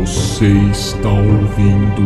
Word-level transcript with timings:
Você 0.00 0.48
está 0.72 1.08
ouvindo. 1.08 2.02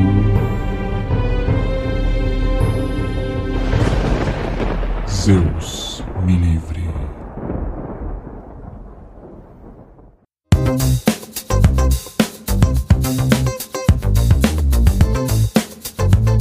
Zeus 5.08 6.04
me 6.22 6.36
livre. 6.36 6.82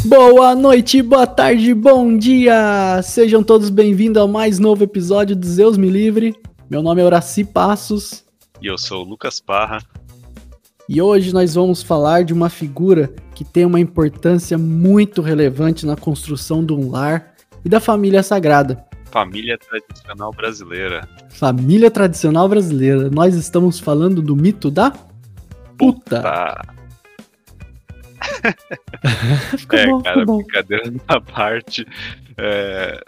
Boa 0.05 0.53
noite, 0.53 1.01
boa 1.01 1.25
tarde, 1.25 1.73
bom 1.73 2.17
dia! 2.17 3.01
Sejam 3.01 3.41
todos 3.41 3.69
bem-vindos 3.69 4.21
ao 4.21 4.27
mais 4.27 4.59
novo 4.59 4.83
episódio 4.83 5.33
do 5.33 5.47
Zeus 5.47 5.77
Me 5.77 5.89
Livre. 5.89 6.35
Meu 6.69 6.83
nome 6.83 7.01
é 7.01 7.05
Horaci 7.05 7.45
Passos 7.45 8.25
E 8.61 8.67
eu 8.67 8.77
sou 8.77 9.05
o 9.05 9.07
Lucas 9.07 9.39
Parra. 9.39 9.79
E 10.89 11.01
hoje 11.01 11.33
nós 11.33 11.55
vamos 11.55 11.83
falar 11.83 12.23
de 12.23 12.33
uma 12.33 12.49
figura 12.49 13.13
que 13.35 13.43
tem 13.43 13.65
uma 13.65 13.79
importância 13.79 14.57
muito 14.57 15.21
relevante 15.21 15.85
na 15.85 15.95
construção 15.95 16.65
de 16.65 16.73
um 16.73 16.89
lar 16.89 17.33
e 17.65 17.69
da 17.69 17.79
família 17.79 18.23
sagrada. 18.23 18.85
Família 19.11 19.57
tradicional 19.57 20.31
brasileira. 20.31 21.07
Família 21.29 21.91
tradicional 21.91 22.47
brasileira. 22.47 23.09
Nós 23.09 23.35
estamos 23.35 23.79
falando 23.79 24.21
do 24.21 24.35
mito 24.35 24.71
da 24.71 24.91
puta. 25.77 26.21
Tá. 26.21 26.65
Ficou 29.57 29.79
É, 29.79 29.87
bom, 29.87 30.01
cara, 30.01 30.19
ficou 30.19 30.37
brincadeira 30.37 30.93
à 31.07 31.19
parte. 31.19 31.85
É, 32.37 33.03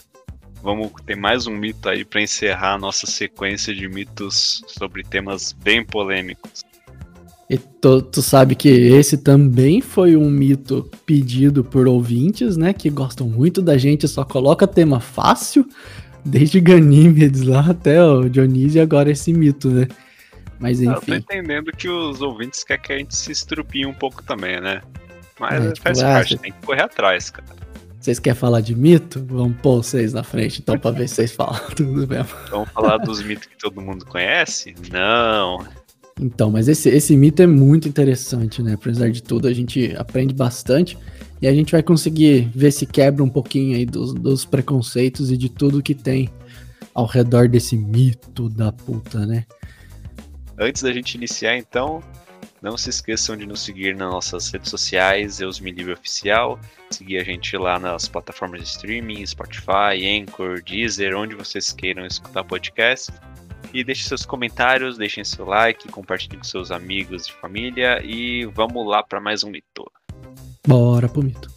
vamos 0.61 0.91
ter 1.05 1.15
mais 1.15 1.47
um 1.47 1.55
mito 1.55 1.87
aí 1.87 2.03
pra 2.03 2.21
encerrar 2.21 2.73
a 2.73 2.77
nossa 2.77 3.07
sequência 3.07 3.73
de 3.73 3.87
mitos 3.87 4.61
sobre 4.67 5.03
temas 5.03 5.53
bem 5.53 5.83
polêmicos. 5.83 6.63
E 7.49 7.57
tu, 7.57 8.01
tu 8.03 8.21
sabe 8.21 8.53
que 8.53 8.69
esse 8.69 9.17
também 9.17 9.81
foi 9.81 10.15
um 10.15 10.29
mito 10.29 10.87
pedido 11.03 11.63
por 11.63 11.87
ouvintes, 11.87 12.55
né? 12.55 12.73
Que 12.73 12.91
gostam 12.91 13.27
muito 13.27 13.59
da 13.59 13.75
gente, 13.75 14.07
só 14.07 14.23
coloca 14.23 14.67
tema 14.67 14.99
fácil, 14.99 15.67
desde 16.23 16.59
Ganímedes 16.61 17.41
lá 17.41 17.65
até 17.67 18.03
o 18.03 18.29
Dionísio 18.29 18.77
e 18.77 18.81
agora 18.81 19.09
esse 19.09 19.33
mito, 19.33 19.67
né? 19.69 19.87
Mas 20.59 20.79
Eu 20.79 20.93
tô 20.93 20.99
enfim. 20.99 21.15
entendendo 21.15 21.71
que 21.71 21.89
os 21.89 22.21
ouvintes 22.21 22.63
querem 22.63 22.83
que 22.83 22.93
a 22.93 22.97
gente 22.97 23.15
se 23.15 23.31
estrupie 23.31 23.85
um 23.85 23.93
pouco 23.93 24.21
também, 24.21 24.61
né? 24.61 24.81
Mas 25.39 25.65
É, 25.65 25.71
tipo, 25.71 25.81
faz 25.81 26.03
ah, 26.03 26.13
parte, 26.13 26.37
tem 26.37 26.51
que 26.51 26.65
correr 26.65 26.83
atrás, 26.83 27.31
cara. 27.31 27.47
Vocês 27.99 28.19
querem 28.19 28.37
falar 28.37 28.61
de 28.61 28.75
mito? 28.75 29.25
Vamos 29.27 29.57
pôr 29.61 29.83
vocês 29.83 30.13
na 30.13 30.23
frente, 30.23 30.61
então, 30.61 30.77
pra 30.77 30.91
ver 30.91 31.07
se 31.07 31.15
vocês 31.15 31.31
falam 31.35 31.59
tudo 31.75 32.07
mesmo. 32.07 32.29
Vamos 32.51 32.69
falar 32.69 32.97
dos 32.97 33.23
mitos 33.23 33.47
que 33.47 33.57
todo 33.57 33.81
mundo 33.81 34.05
conhece? 34.05 34.75
Não. 34.91 35.65
Então, 36.19 36.51
mas 36.51 36.67
esse, 36.67 36.89
esse 36.89 37.15
mito 37.15 37.41
é 37.41 37.47
muito 37.47 37.87
interessante, 37.87 38.61
né? 38.61 38.73
Apesar 38.73 39.09
de 39.09 39.23
tudo, 39.23 39.47
a 39.47 39.53
gente 39.53 39.95
aprende 39.95 40.33
bastante 40.33 40.97
e 41.41 41.47
a 41.47 41.53
gente 41.53 41.71
vai 41.71 41.81
conseguir 41.81 42.49
ver 42.53 42.71
se 42.71 42.85
quebra 42.85 43.23
um 43.23 43.29
pouquinho 43.29 43.75
aí 43.77 43.85
dos, 43.85 44.13
dos 44.13 44.43
preconceitos 44.43 45.31
e 45.31 45.37
de 45.37 45.47
tudo 45.47 45.81
que 45.81 45.95
tem 45.95 46.29
ao 46.93 47.05
redor 47.05 47.47
desse 47.47 47.77
mito 47.77 48.49
da 48.49 48.71
puta, 48.71 49.25
né? 49.25 49.45
Antes 50.57 50.83
da 50.83 50.91
gente 50.91 51.15
iniciar, 51.15 51.55
então, 51.57 52.03
não 52.61 52.75
se 52.75 52.89
esqueçam 52.89 53.37
de 53.37 53.45
nos 53.45 53.61
seguir 53.61 53.95
nas 53.95 54.11
nossas 54.11 54.51
redes 54.51 54.69
sociais, 54.69 55.35
Zeus 55.35 55.61
Me 55.61 55.71
Livre 55.71 55.93
Oficial, 55.93 56.59
seguir 56.91 57.17
a 57.19 57.23
gente 57.23 57.55
lá 57.55 57.79
nas 57.79 58.09
plataformas 58.09 58.61
de 58.61 58.67
streaming, 58.67 59.25
Spotify, 59.25 60.05
Anchor, 60.05 60.61
Deezer, 60.61 61.15
onde 61.15 61.35
vocês 61.35 61.71
queiram 61.71 62.05
escutar 62.05 62.43
podcast. 62.43 63.13
E 63.71 63.83
deixem 63.83 64.07
seus 64.07 64.25
comentários, 64.25 64.97
deixem 64.97 65.23
seu 65.23 65.45
like, 65.45 65.87
compartilhem 65.89 66.39
com 66.39 66.43
seus 66.43 66.71
amigos 66.71 67.27
e 67.27 67.33
família 67.33 68.01
e 68.03 68.45
vamos 68.45 68.87
lá 68.87 69.03
para 69.03 69.21
mais 69.21 69.43
um 69.43 69.51
mito. 69.51 69.85
Bora 70.67 71.07
pro 71.07 71.23
mito. 71.23 71.49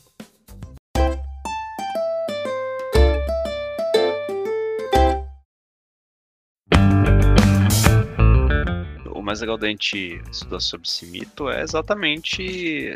O 9.14 9.22
mais 9.22 9.40
legal 9.40 9.56
da 9.56 9.68
gente 9.68 10.20
estudar 10.30 10.60
sobre 10.60 10.86
esse 10.86 11.06
mito 11.06 11.48
é 11.48 11.62
exatamente 11.62 12.94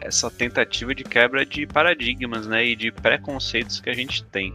essa 0.00 0.30
tentativa 0.30 0.94
de 0.94 1.02
quebra 1.02 1.44
de 1.44 1.66
paradigmas, 1.66 2.46
né, 2.46 2.64
e 2.64 2.76
de 2.76 2.92
preconceitos 2.92 3.80
que 3.80 3.90
a 3.90 3.94
gente 3.94 4.22
tem. 4.24 4.54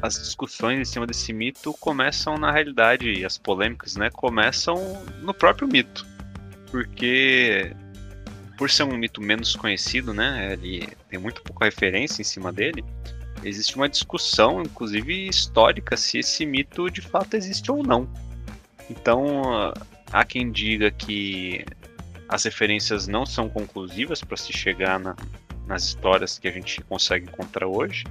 As 0.00 0.18
discussões 0.18 0.78
em 0.78 0.84
cima 0.84 1.06
desse 1.06 1.32
mito 1.32 1.74
começam 1.74 2.36
na 2.36 2.52
realidade 2.52 3.12
e 3.12 3.24
as 3.24 3.36
polêmicas, 3.36 3.96
né, 3.96 4.10
começam 4.10 4.76
no 5.22 5.34
próprio 5.34 5.66
mito, 5.66 6.06
porque 6.70 7.72
por 8.56 8.70
ser 8.70 8.84
um 8.84 8.96
mito 8.96 9.20
menos 9.20 9.56
conhecido, 9.56 10.14
né, 10.14 10.52
ele 10.52 10.88
tem 11.08 11.18
muito 11.18 11.42
pouca 11.42 11.64
referência 11.64 12.20
em 12.22 12.24
cima 12.24 12.52
dele. 12.52 12.84
Existe 13.42 13.76
uma 13.76 13.88
discussão, 13.88 14.62
inclusive 14.62 15.28
histórica, 15.28 15.96
se 15.96 16.18
esse 16.18 16.44
mito 16.44 16.90
de 16.90 17.00
fato 17.00 17.34
existe 17.34 17.70
ou 17.70 17.84
não. 17.84 18.08
Então, 18.90 19.72
há 20.12 20.24
quem 20.24 20.50
diga 20.50 20.90
que 20.90 21.64
as 22.28 22.44
referências 22.44 23.06
não 23.06 23.24
são 23.24 23.48
conclusivas 23.48 24.22
para 24.22 24.36
se 24.36 24.52
chegar 24.52 24.98
na- 24.98 25.16
nas 25.66 25.84
histórias 25.84 26.38
que 26.38 26.48
a 26.48 26.50
gente 26.50 26.80
consegue 26.82 27.26
encontrar 27.26 27.66
hoje. 27.66 28.04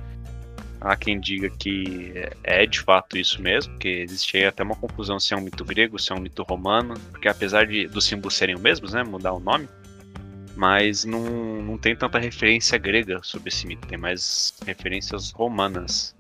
Há 0.79 0.95
quem 0.95 1.19
diga 1.19 1.49
que 1.49 2.13
é 2.43 2.65
de 2.65 2.79
fato 2.79 3.17
isso 3.17 3.41
mesmo, 3.41 3.77
que 3.79 3.88
existe 3.88 4.38
aí 4.38 4.45
até 4.45 4.63
uma 4.63 4.75
confusão 4.75 5.19
se 5.19 5.33
é 5.33 5.38
um 5.38 5.41
mito 5.41 5.65
grego, 5.65 5.97
se 5.97 6.11
é 6.11 6.15
um 6.15 6.19
mito 6.19 6.43
romano, 6.43 6.93
porque 7.11 7.27
apesar 7.27 7.65
de 7.65 7.88
dos 7.88 8.05
símbolos 8.05 8.35
serem 8.35 8.55
os 8.55 8.61
mesmos, 8.61 8.93
né, 8.93 9.03
mudar 9.03 9.33
o 9.33 9.39
nome, 9.39 9.67
mas 10.55 11.03
não, 11.03 11.21
não 11.61 11.77
tem 11.77 11.95
tanta 11.95 12.19
referência 12.19 12.77
grega 12.77 13.19
sobre 13.23 13.49
esse 13.49 13.65
mito, 13.65 13.88
tem 13.88 13.97
mais 13.97 14.53
referências 14.65 15.31
romanas. 15.31 16.15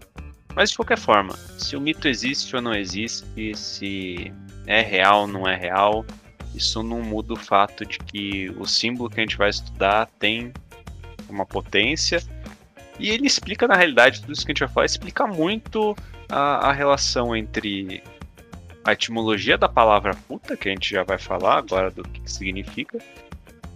Mas 0.55 0.71
de 0.71 0.75
qualquer 0.75 0.97
forma, 0.97 1.35
se 1.57 1.75
o 1.75 1.81
mito 1.81 2.07
existe 2.07 2.55
ou 2.55 2.61
não 2.61 2.73
existe, 2.73 3.55
se 3.55 4.33
é 4.65 4.81
real 4.81 5.21
ou 5.21 5.27
não 5.27 5.47
é 5.47 5.55
real, 5.55 6.03
isso 6.55 6.81
não 6.81 7.01
muda 7.01 7.33
o 7.33 7.37
fato 7.37 7.85
de 7.85 7.99
que 7.99 8.49
o 8.57 8.65
símbolo 8.65 9.09
que 9.09 9.19
a 9.19 9.23
gente 9.23 9.37
vai 9.37 9.49
estudar 9.49 10.07
tem 10.17 10.51
uma 11.29 11.45
potência 11.45 12.19
e 12.99 13.09
ele 13.09 13.27
explica 13.27 13.67
na 13.67 13.75
realidade 13.75 14.21
tudo 14.21 14.33
isso 14.33 14.45
que 14.45 14.51
a 14.51 14.53
gente 14.53 14.59
vai 14.59 14.69
falar, 14.69 14.85
explica 14.85 15.27
muito 15.27 15.95
a, 16.29 16.69
a 16.69 16.71
relação 16.71 17.35
entre 17.35 18.03
a 18.83 18.93
etimologia 18.93 19.57
da 19.57 19.67
palavra 19.67 20.15
puta, 20.27 20.55
que 20.55 20.69
a 20.69 20.71
gente 20.71 20.89
já 20.91 21.03
vai 21.03 21.17
falar 21.17 21.57
agora 21.57 21.91
do 21.91 22.03
que, 22.03 22.31
significa, 22.31 22.97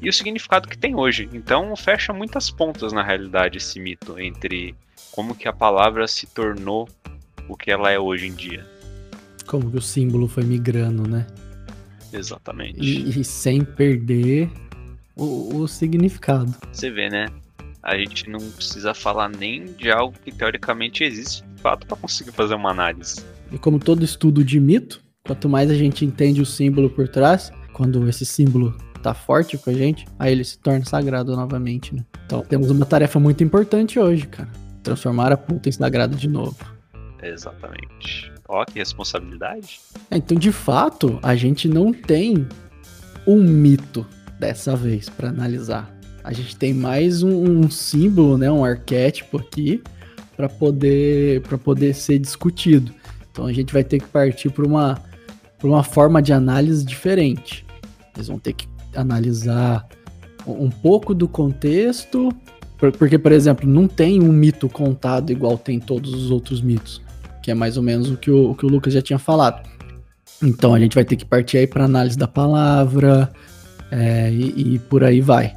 e 0.02 0.10
o 0.10 0.14
significado 0.14 0.68
que 0.68 0.78
tem 0.78 0.96
hoje. 0.96 1.30
Então 1.34 1.76
fecha 1.76 2.14
muitas 2.14 2.50
pontas 2.50 2.94
na 2.94 3.04
realidade 3.04 3.58
esse 3.58 3.80
mito 3.80 4.20
entre 4.20 4.74
como 5.12 5.36
que 5.36 5.48
a 5.48 5.54
palavra 5.54 6.08
se 6.08 6.26
tornou 6.28 6.88
o 7.48 7.56
que 7.56 7.70
ela 7.70 7.92
é 7.92 8.00
hoje 8.00 8.28
em 8.28 8.34
dia. 8.34 8.66
Como 9.46 9.70
que 9.70 9.78
o 9.78 9.82
símbolo 9.82 10.28
foi 10.28 10.44
migrando, 10.44 11.08
né? 11.08 11.28
Exatamente. 12.14 12.80
E, 12.80 13.20
e 13.20 13.24
sem 13.24 13.64
perder 13.64 14.50
o, 15.16 15.58
o 15.58 15.68
significado. 15.68 16.56
Você 16.72 16.90
vê, 16.90 17.10
né? 17.10 17.28
A 17.84 17.98
gente 17.98 18.30
não 18.30 18.40
precisa 18.52 18.94
falar 18.94 19.30
nem 19.30 19.66
de 19.74 19.92
algo 19.92 20.16
que 20.24 20.32
teoricamente 20.32 21.04
existe 21.04 21.44
de 21.44 21.62
fato 21.62 21.88
para 21.88 21.98
conseguir 21.98 22.32
fazer 22.32 22.54
uma 22.54 22.70
análise. 22.70 23.26
E 23.52 23.58
como 23.58 23.80
todo 23.80 24.04
estudo 24.04 24.44
de 24.44 24.60
mito, 24.60 25.02
quanto 25.26 25.50
mais 25.50 25.70
a 25.70 25.76
gente 25.76 26.06
entende 26.06 26.42
o 26.42 26.46
símbolo 26.46 26.90
por 26.90 27.08
trás, 27.08 27.52
quando 27.74 28.08
esse 28.08 28.26
símbolo 28.26 28.76
tá 29.02 29.14
forte 29.14 29.58
com 29.58 29.72
a 29.72 29.74
gente, 29.74 30.06
aí 30.20 30.32
ele 30.32 30.44
se 30.44 30.60
torna 30.60 30.86
sagrado 30.86 31.36
novamente, 31.36 31.96
né? 31.96 32.06
Então 32.26 32.42
temos 32.44 32.70
uma 32.70 32.86
tarefa 32.86 33.20
muito 33.20 33.44
importante 33.44 34.00
hoje, 34.00 34.28
cara. 34.28 34.50
Transformar 34.84 35.32
a 35.32 35.38
puta 35.38 35.70
em 35.70 35.72
sagrada 35.72 36.16
de 36.16 36.28
novo. 36.28 36.58
Exatamente. 37.22 38.32
Ó, 38.48 38.64
que 38.66 38.80
responsabilidade. 38.80 39.80
É, 40.10 40.18
Então, 40.18 40.38
de 40.38 40.52
fato, 40.52 41.20
a 41.24 41.36
gente 41.36 41.68
não 41.68 41.94
tem 41.94 42.48
um 43.26 43.42
mito 43.42 44.06
dessa 44.40 44.76
vez 44.76 45.10
pra 45.10 45.30
analisar. 45.30 45.92
A 46.24 46.34
gente 46.34 46.56
tem 46.56 46.74
mais 46.74 47.24
um, 47.24 47.62
um 47.62 47.70
símbolo, 47.70 48.38
né, 48.38 48.52
um 48.52 48.64
arquétipo 48.64 49.38
aqui 49.38 49.82
para 50.36 50.48
poder 50.48 51.42
para 51.42 51.58
poder 51.58 51.94
ser 51.94 52.20
discutido. 52.20 52.94
Então 53.32 53.46
a 53.46 53.54
gente 53.54 53.72
vai 53.74 53.84
ter 53.84 54.00
que 54.00 54.08
partir 54.08 54.50
para 54.50 54.66
uma 54.66 55.02
para 55.58 55.68
uma 55.68 55.84
forma 55.84 56.22
de 56.22 56.34
análise 56.34 56.84
diferente. 56.86 57.66
Eles 58.16 58.28
vão 58.28 58.40
ter 58.40 58.54
que 58.54 58.68
analisar 58.96 59.88
um 60.48 60.70
pouco 60.70 61.14
do 61.14 61.28
contexto, 61.28 62.30
por- 62.78 62.92
porque 62.92 63.18
por 63.18 63.32
exemplo, 63.32 63.70
não 63.70 63.88
tem 63.88 64.22
um 64.22 64.32
mito 64.32 64.68
contado 64.68 65.32
igual 65.32 65.58
tem 65.58 65.80
todos 65.80 66.14
os 66.14 66.32
outros 66.32 66.62
mitos 66.62 67.02
que 67.42 67.50
é 67.50 67.56
mais 67.56 67.76
ou 67.78 67.84
menos 67.84 68.10
o 68.12 68.18
que 68.18 68.30
o, 68.30 68.52
o 68.52 68.56
que 68.56 68.66
o 68.66 68.70
Lucas 68.70 68.94
já 68.94 69.02
tinha 69.02 69.18
falado. 69.20 69.68
Então 70.44 70.74
a 70.74 70.80
gente 70.80 70.94
vai 70.96 71.04
ter 71.04 71.16
que 71.16 71.26
partir 71.26 71.58
aí 71.58 71.68
para 71.68 71.86
análise 71.86 72.18
da 72.18 72.28
palavra 72.28 73.32
é, 73.92 74.32
e, 74.32 74.76
e 74.76 74.80
por 74.80 75.04
aí 75.04 75.22
vai. 75.22 75.56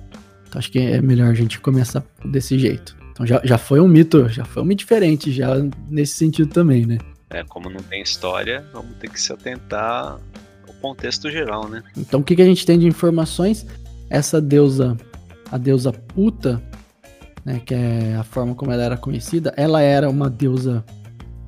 Então 0.55 0.61
acho 0.61 0.71
que 0.71 0.79
é 0.79 1.03
melhor 1.03 1.31
a 1.31 1.35
gente 1.35 1.59
começar 1.59 2.05
desse 2.25 2.57
jeito. 2.57 2.97
Então 3.11 3.27
já, 3.27 3.41
já 3.43 3.59
foi 3.59 3.81
um 3.81 3.89
mito, 3.89 4.29
já 4.29 4.45
foi 4.45 4.63
um 4.63 4.67
mito 4.67 4.79
diferente, 4.79 5.33
já 5.33 5.49
nesse 5.91 6.15
sentido 6.15 6.49
também, 6.49 6.87
né? 6.87 6.99
É, 7.31 7.43
como 7.43 7.69
não 7.69 7.83
tem 7.83 8.01
história, 8.01 8.65
vamos 8.73 8.97
ter 8.99 9.11
que 9.11 9.21
se 9.21 9.33
atentar 9.33 10.17
o 10.69 10.73
contexto 10.75 11.29
geral, 11.29 11.69
né? 11.69 11.83
Então 11.97 12.21
o 12.21 12.23
que, 12.23 12.37
que 12.37 12.43
a 12.43 12.45
gente 12.45 12.65
tem 12.65 12.79
de 12.79 12.87
informações? 12.87 13.67
Essa 14.09 14.41
deusa, 14.41 14.97
a 15.51 15.59
deusa 15.59 15.93
Puta, 15.93 16.63
né, 17.45 17.61
que 17.67 17.75
é 17.75 18.15
a 18.15 18.23
forma 18.23 18.55
como 18.55 18.71
ela 18.71 18.85
era 18.85 18.97
conhecida, 18.97 19.53
ela 19.57 19.83
era 19.83 20.09
uma 20.09 20.31
deusa 20.31 20.85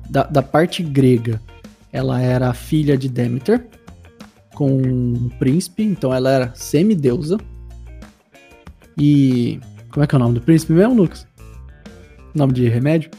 da, 0.09 0.23
da 0.23 0.41
parte 0.41 0.83
grega. 0.83 1.41
Ela 1.93 2.19
era 2.19 2.53
filha 2.53 2.97
de 2.97 3.07
Demeter, 3.07 3.65
com 4.53 4.69
um 4.69 5.29
príncipe, 5.39 5.83
então 5.83 6.13
ela 6.13 6.29
era 6.29 6.51
semideusa. 6.53 7.37
E. 8.97 9.59
Como 9.91 10.03
é 10.03 10.07
que 10.07 10.15
é 10.15 10.17
o 10.17 10.19
nome 10.19 10.35
do 10.35 10.41
príncipe 10.41 10.73
mesmo, 10.73 10.95
Lucas? 10.95 11.27
Nome 12.33 12.53
de 12.53 12.67
remédio? 12.67 13.09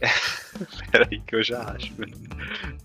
Peraí 0.90 1.20
que 1.26 1.36
eu 1.36 1.42
já 1.42 1.62
acho, 1.62 1.94
velho. 1.94 2.12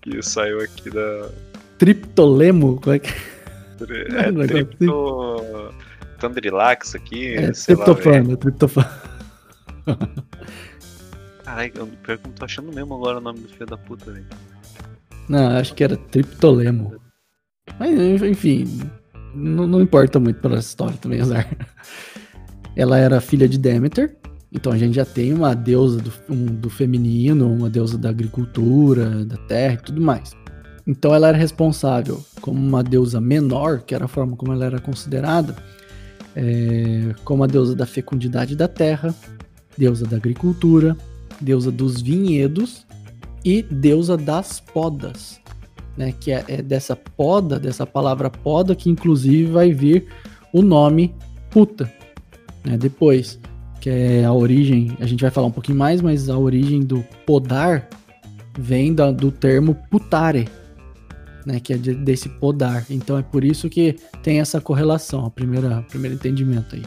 Que 0.00 0.22
saiu 0.22 0.60
aqui 0.60 0.90
da. 0.90 1.30
Triptolemo? 1.78 2.80
Como 2.80 2.94
é 2.94 2.98
que. 2.98 3.12
É, 3.80 4.28
é 4.28 4.46
tripto... 4.48 5.72
Tandrilax 6.18 6.96
aqui. 6.96 7.34
É, 7.34 7.42
lá, 7.42 7.46
velho. 7.46 7.54
triptofano, 7.54 8.36
triptofano. 8.36 8.90
Caralho, 11.44 11.72
eu 11.76 11.86
pior 11.86 12.18
que 12.18 12.26
eu 12.26 12.28
não 12.28 12.32
tô 12.32 12.44
achando 12.44 12.72
mesmo 12.72 12.94
agora 12.94 13.18
o 13.18 13.20
nome 13.20 13.38
do 13.38 13.48
filho 13.48 13.66
da 13.66 13.76
puta, 13.76 14.10
velho. 14.10 14.26
Não, 15.28 15.56
acho 15.56 15.74
que 15.74 15.84
era 15.84 15.96
Triptolemo. 15.96 17.00
Mas, 17.78 18.22
enfim, 18.22 18.90
não, 19.34 19.66
não 19.66 19.80
importa 19.80 20.18
muito 20.18 20.40
pela 20.40 20.58
história 20.58 20.96
também, 20.96 21.20
azar. 21.20 21.46
Ela 22.76 22.98
era 22.98 23.20
filha 23.20 23.48
de 23.48 23.58
Demeter, 23.58 24.16
então 24.52 24.72
a 24.72 24.78
gente 24.78 24.94
já 24.94 25.04
tem 25.04 25.32
uma 25.32 25.54
deusa 25.54 26.00
do, 26.00 26.12
um- 26.28 26.46
do 26.46 26.70
feminino, 26.70 27.52
uma 27.52 27.68
deusa 27.68 27.98
da 27.98 28.08
agricultura, 28.08 29.24
da 29.24 29.36
terra 29.36 29.74
e 29.74 29.84
tudo 29.84 30.00
mais. 30.00 30.32
Então 30.86 31.14
ela 31.14 31.28
era 31.28 31.36
responsável 31.36 32.24
como 32.40 32.58
uma 32.58 32.82
deusa 32.82 33.20
menor, 33.20 33.80
que 33.82 33.94
era 33.94 34.06
a 34.06 34.08
forma 34.08 34.36
como 34.36 34.52
ela 34.52 34.64
era 34.64 34.80
considerada, 34.80 35.54
é, 36.34 37.14
como 37.24 37.44
a 37.44 37.46
deusa 37.46 37.74
da 37.74 37.84
fecundidade 37.84 38.56
da 38.56 38.66
terra, 38.66 39.14
deusa 39.76 40.06
da 40.06 40.16
agricultura, 40.16 40.96
deusa 41.40 41.70
dos 41.70 42.00
vinhedos 42.00 42.86
e 43.44 43.62
deusa 43.62 44.16
das 44.16 44.60
podas, 44.60 45.38
né? 45.98 46.14
Que 46.18 46.30
é, 46.32 46.44
é 46.48 46.62
dessa 46.62 46.94
poda, 46.96 47.58
dessa 47.58 47.84
palavra 47.84 48.30
poda, 48.30 48.74
que 48.74 48.88
inclusive 48.88 49.50
vai 49.50 49.72
vir 49.72 50.06
o 50.52 50.62
nome 50.62 51.14
puta, 51.50 51.92
né? 52.64 52.78
Depois, 52.78 53.38
que 53.80 53.90
é 53.90 54.24
a 54.24 54.32
origem, 54.32 54.96
a 55.00 55.06
gente 55.06 55.20
vai 55.20 55.30
falar 55.30 55.48
um 55.48 55.52
pouquinho 55.52 55.76
mais, 55.76 56.00
mas 56.00 56.30
a 56.30 56.38
origem 56.38 56.80
do 56.80 57.04
podar 57.26 57.88
vem 58.58 58.94
da- 58.94 59.10
do 59.10 59.30
termo 59.30 59.74
putare, 59.90 60.48
né? 61.44 61.60
Que 61.60 61.74
é 61.74 61.76
de- 61.76 61.94
desse 61.94 62.28
podar. 62.28 62.86
Então 62.88 63.18
é 63.18 63.22
por 63.22 63.44
isso 63.44 63.68
que 63.68 63.96
tem 64.22 64.40
essa 64.40 64.60
correlação, 64.60 65.26
a 65.26 65.30
primeira, 65.30 65.82
primeiro 65.88 66.14
entendimento 66.14 66.76
aí, 66.76 66.82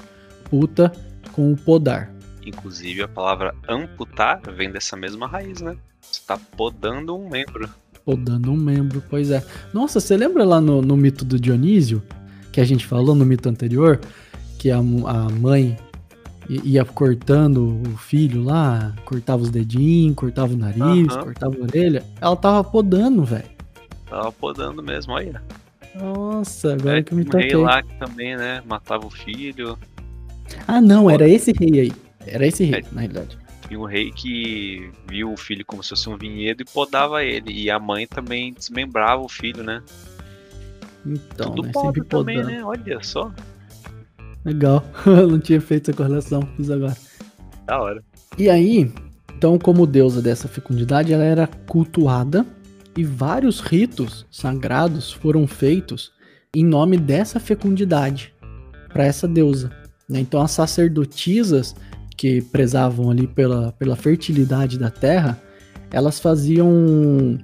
puta 0.50 0.92
com 1.34 1.52
o 1.52 1.58
podar. 1.58 2.12
Inclusive 2.46 3.04
a 3.04 3.08
palavra 3.08 3.54
amputar 3.70 4.42
vem 4.56 4.72
dessa 4.72 4.98
mesma 4.98 5.28
raiz, 5.28 5.62
né? 5.62 5.78
Você 6.02 6.22
tá 6.26 6.38
podando 6.58 7.16
um 7.16 7.30
membro. 7.30 7.70
Podando 8.16 8.52
um 8.52 8.58
membro, 8.58 9.04
pois 9.10 9.32
é. 9.32 9.44
Nossa, 9.74 10.00
você 10.00 10.16
lembra 10.18 10.44
lá 10.44 10.60
no, 10.60 10.82
no 10.82 10.96
mito 10.98 11.24
do 11.24 11.40
Dionísio, 11.40 12.02
que 12.52 12.60
a 12.60 12.66
gente 12.66 12.86
falou 12.86 13.16
no 13.16 13.26
mito 13.26 13.48
anterior, 13.50 14.00
que 14.60 14.70
a, 14.70 14.78
a 14.78 15.30
mãe 15.30 15.78
ia 16.50 16.84
cortando 16.84 17.82
o 17.88 17.98
filho 17.98 18.44
lá, 18.44 18.94
cortava 19.06 19.42
os 19.42 19.50
dedinhos, 19.50 20.16
cortava 20.16 20.54
o 20.54 20.58
nariz, 20.58 21.08
Aham. 21.10 21.24
cortava 21.24 21.56
a 21.56 21.62
orelha. 21.64 22.04
Ela 22.20 22.36
tava 22.36 22.64
podando, 22.64 23.24
velho. 23.24 23.46
Tava 24.10 24.32
podando 24.32 24.84
mesmo, 24.84 25.14
olha. 25.14 25.42
Nossa, 25.96 26.74
agora 26.74 27.00
É, 27.00 27.04
que 27.04 27.14
eu 27.14 27.18
me 27.18 27.24
tinha 27.24 27.36
um 27.36 27.40
rei 27.40 27.50
toquei. 27.52 27.66
lá 27.66 27.82
que 27.84 27.94
também, 28.00 28.36
né? 28.36 28.62
Matava 28.68 29.06
o 29.06 29.10
filho. 29.10 29.78
Ah, 30.68 30.82
não, 30.82 31.10
era 31.10 31.28
esse 31.28 31.54
rei 31.58 31.80
aí. 31.82 31.92
Era 32.28 32.46
esse 32.46 32.64
rei, 32.66 32.82
É. 32.82 32.86
na 32.94 33.02
realidade. 33.02 33.38
Tinha 33.72 33.80
um 33.80 33.86
rei 33.86 34.12
que 34.12 34.92
viu 35.08 35.32
o 35.32 35.38
filho 35.38 35.66
como 35.66 35.82
se 35.82 35.92
fosse 35.92 36.10
um 36.10 36.18
vinhedo 36.18 36.62
e 36.62 36.66
podava 36.66 37.24
ele. 37.24 37.54
E 37.54 37.72
a 37.72 37.80
mãe 37.80 38.06
também 38.06 38.54
desmembrava 38.54 39.22
o 39.22 39.30
filho, 39.30 39.64
né? 39.64 39.82
Então, 41.06 41.56
Tudo 41.56 41.68
né? 41.68 41.72
Sempre 41.74 42.04
também, 42.04 42.36
podando. 42.36 42.54
né? 42.54 42.66
Olha 42.66 43.02
só. 43.02 43.32
Legal. 44.44 44.84
Eu 45.06 45.24
não 45.32 45.40
tinha 45.40 45.62
feito 45.62 45.90
essa 45.90 45.96
correlação, 45.96 46.42
fiz 46.58 46.70
agora. 46.70 46.98
Da 47.66 47.82
hora. 47.82 48.04
E 48.38 48.50
aí, 48.50 48.92
então, 49.38 49.58
como 49.58 49.88
deusa 49.88 50.22
dessa 50.22 50.50
fecundidade, 50.50 51.14
ela 51.14 51.24
era 51.24 51.48
cultuada 51.48 52.46
e 52.98 53.06
vários 53.06 53.62
ritos 53.62 54.26
sagrados 54.30 55.14
foram 55.14 55.48
feitos 55.48 56.12
em 56.54 56.66
nome 56.66 56.98
dessa 56.98 57.40
fecundidade 57.40 58.34
para 58.90 59.06
essa 59.06 59.30
deusa. 59.30 59.72
né? 60.10 60.20
Então, 60.20 60.42
as 60.42 60.52
sacerdotisas 60.52 61.74
que 62.22 62.40
prezavam 62.40 63.10
ali 63.10 63.26
pela, 63.26 63.72
pela 63.80 63.96
fertilidade 63.96 64.78
da 64.78 64.92
terra, 64.92 65.42
elas 65.90 66.20
faziam 66.20 67.36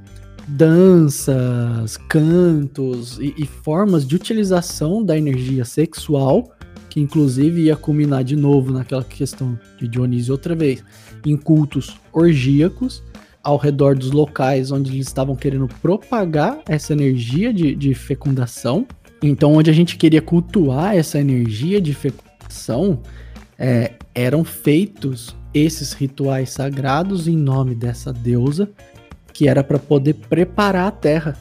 danças, 0.47 1.97
cantos 2.07 3.17
e, 3.17 3.33
e 3.39 3.47
formas 3.47 4.05
de 4.05 4.15
utilização 4.15 5.03
da 5.03 5.17
energia 5.17 5.65
sexual, 5.65 6.51
que 6.91 6.99
inclusive 6.99 7.61
ia 7.61 7.75
culminar 7.75 8.23
de 8.23 8.35
novo 8.35 8.71
naquela 8.71 9.03
questão 9.03 9.59
de 9.79 9.87
Dionísio 9.87 10.33
outra 10.33 10.53
vez, 10.53 10.83
em 11.25 11.35
cultos 11.35 11.97
orgíacos 12.13 13.01
ao 13.43 13.57
redor 13.57 13.95
dos 13.95 14.11
locais 14.11 14.71
onde 14.71 14.91
eles 14.91 15.07
estavam 15.07 15.35
querendo 15.35 15.67
propagar 15.81 16.59
essa 16.67 16.93
energia 16.93 17.51
de, 17.51 17.73
de 17.73 17.95
fecundação. 17.95 18.85
Então, 19.23 19.55
onde 19.55 19.71
a 19.71 19.73
gente 19.73 19.97
queria 19.97 20.21
cultuar 20.21 20.95
essa 20.95 21.17
energia 21.17 21.81
de 21.81 21.95
fecundação, 21.95 23.01
é, 23.57 23.93
eram 24.13 24.43
feitos 24.43 25.35
esses 25.53 25.93
rituais 25.93 26.51
sagrados 26.51 27.27
em 27.27 27.35
nome 27.35 27.73
dessa 27.73 28.13
deusa, 28.13 28.69
que 29.33 29.47
era 29.47 29.63
para 29.63 29.79
poder 29.79 30.13
preparar 30.13 30.87
a 30.87 30.91
terra, 30.91 31.37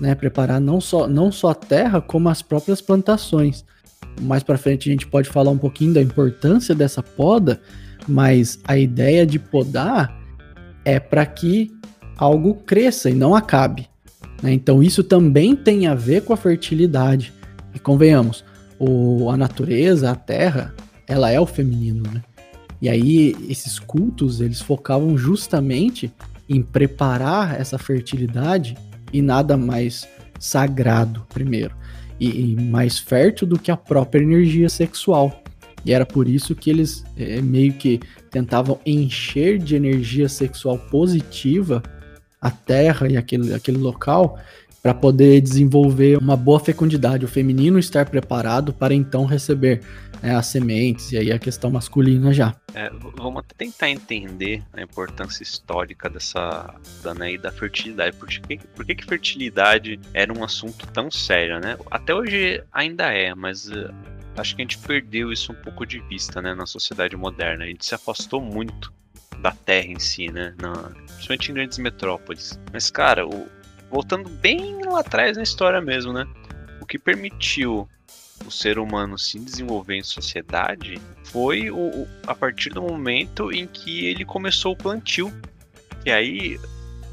né? 0.00 0.14
Preparar 0.14 0.60
não 0.60 0.80
só, 0.80 1.06
não 1.06 1.30
só 1.30 1.50
a 1.50 1.54
terra, 1.54 2.00
como 2.00 2.28
as 2.28 2.42
próprias 2.42 2.80
plantações. 2.80 3.64
Mais 4.20 4.42
para 4.42 4.58
frente 4.58 4.88
a 4.88 4.92
gente 4.92 5.06
pode 5.06 5.28
falar 5.28 5.50
um 5.50 5.58
pouquinho 5.58 5.94
da 5.94 6.02
importância 6.02 6.74
dessa 6.74 7.02
poda, 7.02 7.60
mas 8.06 8.58
a 8.64 8.76
ideia 8.76 9.24
de 9.24 9.38
podar 9.38 10.20
é 10.84 10.98
para 10.98 11.24
que 11.24 11.72
algo 12.16 12.54
cresça 12.54 13.08
e 13.10 13.14
não 13.14 13.34
acabe. 13.34 13.88
né? 14.42 14.52
Então 14.52 14.82
isso 14.82 15.02
também 15.02 15.54
tem 15.56 15.86
a 15.86 15.94
ver 15.94 16.22
com 16.22 16.32
a 16.32 16.36
fertilidade. 16.36 17.32
E 17.74 17.78
convenhamos, 17.78 18.44
o, 18.78 19.30
a 19.30 19.36
natureza, 19.36 20.10
a 20.10 20.14
terra, 20.14 20.74
ela 21.12 21.30
é 21.30 21.38
o 21.38 21.46
feminino, 21.46 22.02
né? 22.10 22.22
E 22.80 22.88
aí 22.88 23.36
esses 23.48 23.78
cultos 23.78 24.40
eles 24.40 24.60
focavam 24.60 25.16
justamente 25.16 26.10
em 26.48 26.62
preparar 26.62 27.60
essa 27.60 27.78
fertilidade 27.78 28.76
e 29.12 29.20
nada 29.20 29.56
mais 29.56 30.08
sagrado 30.38 31.24
primeiro 31.28 31.74
e, 32.18 32.52
e 32.52 32.56
mais 32.56 32.98
fértil 32.98 33.46
do 33.46 33.58
que 33.58 33.70
a 33.70 33.76
própria 33.76 34.22
energia 34.22 34.68
sexual. 34.68 35.42
E 35.84 35.92
era 35.92 36.06
por 36.06 36.26
isso 36.26 36.54
que 36.54 36.70
eles 36.70 37.04
é, 37.16 37.40
meio 37.40 37.74
que 37.74 38.00
tentavam 38.30 38.80
encher 38.86 39.58
de 39.58 39.76
energia 39.76 40.28
sexual 40.28 40.78
positiva 40.78 41.82
a 42.40 42.50
terra 42.50 43.08
e 43.08 43.16
aquele, 43.16 43.54
aquele 43.54 43.78
local 43.78 44.38
para 44.82 44.92
poder 44.92 45.40
desenvolver 45.40 46.18
uma 46.18 46.36
boa 46.36 46.58
fecundidade, 46.58 47.24
o 47.24 47.28
feminino 47.28 47.78
estar 47.78 48.04
preparado 48.10 48.72
para 48.72 48.92
então 48.92 49.24
receber 49.24 49.80
né, 50.20 50.34
as 50.34 50.46
sementes 50.46 51.12
e 51.12 51.18
aí 51.18 51.30
a 51.30 51.38
questão 51.38 51.70
masculina 51.70 52.32
já. 52.32 52.52
É, 52.74 52.90
vamos 53.16 53.44
tentar 53.56 53.88
entender 53.90 54.60
a 54.72 54.82
importância 54.82 55.44
histórica 55.44 56.10
dessa 56.10 56.74
da, 57.00 57.14
né, 57.14 57.36
da 57.38 57.52
fertilidade. 57.52 58.16
Por 58.16 58.26
que, 58.28 58.58
por 58.74 58.84
que, 58.84 58.96
que 58.96 59.04
fertilidade 59.04 60.00
era 60.12 60.32
um 60.36 60.42
assunto 60.42 60.84
tão 60.88 61.10
sério, 61.12 61.60
né? 61.60 61.76
Até 61.88 62.12
hoje 62.12 62.60
ainda 62.72 63.12
é, 63.12 63.32
mas 63.36 63.70
eh, 63.70 63.88
acho 64.36 64.56
que 64.56 64.62
a 64.62 64.64
gente 64.64 64.78
perdeu 64.78 65.30
isso 65.30 65.52
um 65.52 65.56
pouco 65.62 65.86
de 65.86 66.00
vista, 66.08 66.42
né, 66.42 66.54
na 66.54 66.66
sociedade 66.66 67.16
moderna. 67.16 67.64
A 67.64 67.68
gente 67.68 67.86
se 67.86 67.94
afastou 67.94 68.40
muito 68.40 68.92
da 69.40 69.52
terra 69.52 69.86
em 69.86 69.98
si, 70.00 70.28
né? 70.28 70.54
Na, 70.60 70.72
principalmente 71.06 71.50
em 71.50 71.54
grandes 71.54 71.78
metrópoles. 71.78 72.58
Mas, 72.72 72.90
cara, 72.90 73.24
o- 73.26 73.46
voltando 73.92 74.28
bem 74.28 74.82
lá 74.86 75.00
atrás 75.00 75.36
na 75.36 75.42
história 75.42 75.80
mesmo, 75.80 76.12
né? 76.12 76.26
O 76.80 76.86
que 76.86 76.98
permitiu 76.98 77.86
o 78.44 78.50
ser 78.50 78.78
humano 78.78 79.16
se 79.18 79.38
desenvolver 79.38 79.94
em 79.94 80.02
sociedade 80.02 81.00
foi 81.26 81.70
o, 81.70 81.76
o- 81.76 82.08
a 82.26 82.34
partir 82.34 82.70
do 82.70 82.82
momento 82.82 83.52
em 83.52 83.66
que 83.66 84.06
ele 84.06 84.24
começou 84.24 84.72
o 84.72 84.76
plantio. 84.76 85.32
E 86.04 86.10
aí 86.10 86.58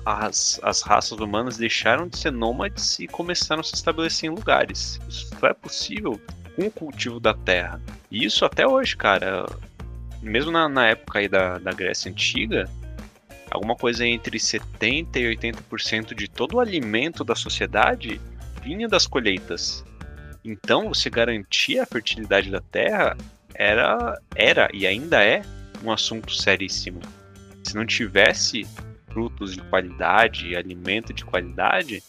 as, 0.05 0.59
as 0.63 0.81
raças 0.81 1.19
humanas 1.19 1.57
deixaram 1.57 2.07
de 2.07 2.17
ser 2.17 2.31
nômades 2.31 2.97
e 2.99 3.07
começaram 3.07 3.59
a 3.61 3.63
se 3.63 3.75
estabelecer 3.75 4.29
em 4.29 4.33
lugares. 4.33 4.99
Isso 5.07 5.29
só 5.39 5.47
é 5.47 5.53
possível 5.53 6.19
com 6.55 6.65
o 6.65 6.71
cultivo 6.71 7.19
da 7.19 7.33
terra. 7.33 7.79
E 8.09 8.25
isso 8.25 8.43
até 8.45 8.65
hoje, 8.65 8.95
cara. 8.97 9.45
Mesmo 10.21 10.51
na, 10.51 10.67
na 10.67 10.87
época 10.87 11.19
aí 11.19 11.27
da, 11.29 11.59
da 11.59 11.71
Grécia 11.71 12.09
Antiga, 12.11 12.67
alguma 13.51 13.75
coisa 13.75 14.05
entre 14.05 14.37
70% 14.37 15.15
e 15.15 15.35
80% 15.35 16.13
de 16.13 16.29
todo 16.29 16.55
o 16.55 16.59
alimento 16.59 17.23
da 17.23 17.35
sociedade 17.35 18.19
vinha 18.63 18.87
das 18.87 19.07
colheitas. 19.07 19.83
Então, 20.43 20.89
você 20.89 21.09
garantir 21.09 21.79
a 21.79 21.85
fertilidade 21.85 22.49
da 22.49 22.61
terra 22.61 23.17
era, 23.53 24.19
era 24.35 24.69
e 24.73 24.87
ainda 24.87 25.23
é 25.23 25.41
um 25.83 25.91
assunto 25.91 26.33
seríssimo. 26.33 27.01
Se 27.63 27.75
não 27.75 27.85
tivesse 27.85 28.65
frutos 29.09 29.53
de 29.53 29.61
qualidade, 29.63 30.55
alimento 30.55 31.13
de 31.13 31.25
qualidade, 31.25 32.03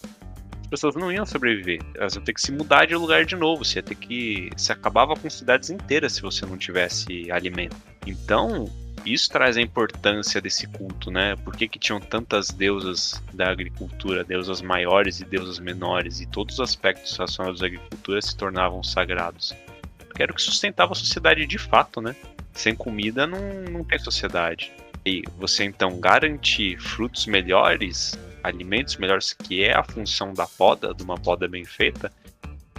as 0.62 0.66
pessoas 0.68 0.94
não 0.94 1.10
iam 1.10 1.26
sobreviver. 1.26 1.80
Elas 1.96 2.14
iam 2.14 2.22
ter 2.22 2.32
que 2.32 2.40
se 2.40 2.52
mudar 2.52 2.86
de 2.86 2.94
lugar 2.94 3.24
de 3.24 3.34
novo. 3.34 3.64
Você 3.64 3.78
ia 3.78 3.82
ter 3.82 3.96
que. 3.96 4.50
Se 4.56 4.70
acabava 4.72 5.16
com 5.16 5.28
cidades 5.28 5.70
inteiras 5.70 6.12
se 6.12 6.22
você 6.22 6.46
não 6.46 6.56
tivesse 6.56 7.30
alimento. 7.32 7.76
Então, 8.06 8.70
isso 9.04 9.30
traz 9.30 9.56
a 9.56 9.60
importância 9.60 10.40
desse 10.40 10.66
culto, 10.66 11.10
né? 11.10 11.36
Por 11.36 11.56
que, 11.56 11.68
que 11.68 11.78
tinham 11.78 12.00
tantas 12.00 12.50
deusas 12.50 13.22
da 13.32 13.50
agricultura, 13.50 14.24
deusas 14.24 14.60
maiores 14.60 15.20
e 15.20 15.24
deusas 15.24 15.58
menores, 15.58 16.20
e 16.20 16.26
todos 16.26 16.54
os 16.54 16.60
aspectos 16.60 17.16
relacionados 17.16 17.62
à 17.62 17.66
agricultura 17.66 18.20
se 18.20 18.36
tornavam 18.36 18.82
sagrados? 18.82 19.54
Porque 19.98 20.22
era 20.22 20.32
o 20.32 20.34
que 20.34 20.42
sustentava 20.42 20.92
a 20.92 20.96
sociedade 20.96 21.46
de 21.46 21.58
fato, 21.58 22.00
né? 22.00 22.14
Sem 22.52 22.74
comida 22.74 23.26
não, 23.26 23.40
não 23.70 23.84
tem 23.84 23.98
sociedade. 23.98 24.72
E 25.04 25.22
você 25.38 25.64
então 25.64 25.98
garantir 25.98 26.78
frutos 26.78 27.26
melhores, 27.26 28.18
alimentos 28.42 28.96
melhores, 28.96 29.32
que 29.32 29.62
é 29.62 29.74
a 29.74 29.82
função 29.82 30.34
da 30.34 30.46
poda, 30.46 30.92
de 30.94 31.02
uma 31.02 31.16
poda 31.16 31.48
bem 31.48 31.64
feita, 31.64 32.12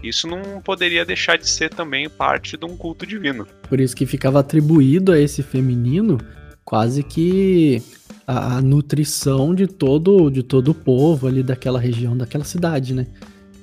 isso 0.04 0.28
não 0.28 0.62
poderia 0.62 1.06
deixar 1.06 1.38
de 1.38 1.50
ser 1.50 1.70
também 1.70 2.10
parte 2.10 2.58
de 2.58 2.66
um 2.66 2.76
culto 2.76 3.06
divino. 3.06 3.48
Por 3.68 3.80
isso 3.80 3.96
que 3.96 4.06
ficava 4.06 4.40
atribuído 4.40 5.12
a 5.12 5.20
esse 5.20 5.44
feminino 5.44 6.18
quase 6.64 7.04
que 7.04 7.82
a, 8.26 8.58
a 8.58 8.62
nutrição 8.62 9.54
de 9.54 9.68
todo, 9.68 10.30
de 10.30 10.44
todo 10.44 10.72
o 10.72 10.74
povo 10.74 11.28
ali 11.28 11.44
daquela 11.44 11.80
região, 11.80 12.16
daquela 12.18 12.44
cidade, 12.44 12.94
né? 12.94 13.08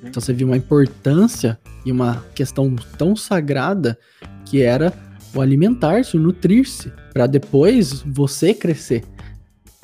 Então 0.03 0.21
você 0.21 0.33
viu 0.33 0.47
uma 0.47 0.57
importância 0.57 1.59
e 1.85 1.91
uma 1.91 2.25
questão 2.35 2.75
tão 2.97 3.17
sagrada 3.17 3.99
que 4.45 4.63
era 4.63 4.93
o 5.35 5.41
alimentar-se, 5.41 6.17
o 6.17 6.21
nutrir-se, 6.21 6.93
para 7.13 7.27
depois 7.27 8.03
você 8.03 8.55
crescer 8.55 9.05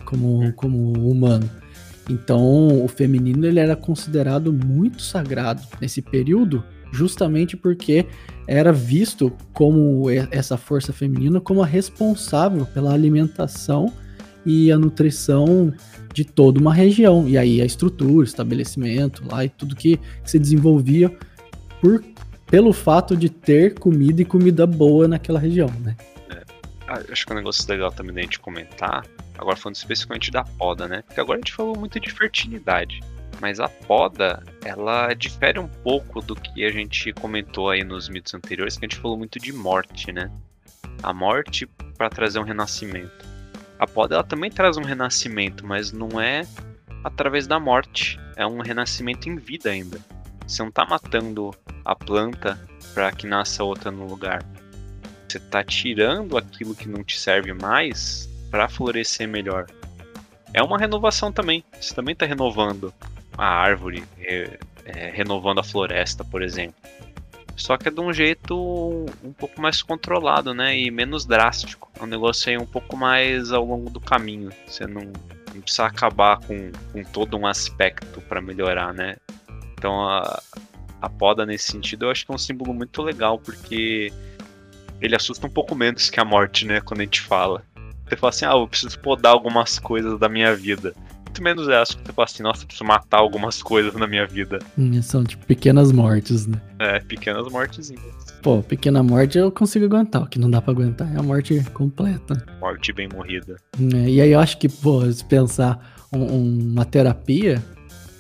como, 0.05 0.53
como 0.53 0.93
humano. 1.11 1.49
Então, 2.09 2.85
o 2.85 2.89
feminino 2.89 3.47
ele 3.47 3.59
era 3.59 3.75
considerado 3.75 4.53
muito 4.53 5.01
sagrado 5.01 5.63
nesse 5.81 6.03
período, 6.03 6.63
justamente 6.93 7.57
porque 7.57 8.07
era 8.47 8.73
visto 8.73 9.33
como 9.53 10.09
essa 10.31 10.57
força 10.57 10.93
feminina 10.93 11.41
como 11.41 11.63
a 11.63 11.67
responsável 11.67 12.67
pela 12.67 12.93
alimentação 12.93 13.91
e 14.45 14.71
a 14.71 14.79
nutrição 14.79 15.73
de 16.13 16.25
toda 16.25 16.61
uma 16.61 16.75
região. 16.75 17.27
E 17.27 17.39
aí 17.39 17.61
a 17.61 17.65
estrutura, 17.65 18.27
estabelecimento 18.27 19.25
lá 19.31 19.45
e 19.45 19.49
tudo 19.49 19.75
que, 19.75 19.97
que 19.97 20.31
se 20.31 20.39
desenvolvia 20.39 21.11
por, 21.81 22.05
pelo 22.47 22.73
fato 22.73 23.17
de 23.17 23.31
ter 23.31 23.79
comida 23.79 24.21
e 24.21 24.25
comida 24.25 24.67
boa 24.67 25.09
naquela 25.09 25.39
região, 25.39 25.71
né? 25.83 25.97
Ah, 26.87 27.01
acho 27.11 27.25
que 27.27 27.33
é 27.33 27.35
um 27.35 27.39
negócio 27.39 27.71
legal 27.71 27.91
também 27.91 28.15
da 28.15 28.23
gente 28.23 28.39
comentar 28.39 29.05
Agora 29.39 29.57
falando 29.57 29.77
especificamente 29.77 30.31
da 30.31 30.45
poda, 30.45 30.87
né? 30.87 31.03
Porque 31.03 31.21
agora 31.21 31.39
a 31.39 31.41
gente 31.41 31.53
falou 31.53 31.77
muito 31.77 31.99
de 31.99 32.11
fertilidade. 32.11 33.01
Mas 33.41 33.59
a 33.59 33.69
poda, 33.69 34.43
ela 34.65 35.13
difere 35.13 35.59
um 35.59 35.67
pouco 35.67 36.21
do 36.21 36.37
que 36.37 36.65
a 36.65 36.71
gente 36.71 37.13
comentou 37.13 37.69
aí 37.69 37.83
nos 37.83 38.09
mitos 38.09 38.33
anteriores, 38.33 38.77
que 38.77 38.85
a 38.85 38.89
gente 38.89 39.01
falou 39.01 39.19
muito 39.19 39.41
de 39.41 39.53
morte, 39.53 40.13
né? 40.13 40.31
A 41.03 41.13
morte 41.13 41.67
para 41.67 42.09
trazer 42.09 42.39
um 42.39 42.45
renascimento. 42.45 43.27
A 43.79 43.87
poda 43.87 44.15
ela 44.15 44.25
também 44.25 44.51
traz 44.51 44.77
um 44.77 44.85
renascimento, 44.85 45.67
mas 45.67 45.91
não 45.91 46.21
é 46.21 46.47
através 47.03 47.47
da 47.47 47.59
morte. 47.59 48.19
É 48.37 48.47
um 48.47 48.61
renascimento 48.61 49.29
em 49.29 49.37
vida 49.37 49.71
ainda. 49.71 49.99
Você 50.47 50.63
não 50.63 50.69
está 50.69 50.87
matando 50.87 51.51
a 51.85 51.97
planta 51.97 52.59
para 52.95 53.11
que 53.11 53.27
nasça 53.27 53.65
outra 53.65 53.91
no 53.91 54.07
lugar. 54.07 54.45
Você 55.35 55.39
está 55.39 55.65
tirando 55.65 56.39
aquilo 56.39 56.77
que 56.77 56.89
não 56.89 57.03
te 57.03 57.19
serve 57.19 57.53
mais 57.53 58.31
para 58.53 58.69
florescer 58.69 59.27
melhor. 59.27 59.67
É 60.53 60.63
uma 60.63 60.79
renovação 60.79 61.33
também. 61.33 61.65
Você 61.81 61.93
também 61.93 62.13
está 62.13 62.25
renovando 62.25 62.95
a 63.37 63.45
árvore, 63.45 64.05
é, 64.17 65.11
renovando 65.13 65.59
a 65.59 65.65
floresta, 65.65 66.25
por 66.25 66.41
exemplo. 66.41 66.77
Só 67.57 67.77
que 67.77 67.89
é 67.89 67.91
de 67.91 68.01
um 68.01 68.13
jeito 68.13 69.07
um 69.25 69.33
pouco 69.33 69.61
mais 69.61 69.83
controlado, 69.83 70.55
né? 70.55 70.79
E 70.79 70.89
menos 70.89 71.27
drástico. 71.27 71.91
É 71.99 72.05
um 72.05 72.07
negócio 72.07 72.49
aí 72.49 72.57
um 72.57 72.67
pouco 72.67 72.97
mais 72.97 73.51
ao 73.51 73.65
longo 73.65 73.91
do 73.91 73.99
caminho. 73.99 74.51
Você 74.69 74.87
não, 74.87 75.03
não 75.53 75.61
precisa 75.61 75.87
acabar 75.87 76.39
com, 76.39 76.71
com 76.93 77.03
todo 77.11 77.37
um 77.37 77.45
aspecto 77.45 78.21
para 78.21 78.41
melhorar, 78.41 78.95
né? 78.95 79.17
Então 79.73 80.01
a, 80.09 80.41
a 81.03 81.09
poda 81.09 81.45
nesse 81.45 81.73
sentido 81.73 82.05
eu 82.05 82.13
acho 82.13 82.25
que 82.25 82.31
é 82.31 82.35
um 82.37 82.39
símbolo 82.39 82.73
muito 82.73 83.03
legal, 83.03 83.37
porque 83.37 84.13
ele 85.05 85.15
assusta 85.15 85.47
um 85.47 85.51
pouco 85.51 85.75
menos 85.75 86.09
que 86.09 86.19
a 86.19 86.25
morte, 86.25 86.67
né? 86.67 86.81
Quando 86.81 87.01
a 87.01 87.05
gente 87.05 87.21
fala. 87.21 87.63
Você 88.09 88.17
fala 88.17 88.31
assim, 88.31 88.45
ah, 88.45 88.53
eu 88.53 88.67
preciso 88.67 88.99
podar 88.99 89.33
algumas 89.33 89.79
coisas 89.79 90.19
da 90.19 90.29
minha 90.29 90.55
vida. 90.57 90.95
Muito 91.25 91.43
menos 91.43 91.69
é 91.69 91.77
acho 91.77 91.97
que 91.97 92.07
você 92.07 92.13
fala 92.13 92.27
assim, 92.27 92.43
nossa, 92.43 92.63
eu 92.63 92.67
preciso 92.67 92.85
matar 92.85 93.19
algumas 93.19 93.63
coisas 93.63 93.93
na 93.95 94.07
minha 94.07 94.27
vida. 94.27 94.61
Hum, 94.79 95.03
são 95.03 95.25
tipo 95.25 95.45
pequenas 95.47 95.91
mortes, 95.91 96.47
né? 96.47 96.61
É, 96.79 97.01
pequenas 97.01 97.51
mortezinhas. 97.51 98.03
Pô, 98.43 98.63
pequena 98.63 99.03
morte 99.03 99.37
eu 99.37 99.51
consigo 99.51 99.85
aguentar. 99.87 100.23
O 100.23 100.27
que 100.27 100.39
não 100.39 100.51
dá 100.51 100.63
pra 100.63 100.73
aguentar 100.73 101.13
é 101.15 101.19
a 101.19 101.23
morte 101.23 101.63
completa. 101.73 102.45
Morte 102.61 102.93
bem 102.93 103.09
morrida. 103.13 103.57
É, 103.95 104.09
e 104.09 104.21
aí 104.21 104.31
eu 104.31 104.39
acho 104.39 104.59
que, 104.59 104.69
pô, 104.69 105.05
se 105.11 105.25
pensar 105.25 106.07
um, 106.13 106.73
uma 106.73 106.85
terapia, 106.85 107.63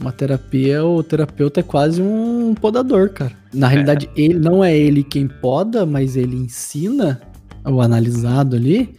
uma 0.04 0.12
terapia, 0.12 0.84
o 0.84 1.02
terapeuta 1.02 1.60
é 1.60 1.62
quase 1.62 2.02
um 2.02 2.54
podador, 2.54 3.08
cara. 3.08 3.32
Na 3.52 3.68
realidade, 3.68 4.08
é. 4.14 4.20
ele 4.20 4.38
não 4.38 4.62
é 4.62 4.76
ele 4.76 5.02
quem 5.02 5.26
poda, 5.26 5.86
mas 5.86 6.14
ele 6.14 6.36
ensina 6.36 7.22
o 7.64 7.80
analisado 7.80 8.54
ali 8.54 8.96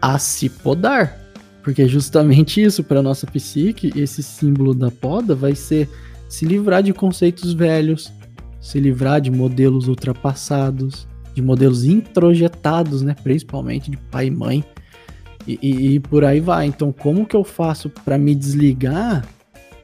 a 0.00 0.16
se 0.16 0.48
podar. 0.48 1.18
Porque 1.62 1.82
é 1.82 1.88
justamente 1.88 2.62
isso 2.62 2.84
para 2.84 3.02
nossa 3.02 3.26
psique, 3.26 3.92
esse 3.96 4.22
símbolo 4.22 4.74
da 4.74 4.92
poda 4.92 5.34
vai 5.34 5.56
ser 5.56 5.88
se 6.28 6.44
livrar 6.44 6.82
de 6.84 6.92
conceitos 6.92 7.52
velhos, 7.52 8.12
se 8.60 8.78
livrar 8.78 9.20
de 9.20 9.32
modelos 9.32 9.88
ultrapassados, 9.88 11.08
de 11.34 11.42
modelos 11.42 11.84
introjetados, 11.84 13.02
né, 13.02 13.16
principalmente 13.24 13.90
de 13.90 13.96
pai 13.96 14.26
e 14.26 14.30
mãe. 14.30 14.64
E, 15.48 15.58
e, 15.60 15.94
e 15.94 16.00
por 16.00 16.24
aí 16.24 16.38
vai. 16.38 16.66
Então, 16.66 16.92
como 16.92 17.26
que 17.26 17.34
eu 17.34 17.42
faço 17.42 17.90
para 17.90 18.16
me 18.16 18.34
desligar 18.34 19.24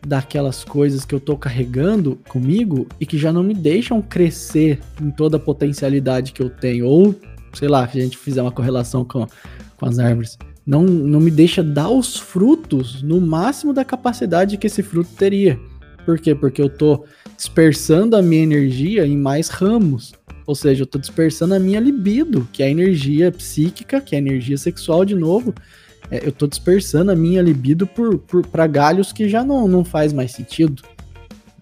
daquelas 0.07 0.64
coisas 0.64 1.04
que 1.04 1.14
eu 1.14 1.21
tô 1.21 1.37
carregando 1.37 2.19
comigo 2.28 2.87
e 2.99 3.07
que 3.07 3.19
já 3.19 3.33
não 3.33 3.42
me 3.42 3.54
deixam 3.54 4.00
crescer 4.00 4.80
em 5.00 5.11
toda 5.11 5.37
a 5.37 5.40
potencialidade 5.40 6.33
que 6.33 6.42
eu 6.42 6.50
tenho? 6.50 6.87
Ou, 6.87 7.14
sei 7.52 7.69
lá, 7.69 7.87
se 7.88 7.99
a 7.99 8.02
gente 8.02 8.16
fizer 8.16 8.42
uma 8.42 8.52
correlação 8.52 9.04
com 9.04 9.26
com 9.80 9.87
as 9.87 9.99
árvores. 9.99 10.38
Não, 10.66 10.85
não 10.85 11.19
me 11.19 11.30
deixa 11.30 11.64
dar 11.64 11.88
os 11.88 12.16
frutos 12.16 13.02
no 13.02 13.19
máximo 13.21 13.73
da 13.73 13.85
capacidade 13.85 14.59
que 14.59 14.66
esse 14.66 14.83
fruto 14.83 15.11
teria. 15.16 15.59
Por 16.04 16.19
quê? 16.19 16.35
Porque 16.35 16.61
eu 16.61 16.69
tô 16.69 17.04
dispersando 17.37 18.14
a 18.14 18.23
minha 18.23 18.42
energia 18.42 19.07
em 19.07 19.16
mais 19.16 19.49
ramos. 19.49 20.12
Ou 20.47 20.54
seja, 20.54 20.83
eu 20.83 20.87
tô 20.87 20.99
dispersando 20.99 21.54
a 21.54 21.59
minha 21.59 21.80
libido, 21.80 22.47
que 22.52 22.62
é 22.62 22.66
a 22.66 22.71
energia 22.71 23.33
psíquica, 23.33 24.00
que 24.00 24.14
é 24.14 24.19
a 24.19 24.21
energia 24.21 24.59
sexual 24.59 25.04
de 25.04 25.14
novo. 25.14 25.54
É, 26.11 26.26
eu 26.26 26.33
tô 26.33 26.47
dispersando 26.47 27.11
a 27.11 27.17
minha 27.17 27.40
libido 27.40 27.87
por, 27.87 28.19
por 28.19 28.47
para 28.47 28.67
galhos 28.67 29.12
que 29.12 29.29
já 29.29 29.45
não, 29.45 29.69
não 29.69 29.85
faz 29.85 30.12
mais 30.12 30.33
sentido. 30.33 30.83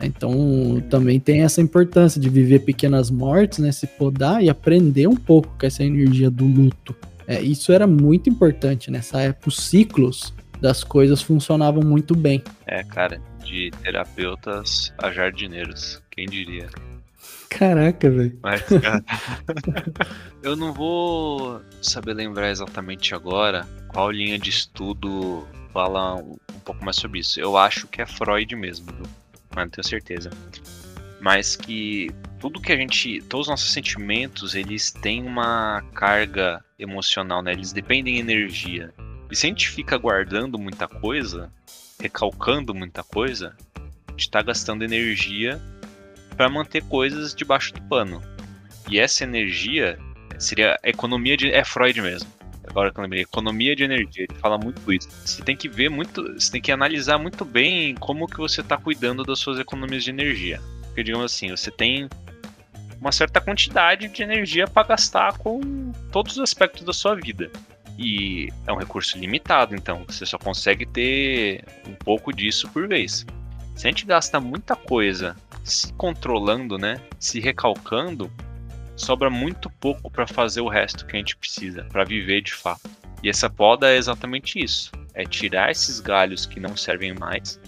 Então, 0.01 0.81
também 0.89 1.19
tem 1.19 1.43
essa 1.43 1.61
importância 1.61 2.21
de 2.21 2.29
viver 2.29 2.61
pequenas 2.61 3.11
mortes, 3.11 3.59
né? 3.59 3.73
Se 3.73 3.87
podar 3.87 4.43
e 4.43 4.49
aprender 4.49 5.09
um 5.09 5.17
pouco 5.17 5.53
com 5.59 5.67
essa 5.67 5.83
energia 5.83 6.31
do 6.31 6.47
luto. 6.47 6.95
É, 7.27 7.41
isso 7.41 7.73
era 7.73 7.87
muito 7.87 8.31
importante 8.31 8.91
nessa 8.91 9.21
época. 9.21 9.49
Os 9.49 9.57
ciclos 9.57 10.33
das 10.61 10.85
coisas 10.85 11.21
funcionavam 11.21 11.83
muito 11.83 12.15
bem. 12.17 12.43
É, 12.67 12.83
cara, 12.85 13.21
de 13.45 13.71
terapeutas 13.83 14.93
a 14.99 15.11
jardineiros, 15.11 16.01
quem 16.11 16.27
diria? 16.27 16.69
Caraca, 17.51 18.11
velho. 18.11 18.39
Mas, 18.43 18.63
cara, 18.63 19.05
eu 20.43 20.55
não 20.55 20.73
vou 20.73 21.61
saber 21.83 22.15
lembrar 22.15 22.51
exatamente 22.51 23.15
agora 23.15 23.67
qual 23.89 24.11
linha 24.11 24.39
de 24.39 24.51
estudo 24.51 25.47
fala 25.73 26.17
um, 26.17 26.37
pouco 26.65 26.85
mais 26.85 26.97
sobre 26.97 27.21
isso. 27.21 27.41
Eu 27.41 27.57
acho 27.57 27.87
que 27.87 28.03
é 28.03 28.07
Freud 28.07 28.55
mesmo, 28.55 28.87
viu? 28.93 29.07
mas 29.55 29.65
não 29.65 29.71
tenho 29.71 29.87
certeza 29.87 30.31
mas 31.21 31.57
que 31.57 32.11
tudo 32.39 32.61
que 32.61 32.73
a 32.73 32.77
gente, 32.77 33.21
todos 33.23 33.47
os 33.47 33.51
nossos 33.51 33.73
sentimentos, 33.73 34.55
eles 34.55 34.91
têm 34.91 35.25
uma 35.25 35.83
carga 35.95 36.65
emocional, 36.79 37.43
né? 37.43 37.53
Eles 37.53 37.73
dependem 37.73 38.15
de 38.15 38.21
energia. 38.21 38.95
E 39.31 39.37
se 39.37 39.47
a 39.47 39.49
gente 39.49 39.69
fica 39.69 39.97
guardando 39.99 40.59
muita 40.59 40.87
coisa, 40.87 41.53
recalcando 42.01 42.75
muita 42.75 43.03
coisa, 43.03 43.57
a 43.77 44.11
gente 44.13 44.21
está 44.21 44.41
gastando 44.41 44.85
energia 44.85 45.61
para 46.39 46.49
manter 46.49 46.83
coisas 46.85 47.35
debaixo 47.35 47.75
do 47.75 47.83
pano. 47.83 48.23
E 48.89 48.99
essa 48.99 49.25
energia 49.25 49.99
seria 50.39 50.79
economia 50.85 51.37
de 51.37 51.51
é 51.51 51.65
Freud 51.65 52.01
mesmo. 52.01 52.31
Agora 52.65 52.93
que 52.93 52.99
eu 52.99 53.03
lembrei, 53.03 53.23
economia 53.23 53.75
de 53.75 53.83
energia, 53.83 54.27
ele 54.29 54.39
fala 54.39 54.57
muito 54.57 54.93
isso. 54.93 55.09
Você 55.25 55.43
tem 55.43 55.57
que 55.57 55.69
ver 55.69 55.89
muito, 55.89 56.23
você 56.35 56.53
tem 56.53 56.61
que 56.61 56.71
analisar 56.71 57.19
muito 57.19 57.45
bem 57.45 57.95
como 57.97 58.29
que 58.29 58.37
você 58.37 58.61
está 58.61 58.77
cuidando 58.77 59.25
das 59.25 59.41
suas 59.41 59.59
economias 59.59 60.05
de 60.05 60.11
energia. 60.11 60.61
Porque, 60.85 61.03
digamos 61.03 61.33
assim, 61.33 61.51
você 61.51 61.71
tem 61.71 62.09
uma 63.01 63.11
certa 63.11 63.41
quantidade 63.41 64.07
de 64.07 64.23
energia 64.23 64.67
para 64.67 64.87
gastar 64.87 65.37
com 65.39 65.91
todos 66.13 66.35
os 66.35 66.41
aspectos 66.41 66.85
da 66.85 66.93
sua 66.93 67.17
vida. 67.17 67.51
E 67.99 68.49
é 68.67 68.73
um 68.73 68.77
recurso 68.77 69.19
limitado, 69.19 69.75
então 69.75 70.05
você 70.07 70.25
só 70.25 70.39
consegue 70.39 70.87
ter 70.87 71.65
um 71.87 71.95
pouco 71.95 72.33
disso 72.33 72.69
por 72.69 72.87
vez. 72.87 73.27
Se 73.75 73.87
a 73.87 73.91
gente 73.91 74.07
gasta 74.07 74.39
muita 74.39 74.77
coisa 74.77 75.35
se 75.69 75.93
controlando, 75.95 76.79
né, 76.79 77.01
se 77.19 77.41
recalcando, 77.41 78.31
sobra 78.97 79.31
muito 79.31 79.71
pouco 79.71 80.11
para 80.11 80.27
fazer 80.27 80.61
o 80.61 80.69
resto 80.69 81.07
que 81.07 81.17
a 81.17 81.19
gente 81.19 81.37
precisa 81.37 81.85
para 81.85 82.05
viver 82.05 82.43
de 82.43 82.53
fato. 82.53 82.91
E 83.23 83.29
essa 83.29 83.49
poda 83.49 83.91
é 83.91 83.97
exatamente 83.97 84.63
isso: 84.63 84.91
é 85.15 85.25
tirar 85.25 85.71
esses 85.71 86.01
galhos 86.01 86.47
que 86.47 86.61
não 86.61 86.77
servem 86.77 87.15
mais, 87.15 87.61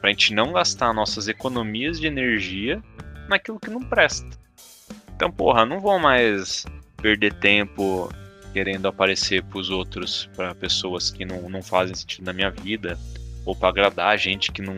para 0.00 0.10
a 0.10 0.12
gente 0.12 0.34
não 0.34 0.52
gastar 0.52 0.92
nossas 0.92 1.28
economias 1.28 2.00
de 2.00 2.06
energia 2.06 2.82
naquilo 3.28 3.60
que 3.60 3.70
não 3.70 3.82
presta. 3.82 4.28
Então, 5.14 5.30
porra, 5.30 5.64
não 5.64 5.80
vou 5.80 5.98
mais 5.98 6.64
perder 6.96 7.34
tempo 7.34 8.12
querendo 8.52 8.86
aparecer 8.86 9.42
para 9.44 9.58
os 9.58 9.70
outros, 9.70 10.28
para 10.36 10.54
pessoas 10.54 11.10
que 11.10 11.24
não, 11.24 11.48
não 11.48 11.62
fazem 11.62 11.94
sentido 11.94 12.26
na 12.26 12.32
minha 12.32 12.50
vida, 12.50 12.98
ou 13.44 13.56
para 13.56 13.68
agradar 13.68 14.18
gente 14.18 14.52
que 14.52 14.60
não, 14.60 14.76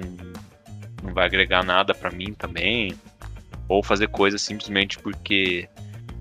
não 1.04 1.12
vai 1.12 1.26
agregar 1.26 1.62
nada 1.62 1.94
para 1.94 2.10
mim 2.10 2.32
também, 2.32 2.96
ou 3.68 3.82
fazer 3.82 4.08
coisas 4.08 4.42
simplesmente 4.42 4.98
porque 4.98 5.68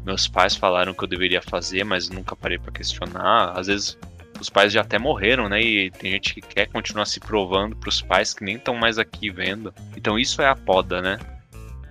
meus 0.05 0.27
pais 0.27 0.55
falaram 0.55 0.93
que 0.93 1.03
eu 1.03 1.07
deveria 1.07 1.41
fazer, 1.41 1.83
mas 1.83 2.09
nunca 2.09 2.35
parei 2.35 2.59
para 2.59 2.71
questionar. 2.71 3.57
Às 3.57 3.67
vezes 3.67 3.97
os 4.39 4.49
pais 4.49 4.73
já 4.73 4.81
até 4.81 4.99
morreram, 4.99 5.47
né? 5.47 5.61
E 5.61 5.91
tem 5.91 6.11
gente 6.11 6.35
que 6.35 6.41
quer 6.41 6.67
continuar 6.67 7.05
se 7.05 7.19
provando 7.19 7.75
para 7.75 7.89
os 7.89 8.01
pais 8.01 8.33
que 8.33 8.43
nem 8.43 8.55
estão 8.55 8.75
mais 8.75 8.99
aqui 8.99 9.29
vendo. 9.29 9.73
Então 9.95 10.19
isso 10.19 10.41
é 10.41 10.47
a 10.47 10.55
poda, 10.55 11.01
né? 11.01 11.17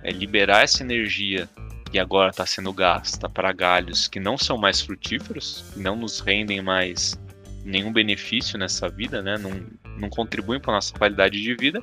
É 0.03 0.11
liberar 0.11 0.63
essa 0.63 0.83
energia 0.83 1.49
que 1.91 1.97
agora 1.97 2.29
está 2.29 2.45
sendo 2.45 2.71
gasta 2.71 3.29
para 3.29 3.51
galhos 3.51 4.07
que 4.07 4.19
não 4.19 4.37
são 4.37 4.57
mais 4.57 4.81
frutíferos, 4.81 5.65
que 5.73 5.79
não 5.79 5.95
nos 5.95 6.19
rendem 6.19 6.61
mais 6.61 7.19
nenhum 7.63 7.91
benefício 7.91 8.57
nessa 8.57 8.89
vida, 8.89 9.21
né? 9.21 9.37
Não, 9.37 9.51
não 9.97 10.09
contribuem 10.09 10.59
para 10.59 10.73
nossa 10.73 10.93
qualidade 10.93 11.41
de 11.41 11.55
vida. 11.55 11.81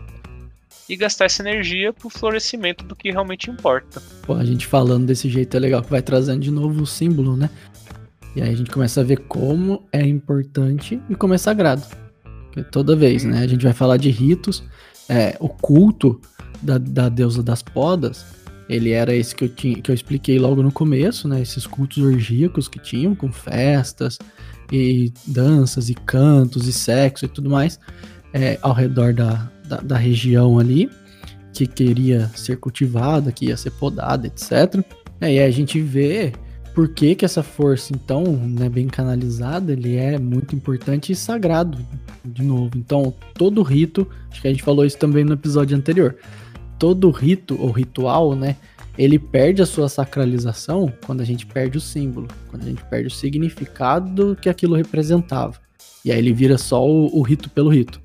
E 0.91 0.97
gastar 0.97 1.27
essa 1.27 1.41
energia 1.41 1.93
para 1.93 2.09
o 2.09 2.11
florescimento 2.11 2.85
do 2.85 2.97
que 2.97 3.13
realmente 3.13 3.49
importa. 3.49 4.03
Pô, 4.23 4.35
a 4.35 4.45
gente 4.45 4.67
falando 4.67 5.07
desse 5.07 5.29
jeito 5.29 5.57
é 5.57 5.61
legal, 5.61 5.83
que 5.83 5.89
vai 5.89 6.03
trazendo 6.03 6.41
de 6.41 6.51
novo 6.51 6.83
o 6.83 6.87
símbolo, 6.87 7.37
né? 7.37 7.49
E 8.35 8.43
aí 8.43 8.51
a 8.53 8.57
gente 8.57 8.73
começa 8.73 9.01
a 9.01 9.05
ver 9.05 9.19
como 9.29 9.87
é 9.93 10.05
importante 10.05 11.01
e 11.09 11.15
como 11.15 11.33
é 11.33 11.39
sagrado. 11.39 11.87
Porque 12.47 12.65
toda 12.65 12.97
vez, 12.97 13.23
né? 13.23 13.39
A 13.39 13.47
gente 13.47 13.63
vai 13.63 13.73
falar 13.73 13.99
de 13.99 14.11
ritos, 14.11 14.65
é, 15.09 15.37
o 15.39 15.49
culto 15.49 16.21
da, 16.61 16.77
da 16.77 17.09
deusa 17.09 17.41
das 17.41 17.63
podas, 17.63 18.27
ele 18.69 18.91
era 18.91 19.15
esse 19.15 19.33
que 19.33 19.45
eu, 19.45 19.49
tinha, 19.49 19.81
que 19.81 19.93
eu 19.93 19.95
expliquei 19.95 20.41
logo 20.41 20.61
no 20.61 20.73
começo, 20.73 21.29
né? 21.29 21.41
Esses 21.41 21.69
cultos 21.69 21.99
orgíacos 21.99 22.67
que 22.67 22.81
tinham, 22.81 23.15
com 23.15 23.31
festas 23.31 24.19
e 24.73 25.13
danças 25.25 25.89
e 25.89 25.95
cantos 25.95 26.67
e 26.67 26.73
sexo 26.73 27.27
e 27.27 27.29
tudo 27.29 27.49
mais, 27.49 27.79
é, 28.35 28.59
ao 28.61 28.73
redor 28.73 29.15
da, 29.15 29.49
da, 29.71 29.77
da 29.77 29.97
região 29.97 30.59
ali, 30.59 30.91
que 31.53 31.67
queria 31.67 32.29
ser 32.35 32.57
cultivada, 32.57 33.31
que 33.31 33.47
ia 33.47 33.57
ser 33.57 33.71
podada, 33.71 34.27
etc. 34.27 34.85
E 35.21 35.25
aí 35.25 35.39
a 35.39 35.51
gente 35.51 35.81
vê 35.81 36.33
por 36.75 36.89
que, 36.89 37.15
que 37.15 37.25
essa 37.25 37.43
força, 37.43 37.93
então, 37.93 38.25
né, 38.25 38.69
bem 38.69 38.89
canalizada, 38.89 39.73
ele 39.73 39.97
é 39.97 40.19
muito 40.19 40.55
importante 40.57 41.13
e 41.13 41.17
sagrado, 41.17 41.79
de 42.25 42.43
novo. 42.43 42.71
Então, 42.77 43.15
todo 43.35 43.63
rito, 43.63 44.07
acho 44.31 44.41
que 44.41 44.49
a 44.49 44.51
gente 44.51 44.63
falou 44.63 44.85
isso 44.85 44.99
também 44.99 45.25
no 45.25 45.35
episódio 45.35 45.77
anterior, 45.77 46.17
todo 46.79 47.11
rito 47.11 47.61
ou 47.61 47.71
ritual, 47.71 48.35
né, 48.35 48.57
ele 48.97 49.19
perde 49.19 49.63
a 49.63 49.67
sua 49.67 49.89
sacralização 49.89 50.93
quando 51.07 51.21
a 51.21 51.25
gente 51.25 51.47
perde 51.47 51.79
o 51.79 51.81
símbolo, 51.81 52.29
quando 52.49 52.63
a 52.63 52.67
gente 52.67 52.85
perde 52.85 53.09
o 53.09 53.11
significado 53.11 54.37
que 54.41 54.49
aquilo 54.49 54.75
representava. 54.75 55.55
E 56.05 56.11
aí 56.11 56.19
ele 56.19 56.33
vira 56.33 56.57
só 56.57 56.87
o, 56.87 57.19
o 57.19 57.23
rito 57.23 57.51
pelo 57.51 57.71
rito. 57.71 58.01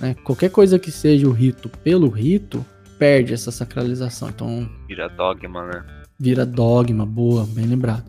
Né? 0.00 0.14
Qualquer 0.24 0.50
coisa 0.50 0.78
que 0.78 0.90
seja 0.90 1.28
o 1.28 1.32
rito 1.32 1.68
pelo 1.68 2.08
rito, 2.08 2.64
perde 2.98 3.34
essa 3.34 3.50
sacralização. 3.50 4.28
Então. 4.28 4.68
Vira 4.88 5.08
dogma, 5.08 5.66
né? 5.66 5.84
Vira 6.18 6.44
dogma, 6.44 7.06
boa, 7.06 7.46
bem 7.46 7.66
lembrado. 7.66 8.04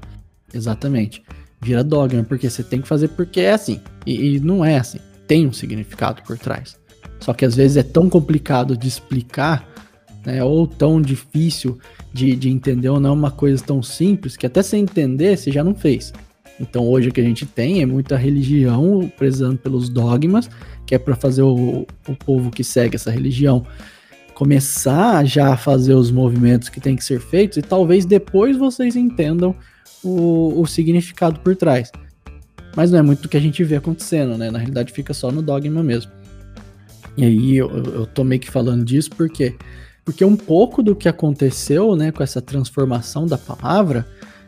Exatamente. 0.53 1.23
Vira 1.61 1.83
dogma, 1.83 2.23
porque 2.23 2.49
você 2.49 2.63
tem 2.63 2.81
que 2.81 2.87
fazer 2.87 3.09
porque 3.09 3.41
é 3.41 3.53
assim. 3.53 3.79
E, 4.05 4.35
e 4.35 4.39
não 4.39 4.65
é 4.65 4.77
assim. 4.77 4.99
Tem 5.27 5.47
um 5.47 5.53
significado 5.53 6.21
por 6.23 6.37
trás. 6.37 6.79
Só 7.19 7.33
que 7.33 7.45
às 7.45 7.55
vezes 7.55 7.77
é 7.77 7.83
tão 7.83 8.09
complicado 8.09 8.75
de 8.75 8.87
explicar, 8.87 9.67
né, 10.25 10.43
ou 10.43 10.67
tão 10.67 10.99
difícil 10.99 11.79
de, 12.11 12.35
de 12.35 12.49
entender, 12.49 12.89
ou 12.89 12.99
não 12.99 13.11
é 13.11 13.13
uma 13.13 13.31
coisa 13.31 13.63
tão 13.63 13.81
simples, 13.81 14.35
que 14.35 14.45
até 14.45 14.61
sem 14.61 14.83
entender 14.83 15.37
você 15.37 15.51
já 15.51 15.63
não 15.63 15.75
fez. 15.75 16.11
Então 16.59 16.87
hoje 16.87 17.09
o 17.09 17.11
que 17.11 17.21
a 17.21 17.23
gente 17.23 17.45
tem 17.45 17.81
é 17.81 17.85
muita 17.85 18.17
religião 18.17 19.11
prezando 19.17 19.57
pelos 19.57 19.87
dogmas, 19.87 20.49
que 20.91 20.95
é 20.95 20.99
para 20.99 21.15
fazer 21.15 21.41
o, 21.41 21.87
o 22.05 22.15
povo 22.17 22.51
que 22.51 22.65
segue 22.65 22.97
essa 22.97 23.09
religião 23.09 23.65
começar 24.33 25.25
já 25.25 25.53
a 25.53 25.57
fazer 25.57 25.93
os 25.93 26.11
movimentos 26.11 26.67
que 26.67 26.81
tem 26.81 26.97
que 26.97 27.05
ser 27.05 27.21
feitos 27.21 27.59
e 27.59 27.61
talvez 27.61 28.03
depois 28.03 28.57
vocês 28.57 28.97
entendam 28.97 29.55
o, 30.03 30.59
o 30.59 30.67
significado 30.67 31.39
por 31.39 31.55
trás. 31.55 31.93
Mas 32.75 32.91
não 32.91 32.99
é 32.99 33.01
muito 33.01 33.23
o 33.23 33.29
que 33.29 33.37
a 33.37 33.39
gente 33.39 33.63
vê 33.63 33.77
acontecendo, 33.77 34.37
né? 34.37 34.51
Na 34.51 34.59
realidade 34.59 34.91
fica 34.91 35.13
só 35.13 35.31
no 35.31 35.41
dogma 35.41 35.81
mesmo. 35.81 36.11
E 37.15 37.23
aí 37.23 37.55
eu, 37.55 37.69
eu 37.69 38.05
tô 38.05 38.25
meio 38.25 38.41
que 38.41 38.51
falando 38.51 38.83
disso 38.83 39.11
porque 39.11 39.55
porque 40.03 40.25
um 40.25 40.35
pouco 40.35 40.83
do 40.83 40.93
que 40.93 41.07
aconteceu, 41.07 41.95
né, 41.95 42.11
com 42.11 42.21
essa 42.21 42.41
transformação 42.41 43.25
da 43.25 43.37
palavra 43.37 44.05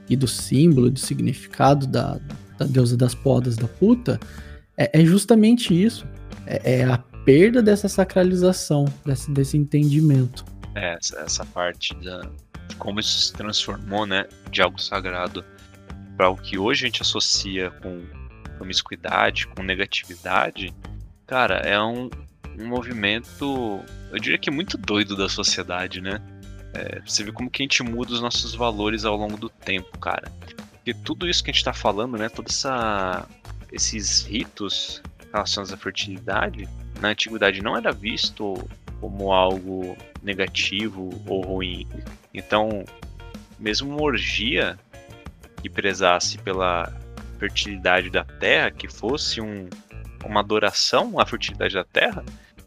e 0.09 0.15
do 0.17 0.27
símbolo, 0.27 0.89
do 0.89 0.99
significado 0.99 1.87
da, 1.87 2.19
da 2.57 2.65
deusa 2.65 2.97
das 2.97 3.15
podas 3.15 3.55
da 3.55 3.67
puta, 3.67 4.19
é, 4.77 5.01
é 5.01 5.05
justamente 5.05 5.73
isso. 5.73 6.05
É, 6.45 6.79
é, 6.79 6.83
a 6.85 6.97
perda 6.97 7.61
dessa 7.61 7.87
sacralização, 7.87 8.85
desse, 9.05 9.31
desse 9.31 9.57
entendimento. 9.57 10.45
É, 10.75 10.93
essa, 10.95 11.19
essa 11.19 11.45
parte 11.45 11.93
da, 11.95 12.21
de 12.67 12.75
como 12.75 12.99
isso 12.99 13.19
se 13.21 13.33
transformou, 13.33 14.05
né, 14.05 14.25
de 14.51 14.61
algo 14.61 14.81
sagrado 14.81 15.43
para 16.17 16.29
o 16.29 16.37
que 16.37 16.57
hoje 16.57 16.85
a 16.85 16.87
gente 16.87 17.01
associa 17.01 17.71
com 17.81 18.03
promiscuidade, 18.57 19.47
com 19.47 19.63
negatividade, 19.63 20.73
cara, 21.25 21.57
é 21.57 21.79
um, 21.81 22.09
um 22.59 22.67
movimento, 22.67 23.81
eu 24.11 24.19
diria 24.19 24.37
que 24.37 24.51
muito 24.51 24.77
doido 24.77 25.15
da 25.15 25.27
sociedade, 25.27 26.01
né? 26.01 26.21
É, 26.73 27.01
você 27.05 27.23
vê 27.23 27.31
como 27.31 27.49
que 27.49 27.61
a 27.61 27.65
gente 27.65 27.83
muda 27.83 28.13
os 28.13 28.21
nossos 28.21 28.55
valores 28.55 29.05
ao 29.05 29.15
longo 29.15 29.37
do 29.37 29.49
tempo, 29.49 29.97
cara. 29.99 30.31
Porque 30.71 30.93
tudo 30.93 31.29
isso 31.29 31.43
que 31.43 31.51
a 31.51 31.53
gente 31.53 31.63
tá 31.63 31.73
falando, 31.73 32.17
né? 32.17 32.29
Todos 32.29 32.63
esses 33.71 34.23
ritos 34.23 35.01
relacionados 35.33 35.73
à 35.73 35.77
fertilidade, 35.77 36.69
na 37.01 37.09
antiguidade 37.09 37.61
não 37.61 37.75
era 37.75 37.91
visto 37.91 38.69
como 39.01 39.33
algo 39.33 39.97
negativo 40.21 41.09
ou 41.27 41.41
ruim. 41.41 41.87
Então, 42.33 42.85
mesmo 43.59 43.89
uma 43.89 44.03
orgia 44.03 44.77
que 45.61 45.69
prezasse 45.69 46.37
pela 46.37 46.93
fertilidade 47.39 48.09
da 48.09 48.23
terra, 48.23 48.71
que 48.71 48.87
fosse 48.87 49.41
um, 49.41 49.67
uma 50.23 50.39
adoração 50.39 51.19
à 51.19 51.25
fertilidade 51.25 51.73
da 51.73 51.83
terra, 51.83 52.23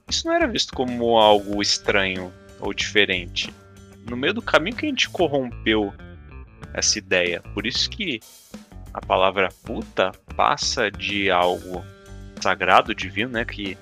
isso 0.09 0.27
não 0.27 0.35
era 0.35 0.47
visto 0.47 0.75
como 0.75 1.17
algo 1.17 1.63
estranho 1.63 2.33
ou 2.61 2.75
diferente. 2.75 3.53
No 4.09 4.17
meio 4.17 4.35
do 4.35 4.43
caminho 4.43 4.77
que 4.77 4.87
a 4.87 4.89
gente 4.89 5.09
corrompeu 5.09 5.95
essa 6.75 6.99
ideia. 6.99 7.41
Por 7.55 7.67
isso 7.67 7.89
que 7.89 8.21
a 8.93 9.01
palavra 9.01 9.49
puta 9.65 10.13
passa 10.37 10.91
de 10.91 11.31
algo 11.31 11.85
sagrado, 12.41 12.95
divino, 12.95 13.33
né, 13.33 13.45
que 13.45 13.77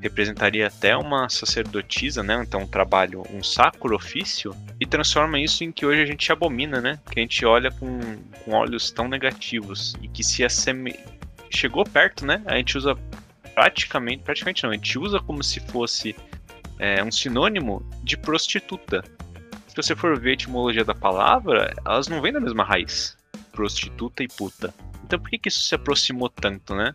representaria 0.00 0.66
até 0.66 0.96
uma 0.96 1.28
sacerdotisa, 1.28 2.22
né, 2.22 2.42
então 2.46 2.62
um 2.62 2.66
trabalho, 2.66 3.22
um 3.30 3.42
sacro 3.42 3.94
ofício, 3.94 4.56
e 4.80 4.86
transforma 4.86 5.38
isso 5.38 5.62
em 5.62 5.70
que 5.70 5.84
hoje 5.84 6.02
a 6.02 6.06
gente 6.06 6.32
abomina, 6.32 6.80
né, 6.80 6.98
que 7.10 7.20
a 7.20 7.22
gente 7.22 7.44
olha 7.44 7.70
com, 7.70 8.00
com 8.44 8.52
olhos 8.52 8.90
tão 8.90 9.08
negativos 9.08 9.94
e 10.00 10.08
que 10.08 10.24
se 10.24 10.44
asseme... 10.44 10.98
chegou 11.50 11.84
perto, 11.84 12.24
né, 12.24 12.42
a 12.46 12.56
gente 12.56 12.78
usa 12.78 12.96
praticamente, 13.54 14.22
praticamente 14.22 14.62
não, 14.62 14.70
a 14.70 14.74
gente 14.74 14.98
usa 14.98 15.20
como 15.20 15.42
se 15.44 15.60
fosse 15.60 16.16
é, 16.78 17.04
um 17.04 17.12
sinônimo 17.12 17.86
de 18.02 18.16
prostituta. 18.16 19.04
Se 19.68 19.76
você 19.76 19.94
for 19.94 20.18
ver 20.18 20.30
a 20.30 20.32
etimologia 20.32 20.84
da 20.84 20.94
palavra, 20.94 21.74
elas 21.84 22.08
não 22.08 22.22
vêm 22.22 22.32
da 22.32 22.40
mesma 22.40 22.64
raiz, 22.64 23.16
prostituta 23.52 24.22
e 24.22 24.28
puta. 24.28 24.72
Então 25.04 25.18
por 25.18 25.28
que, 25.28 25.38
que 25.38 25.48
isso 25.48 25.60
se 25.60 25.74
aproximou 25.74 26.28
tanto, 26.28 26.74
né? 26.74 26.94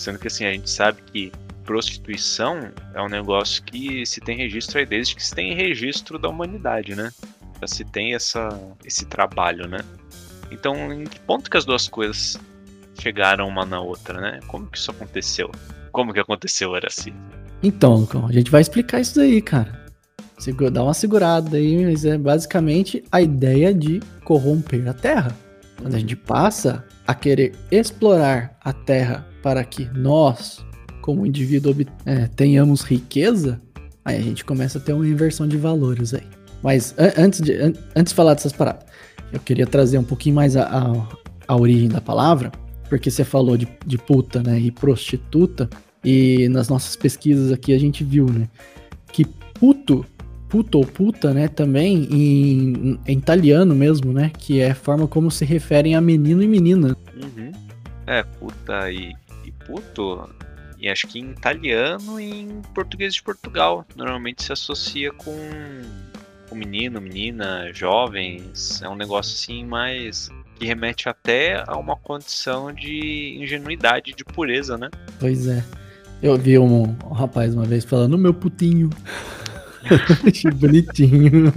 Sendo 0.00 0.18
que 0.18 0.28
assim, 0.28 0.46
a 0.46 0.52
gente 0.52 0.70
sabe 0.70 1.02
que 1.12 1.30
prostituição 1.62 2.72
é 2.94 3.02
um 3.02 3.08
negócio 3.08 3.62
que 3.62 4.06
se 4.06 4.18
tem 4.18 4.34
registro 4.34 4.78
aí 4.78 4.86
desde 4.86 5.14
que 5.14 5.22
se 5.22 5.34
tem 5.34 5.54
registro 5.54 6.18
da 6.18 6.26
humanidade, 6.26 6.94
né? 6.94 7.10
Já 7.60 7.66
se 7.66 7.84
tem 7.84 8.14
essa, 8.14 8.48
esse 8.82 9.04
trabalho, 9.04 9.68
né? 9.68 9.80
Então, 10.50 10.90
em 10.90 11.04
que 11.04 11.20
ponto 11.20 11.50
que 11.50 11.56
as 11.58 11.66
duas 11.66 11.86
coisas 11.86 12.40
chegaram 12.98 13.46
uma 13.46 13.66
na 13.66 13.78
outra, 13.78 14.18
né? 14.18 14.40
Como 14.46 14.66
que 14.68 14.78
isso 14.78 14.90
aconteceu? 14.90 15.50
Como 15.92 16.14
que 16.14 16.20
aconteceu, 16.20 16.74
era 16.74 16.88
assim? 16.88 17.12
Então, 17.62 18.08
a 18.26 18.32
gente 18.32 18.50
vai 18.50 18.62
explicar 18.62 19.00
isso 19.00 19.20
aí, 19.20 19.42
cara. 19.42 19.84
Dá 20.72 20.82
uma 20.82 20.94
segurada 20.94 21.58
aí, 21.58 21.84
mas 21.84 22.06
é 22.06 22.16
basicamente 22.16 23.04
a 23.12 23.20
ideia 23.20 23.74
de 23.74 24.00
corromper 24.24 24.88
a 24.88 24.94
Terra. 24.94 25.36
Quando 25.76 25.94
a 25.94 25.98
gente 25.98 26.16
passa 26.16 26.82
a 27.06 27.14
querer 27.14 27.54
explorar 27.70 28.56
a 28.62 28.72
Terra 28.72 29.29
para 29.42 29.64
que 29.64 29.88
nós, 29.94 30.64
como 31.00 31.26
indivíduo, 31.26 31.74
é, 32.04 32.26
tenhamos 32.28 32.82
riqueza, 32.82 33.60
aí 34.04 34.16
a 34.18 34.22
gente 34.22 34.44
começa 34.44 34.78
a 34.78 34.80
ter 34.80 34.92
uma 34.92 35.06
inversão 35.06 35.46
de 35.46 35.56
valores 35.56 36.14
aí. 36.14 36.26
Mas 36.62 36.94
an- 36.98 37.12
antes, 37.16 37.40
de, 37.40 37.52
an- 37.54 37.72
antes 37.96 38.12
de 38.12 38.16
falar 38.16 38.34
dessas 38.34 38.52
paradas, 38.52 38.84
eu 39.32 39.40
queria 39.40 39.66
trazer 39.66 39.98
um 39.98 40.04
pouquinho 40.04 40.34
mais 40.34 40.56
a, 40.56 40.64
a, 40.64 41.08
a 41.48 41.56
origem 41.56 41.88
da 41.88 42.00
palavra, 42.00 42.50
porque 42.88 43.10
você 43.10 43.24
falou 43.24 43.56
de, 43.56 43.68
de 43.86 43.96
puta 43.96 44.42
né, 44.42 44.58
e 44.58 44.70
prostituta, 44.70 45.68
e 46.04 46.48
nas 46.48 46.68
nossas 46.68 46.96
pesquisas 46.96 47.52
aqui 47.52 47.72
a 47.72 47.78
gente 47.78 48.02
viu 48.02 48.26
né, 48.26 48.48
que 49.12 49.24
puto 49.24 50.04
puto 50.50 50.78
ou 50.78 50.84
puta, 50.84 51.32
né, 51.32 51.46
também 51.46 52.08
em, 52.10 52.98
em 53.06 53.16
italiano 53.16 53.72
mesmo, 53.74 54.12
né, 54.12 54.32
que 54.36 54.60
é 54.60 54.72
a 54.72 54.74
forma 54.74 55.06
como 55.06 55.30
se 55.30 55.44
referem 55.44 55.94
a 55.94 56.00
menino 56.00 56.42
e 56.42 56.48
menina. 56.48 56.96
Uhum. 57.14 57.52
É, 58.06 58.24
puta 58.24 58.90
e 58.90 59.12
puto. 59.70 60.28
E 60.78 60.88
acho 60.88 61.06
que 61.06 61.18
em 61.18 61.30
italiano 61.30 62.18
e 62.18 62.40
em 62.40 62.62
português 62.74 63.14
de 63.14 63.22
Portugal. 63.22 63.86
Normalmente 63.94 64.42
se 64.42 64.52
associa 64.52 65.12
com, 65.12 65.36
com 66.48 66.54
menino, 66.54 67.00
menina, 67.00 67.70
jovens. 67.72 68.80
É 68.82 68.88
um 68.88 68.96
negócio 68.96 69.34
assim 69.34 69.64
mais. 69.64 70.30
que 70.58 70.64
remete 70.64 71.08
até 71.08 71.62
a 71.66 71.76
uma 71.76 71.96
condição 71.96 72.72
de 72.72 73.38
ingenuidade, 73.38 74.14
de 74.14 74.24
pureza, 74.24 74.78
né? 74.78 74.88
Pois 75.18 75.46
é. 75.46 75.62
Eu 76.22 76.36
vi 76.36 76.58
um, 76.58 76.82
um 76.82 77.12
rapaz 77.12 77.54
uma 77.54 77.64
vez 77.64 77.84
falando, 77.84 78.16
meu 78.16 78.32
putinho. 78.32 78.90
Achei 80.26 80.50
bonitinho. 80.50 81.52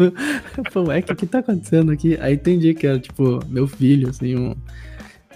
Pô, 0.71 0.91
é 0.91 1.01
que 1.01 1.11
o 1.11 1.15
que 1.15 1.25
tá 1.25 1.39
acontecendo 1.39 1.91
aqui? 1.91 2.17
Aí 2.19 2.33
entendi 2.33 2.73
que 2.73 2.87
era, 2.87 2.99
tipo, 2.99 3.39
meu 3.47 3.67
filho, 3.67 4.09
assim, 4.09 4.35
um, 4.35 4.55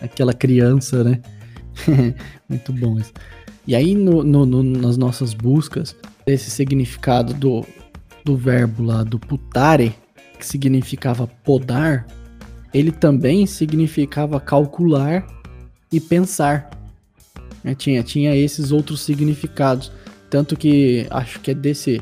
aquela 0.02 0.34
criança, 0.34 1.04
né? 1.04 1.22
Muito 2.50 2.72
bom 2.74 2.98
isso. 2.98 3.14
E 3.66 3.76
aí, 3.76 3.96
no, 3.96 4.24
no- 4.24 4.46
no- 4.46 4.64
nas 4.64 4.98
nossas 4.98 5.34
buscas, 5.34 5.96
esse 6.26 6.50
significado 6.50 7.34
do, 7.34 7.66
do 8.24 8.36
verbo 8.36 8.84
lá, 8.84 9.04
do 9.04 9.20
putare, 9.20 9.94
que 10.40 10.46
significava 10.46 11.28
podar, 11.44 12.06
ele 12.74 12.92
também 12.92 13.46
significava 13.46 14.40
calcular 14.40 15.26
e 15.92 16.00
pensar. 16.00 16.70
né? 17.64 17.74
Tinha, 17.76 18.04
tinha 18.04 18.36
esses 18.36 18.72
outros 18.72 19.02
significados. 19.02 19.92
Tanto 20.30 20.56
que 20.56 21.06
acho 21.10 21.40
que 21.40 21.52
é 21.52 21.54
desse, 21.54 22.02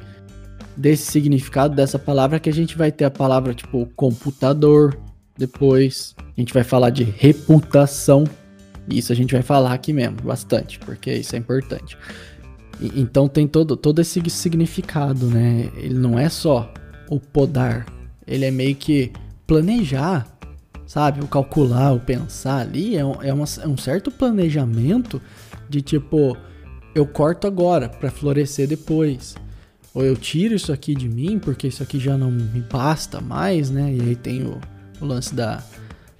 desse 0.75 1.11
significado 1.11 1.75
dessa 1.75 1.97
palavra 1.99 2.39
que 2.39 2.49
a 2.49 2.53
gente 2.53 2.77
vai 2.77 2.91
ter 2.91 3.05
a 3.05 3.11
palavra 3.11 3.53
tipo 3.53 3.87
computador. 3.95 4.97
Depois 5.37 6.15
a 6.17 6.39
gente 6.39 6.53
vai 6.53 6.63
falar 6.63 6.89
de 6.89 7.03
reputação. 7.03 8.23
Isso 8.89 9.11
a 9.11 9.15
gente 9.15 9.33
vai 9.33 9.41
falar 9.41 9.73
aqui 9.73 9.91
mesmo, 9.93 10.17
bastante, 10.23 10.77
porque 10.79 11.11
isso 11.13 11.35
é 11.35 11.39
importante. 11.39 11.97
E- 12.79 12.91
então 12.99 13.27
tem 13.27 13.47
todo, 13.47 13.75
todo 13.75 13.99
esse 13.99 14.21
significado, 14.29 15.27
né? 15.27 15.69
Ele 15.75 15.95
não 15.95 16.19
é 16.19 16.29
só 16.29 16.71
o 17.09 17.19
podar, 17.19 17.85
ele 18.27 18.45
é 18.45 18.51
meio 18.51 18.75
que 18.75 19.11
planejar, 19.47 20.27
sabe? 20.85 21.21
O 21.23 21.27
calcular, 21.27 21.93
o 21.93 21.99
pensar 21.99 22.59
ali 22.61 22.95
é 22.95 23.03
um, 23.05 23.21
é 23.21 23.33
uma- 23.33 23.45
é 23.61 23.67
um 23.67 23.77
certo 23.77 24.11
planejamento 24.11 25.21
de 25.69 25.81
tipo, 25.81 26.37
eu 26.93 27.05
corto 27.05 27.47
agora 27.47 27.89
para 27.89 28.11
florescer 28.11 28.67
depois. 28.67 29.35
Ou 29.93 30.03
eu 30.03 30.15
tiro 30.15 30.53
isso 30.53 30.73
aqui 30.73 30.93
de 30.93 31.07
mim 31.07 31.39
porque 31.39 31.67
isso 31.67 31.81
aqui 31.81 31.97
já 31.99 32.17
não 32.17 32.29
me 32.29 32.59
basta 32.61 33.21
mais, 33.21 33.69
né? 33.69 33.93
E 33.95 34.01
aí 34.01 34.15
tem 34.15 34.43
o, 34.43 34.59
o 34.99 35.05
lance 35.05 35.33
da, 35.33 35.63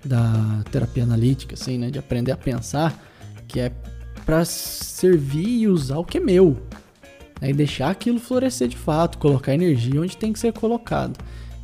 da 0.06 0.64
terapia 0.72 1.04
analítica, 1.04 1.56
assim, 1.56 1.78
né? 1.78 1.90
De 1.90 2.00
aprender 2.00 2.32
a 2.32 2.38
pensar, 2.38 2.98
que 3.48 3.60
é 3.60 3.72
para 4.26 4.44
servir 4.46 5.62
e 5.62 5.68
usar 5.68 5.98
o 5.98 6.06
que 6.06 6.18
é 6.18 6.22
meu. 6.22 6.58
Né? 7.42 7.50
E 7.50 7.54
deixar 7.54 7.90
aquilo 7.90 8.20
florescer 8.20 8.68
de 8.68 8.78
fato, 8.78 9.18
colocar 9.18 9.54
energia 9.54 10.02
onde 10.02 10.16
tem 10.18 10.32
que 10.32 10.40
ser 10.40 10.54
colocado. 10.54 11.18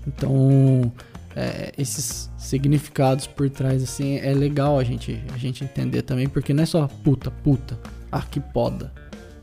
Então, 0.07 0.91
é, 1.35 1.71
esses 1.77 2.29
significados 2.37 3.27
por 3.27 3.49
trás, 3.49 3.81
assim, 3.83 4.17
é 4.17 4.33
legal 4.33 4.77
a 4.77 4.83
gente, 4.83 5.23
a 5.33 5.37
gente 5.37 5.63
entender 5.63 6.01
também, 6.01 6.27
porque 6.27 6.53
não 6.53 6.63
é 6.63 6.65
só 6.65 6.87
puta, 6.87 7.31
puta, 7.31 7.79
a 8.11 8.21
que 8.21 8.39
poda, 8.39 8.91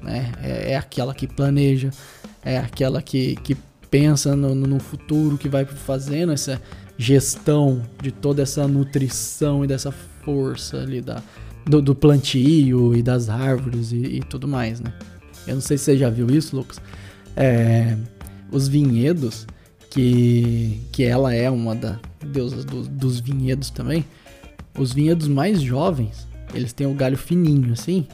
né? 0.03 0.33
É, 0.43 0.73
é 0.73 0.77
aquela 0.77 1.15
que 1.15 1.27
planeja, 1.27 1.91
é 2.45 2.59
aquela 2.59 3.01
que, 3.01 3.37
que 3.37 3.57
pensa 3.91 4.37
no, 4.37 4.55
no 4.55 4.79
futuro, 4.79 5.39
que 5.39 5.49
vai 5.49 5.65
fazendo 5.65 6.33
essa 6.33 6.61
gestão 6.99 7.81
de 8.03 8.11
toda 8.11 8.43
essa 8.43 8.67
nutrição 8.67 9.65
e 9.65 9.67
dessa 9.69 9.93
força 9.93 10.79
ali 10.79 11.01
da, 11.01 11.23
do, 11.65 11.81
do 11.81 11.95
plantio 11.95 12.95
e 12.97 13.03
das 13.03 13.29
árvores 13.31 13.93
e, 13.93 13.97
e 14.17 14.21
tudo 14.21 14.49
mais, 14.49 14.81
né? 14.81 14.93
Eu 15.47 15.55
não 15.55 15.63
sei 15.63 15.79
se 15.79 15.85
você 15.85 15.97
já 15.97 16.11
viu 16.11 16.29
isso, 16.29 16.57
Lucas. 16.57 16.81
É, 17.37 17.97
os 18.51 18.67
vinhedos, 18.67 19.47
que, 19.91 20.81
que 20.93 21.05
ela 21.05 21.33
é 21.33 21.49
uma 21.49 21.75
da 21.75 21.99
deusas 22.21 22.65
do- 22.65 22.83
dos 22.89 23.21
vinhedos 23.21 23.71
também. 23.71 24.05
Os 24.77 24.93
vinhedos 24.93 25.29
mais 25.29 25.63
jovens, 25.63 26.27
eles 26.53 26.73
têm 26.73 26.87
o 26.87 26.95
galho 26.95 27.17
fininho 27.17 27.73
assim, 27.73 28.07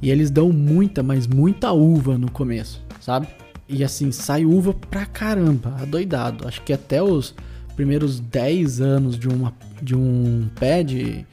e 0.00 0.10
eles 0.10 0.30
dão 0.30 0.52
muita, 0.52 1.02
mas 1.02 1.26
muita 1.26 1.72
uva 1.72 2.16
no 2.16 2.30
começo, 2.30 2.80
sabe? 3.00 3.26
E 3.68 3.82
assim, 3.82 4.12
sai 4.12 4.44
uva 4.44 4.72
pra 4.72 5.04
caramba, 5.06 5.74
adoidado. 5.80 6.46
Acho 6.46 6.62
que 6.62 6.72
até 6.72 7.02
os 7.02 7.34
primeiros 7.78 8.18
10 8.18 8.80
anos 8.80 9.16
de, 9.16 9.28
uma, 9.28 9.54
de 9.80 9.94
um 9.94 10.48
pé 10.58 10.82
de, 10.82 11.24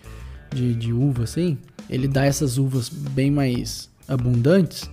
de, 0.53 0.75
de 0.75 0.93
uva, 0.93 1.23
assim, 1.23 1.57
ele 1.89 2.07
dá 2.07 2.23
essas 2.23 2.59
uvas 2.59 2.87
bem 2.87 3.31
mais 3.31 3.89
abundantes. 4.07 4.87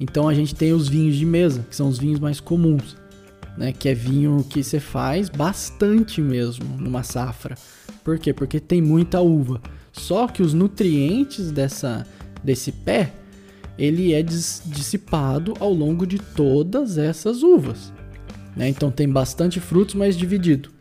Então 0.00 0.28
a 0.28 0.34
gente 0.34 0.52
tem 0.52 0.72
os 0.72 0.88
vinhos 0.88 1.14
de 1.14 1.24
mesa, 1.24 1.64
que 1.70 1.76
são 1.76 1.86
os 1.86 1.96
vinhos 1.96 2.18
mais 2.18 2.40
comuns, 2.40 2.96
né? 3.56 3.72
Que 3.72 3.90
é 3.90 3.94
vinho 3.94 4.44
que 4.50 4.64
você 4.64 4.80
faz 4.80 5.28
bastante 5.28 6.20
mesmo 6.20 6.66
numa 6.76 7.04
safra. 7.04 7.54
Por 8.02 8.18
quê? 8.18 8.32
Porque 8.32 8.58
tem 8.58 8.82
muita 8.82 9.20
uva. 9.20 9.60
Só 9.92 10.26
que 10.26 10.42
os 10.42 10.52
nutrientes 10.52 11.52
dessa, 11.52 12.04
desse 12.42 12.72
pé, 12.72 13.12
ele 13.78 14.12
é 14.12 14.24
dis- 14.24 14.60
dissipado 14.66 15.54
ao 15.60 15.72
longo 15.72 16.04
de 16.04 16.18
todas 16.18 16.98
essas 16.98 17.44
uvas. 17.44 17.92
Né? 18.56 18.68
Então 18.68 18.90
tem 18.90 19.08
bastante 19.08 19.60
frutos, 19.60 19.94
mas 19.94 20.16
dividido. 20.16 20.74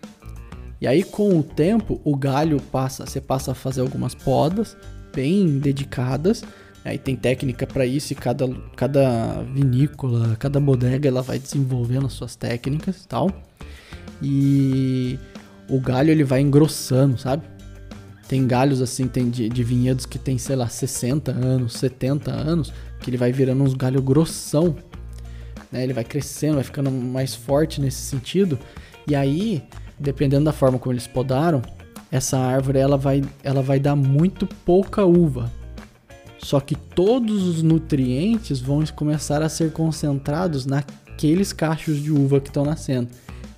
E 0.80 0.88
aí 0.88 1.04
com 1.04 1.40
o 1.40 1.44
tempo, 1.44 2.00
o 2.04 2.16
galho 2.16 2.62
passa, 2.62 3.06
você 3.06 3.22
passa 3.22 3.52
a 3.52 3.56
fazer 3.56 3.82
algumas 3.82 4.14
podas 4.14 4.76
bem 5.14 5.60
dedicadas. 5.60 6.44
Aí 6.84 7.00
tem 7.00 7.16
técnica 7.16 7.66
para 7.66 7.86
isso 7.86 8.14
e 8.14 8.16
cada, 8.16 8.48
cada 8.76 9.42
vinícola, 9.42 10.36
cada 10.36 10.60
bodega, 10.60 11.08
ela 11.08 11.22
vai 11.22 11.40
desenvolvendo 11.40 12.06
as 12.06 12.14
suas 12.14 12.36
técnicas 12.36 13.04
e 13.04 13.08
tal. 13.08 13.32
E 14.22 15.20
o 15.68 15.80
galho 15.80 16.12
ele 16.12 16.24
vai 16.24 16.42
engrossando, 16.42 17.18
sabe? 17.18 17.44
Tem 18.28 18.46
galhos 18.46 18.82
assim, 18.82 19.08
tem 19.08 19.30
de, 19.30 19.50
de 19.50 19.64
vinhedos 19.64 20.06
que 20.06 20.18
tem, 20.18 20.38
sei 20.38 20.56
lá, 20.56 20.68
60 20.68 21.32
anos, 21.32 21.74
70 21.74 22.32
anos, 22.32 22.74
que 23.00 23.10
ele 23.10 23.18
vai 23.18 23.32
virando 23.32 23.64
uns 23.64 23.74
galhos 23.74 24.04
grossão. 24.04 24.76
Né? 25.72 25.84
Ele 25.84 25.94
vai 25.94 26.04
crescendo, 26.04 26.56
vai 26.56 26.64
ficando 26.64 26.92
mais 26.92 27.36
forte 27.36 27.80
nesse 27.80 28.02
sentido. 28.02 28.60
E 29.08 29.16
aí, 29.16 29.64
dependendo 30.00 30.46
da 30.46 30.54
forma 30.54 30.78
como 30.78 30.94
eles 30.94 31.08
podaram, 31.08 31.62
essa 32.12 32.38
árvore 32.38 32.80
ela 32.80 32.98
vai, 32.98 33.24
ela 33.44 33.62
vai 33.62 33.80
dar 33.80 33.96
muito 33.96 34.48
pouca 34.66 35.06
uva. 35.06 35.52
Só 36.40 36.60
que 36.60 36.76
todos 36.76 37.44
os 37.44 37.64
nutrientes 37.64 38.60
vão 38.60 38.84
começar 38.96 39.42
a 39.42 39.50
ser 39.50 39.72
concentrados 39.72 40.66
naqueles 40.66 41.52
cachos 41.52 42.02
de 42.02 42.12
uva 42.12 42.40
que 42.40 42.50
estão 42.50 42.64
nascendo. 42.64 43.10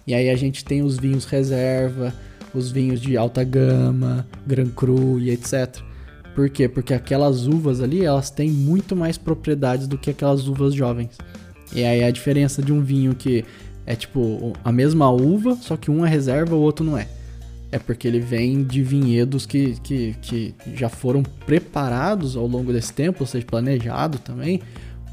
E 0.05 0.13
aí 0.13 0.29
a 0.29 0.35
gente 0.35 0.63
tem 0.63 0.81
os 0.81 0.97
vinhos 0.97 1.25
reserva, 1.25 2.13
os 2.53 2.71
vinhos 2.71 3.01
de 3.01 3.17
alta 3.17 3.43
gama, 3.43 4.25
Gran 4.45 4.69
Cru 4.69 5.19
e 5.19 5.29
etc. 5.29 5.81
Por 6.33 6.49
quê? 6.49 6.69
Porque 6.69 6.93
aquelas 6.93 7.45
uvas 7.45 7.81
ali, 7.81 8.05
elas 8.05 8.29
têm 8.29 8.49
muito 8.49 8.95
mais 8.95 9.17
propriedades 9.17 9.87
do 9.87 9.97
que 9.97 10.11
aquelas 10.11 10.47
uvas 10.47 10.73
jovens. 10.73 11.17
E 11.73 11.83
aí 11.83 12.03
a 12.03 12.11
diferença 12.11 12.61
de 12.61 12.71
um 12.71 12.81
vinho 12.81 13.13
que 13.13 13.43
é 13.87 13.95
tipo 13.95 14.53
a 14.63 14.71
mesma 14.71 15.09
uva, 15.09 15.55
só 15.55 15.77
que 15.77 15.89
um 15.89 16.05
é 16.05 16.09
reserva, 16.09 16.53
o 16.53 16.59
outro 16.59 16.85
não 16.85 16.97
é. 16.97 17.07
É 17.71 17.79
porque 17.79 18.07
ele 18.07 18.19
vem 18.19 18.63
de 18.63 18.83
vinhedos 18.83 19.45
que, 19.45 19.79
que, 19.81 20.13
que 20.21 20.55
já 20.73 20.89
foram 20.89 21.23
preparados 21.23 22.35
ao 22.35 22.45
longo 22.45 22.71
desse 22.71 22.93
tempo, 22.93 23.19
ou 23.21 23.27
seja, 23.27 23.45
planejado 23.45 24.19
também, 24.19 24.61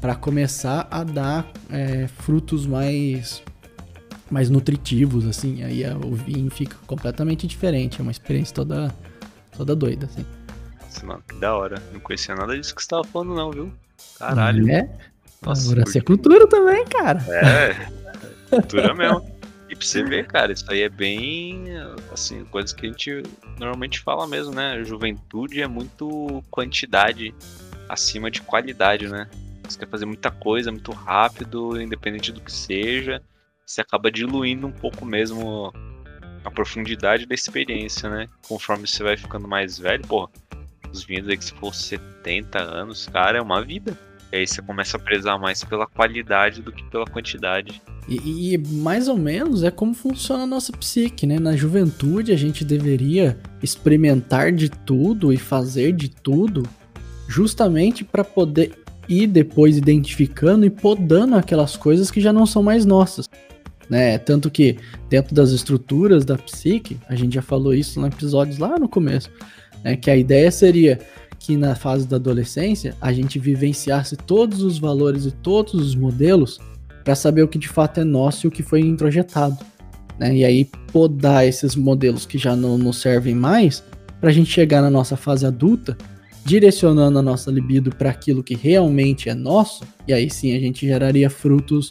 para 0.01 0.13
começar 0.13 0.87
a 0.91 1.03
dar 1.03 1.49
é, 1.71 2.07
frutos 2.07 2.67
mais 2.67 3.41
mais 4.29 4.49
nutritivos, 4.49 5.25
assim. 5.25 5.63
Aí 5.63 5.83
o 6.03 6.13
vinho 6.13 6.49
fica 6.51 6.75
completamente 6.85 7.47
diferente, 7.47 7.99
é 7.99 8.01
uma 8.01 8.11
experiência 8.11 8.53
toda 8.53 8.93
toda 9.55 9.73
doida, 9.73 10.05
assim. 10.05 10.25
Nossa, 10.81 11.05
mano, 11.05 11.23
que 11.27 11.35
da 11.35 11.55
hora. 11.55 11.81
Não 11.93 11.99
conhecia 12.01 12.35
nada 12.35 12.57
disso 12.57 12.75
que 12.75 12.81
você 12.81 12.89
tava 12.89 13.03
falando, 13.05 13.35
não, 13.35 13.51
viu? 13.51 13.71
Caralho. 14.17 14.69
É? 14.69 14.89
Nossa, 15.41 15.65
Agora 15.71 15.83
essa 15.87 15.97
é 15.97 16.01
cultura 16.01 16.47
também, 16.47 16.85
cara. 16.85 17.23
É. 17.29 17.95
Cultura 18.49 18.93
mesmo. 18.95 19.35
E 19.67 19.75
pra 19.75 19.85
você 19.85 20.03
ver, 20.03 20.27
cara, 20.27 20.51
isso 20.51 20.65
aí 20.69 20.83
é 20.83 20.89
bem, 20.89 21.65
assim, 22.11 22.45
coisas 22.45 22.71
que 22.71 22.85
a 22.85 22.89
gente 22.89 23.23
normalmente 23.59 23.99
fala 23.99 24.27
mesmo, 24.27 24.53
né? 24.53 24.83
Juventude 24.83 25.61
é 25.61 25.67
muito 25.67 26.43
quantidade 26.51 27.33
acima 27.89 28.29
de 28.29 28.41
qualidade, 28.41 29.07
né? 29.07 29.27
Você 29.63 29.79
quer 29.79 29.89
fazer 29.89 30.05
muita 30.05 30.29
coisa 30.29 30.71
muito 30.71 30.91
rápido, 30.91 31.81
independente 31.81 32.31
do 32.31 32.41
que 32.41 32.51
seja. 32.51 33.21
Você 33.65 33.81
acaba 33.81 34.11
diluindo 34.11 34.67
um 34.67 34.71
pouco 34.71 35.03
mesmo 35.03 35.73
a 36.43 36.51
profundidade 36.51 37.25
da 37.25 37.33
experiência, 37.33 38.07
né? 38.07 38.29
Conforme 38.47 38.85
você 38.85 39.03
vai 39.03 39.17
ficando 39.17 39.47
mais 39.47 39.79
velho, 39.79 40.05
pô, 40.07 40.29
os 40.91 41.03
vinhos 41.03 41.27
aí 41.27 41.37
que 41.37 41.45
se 41.45 41.53
for 41.53 41.73
70 41.73 42.59
anos, 42.61 43.07
cara, 43.07 43.39
é 43.39 43.41
uma 43.41 43.63
vida. 43.63 43.97
E 44.31 44.37
aí 44.37 44.47
você 44.47 44.61
começa 44.61 44.97
a 44.97 44.99
prezar 44.99 45.39
mais 45.39 45.63
pela 45.63 45.87
qualidade 45.87 46.61
do 46.61 46.71
que 46.71 46.83
pela 46.85 47.05
quantidade. 47.05 47.81
E, 48.07 48.53
e, 48.53 48.57
mais 48.57 49.07
ou 49.07 49.17
menos 49.17 49.63
é 49.63 49.71
como 49.71 49.93
funciona 49.93 50.43
a 50.43 50.47
nossa 50.47 50.71
psique, 50.71 51.25
né? 51.25 51.39
Na 51.39 51.55
juventude 51.55 52.31
a 52.31 52.37
gente 52.37 52.63
deveria 52.63 53.37
experimentar 53.63 54.51
de 54.51 54.69
tudo 54.69 55.33
e 55.33 55.37
fazer 55.37 55.91
de 55.91 56.09
tudo, 56.09 56.63
justamente 57.27 58.03
para 58.03 58.23
poder 58.23 58.73
ir 59.09 59.27
depois 59.27 59.77
identificando 59.77 60.65
e 60.65 60.69
podando 60.69 61.35
aquelas 61.35 61.75
coisas 61.75 62.11
que 62.11 62.21
já 62.21 62.31
não 62.31 62.45
são 62.45 62.61
mais 62.61 62.85
nossas. 62.85 63.29
Né? 63.89 64.17
Tanto 64.17 64.49
que 64.49 64.77
dentro 65.09 65.33
das 65.35 65.51
estruturas 65.51 66.25
da 66.25 66.37
psique, 66.37 66.97
a 67.07 67.15
gente 67.15 67.35
já 67.35 67.41
falou 67.41 67.73
isso 67.73 67.99
no 67.99 68.07
episódios 68.07 68.57
lá 68.57 68.79
no 68.79 68.89
começo, 68.89 69.29
né? 69.83 69.95
que 69.95 70.09
a 70.09 70.15
ideia 70.15 70.51
seria 70.51 70.99
que 71.39 71.55
na 71.55 71.75
fase 71.75 72.07
da 72.07 72.15
adolescência 72.15 72.95
a 72.99 73.13
gente 73.13 73.37
vivenciasse 73.37 74.15
todos 74.15 74.63
os 74.63 74.79
valores 74.79 75.25
e 75.25 75.31
todos 75.31 75.75
os 75.75 75.95
modelos 75.95 76.59
para 77.05 77.15
saber 77.15 77.43
o 77.43 77.47
que 77.47 77.57
de 77.57 77.69
fato 77.69 78.01
é 78.01 78.03
nosso 78.03 78.45
e 78.45 78.49
o 78.49 78.51
que 78.51 78.63
foi 78.63 78.81
introjetado. 78.81 79.57
Né? 80.19 80.37
E 80.37 80.43
aí 80.43 80.65
podar 80.91 81.47
esses 81.47 81.75
modelos 81.75 82.25
que 82.25 82.37
já 82.37 82.55
não 82.55 82.77
nos 82.77 82.99
servem 82.99 83.35
mais 83.35 83.81
para 84.19 84.31
a 84.31 84.33
gente 84.33 84.51
chegar 84.51 84.81
na 84.81 84.89
nossa 84.89 85.15
fase 85.15 85.45
adulta 85.45 85.95
direcionando 86.45 87.17
a 87.17 87.21
nossa 87.21 87.51
libido 87.51 87.89
para 87.89 88.11
aquilo 88.11 88.43
que 88.43 88.55
realmente 88.55 89.29
é 89.29 89.33
nosso, 89.33 89.83
e 90.07 90.13
aí 90.13 90.29
sim 90.29 90.55
a 90.55 90.59
gente 90.59 90.85
geraria 90.85 91.29
frutos 91.29 91.89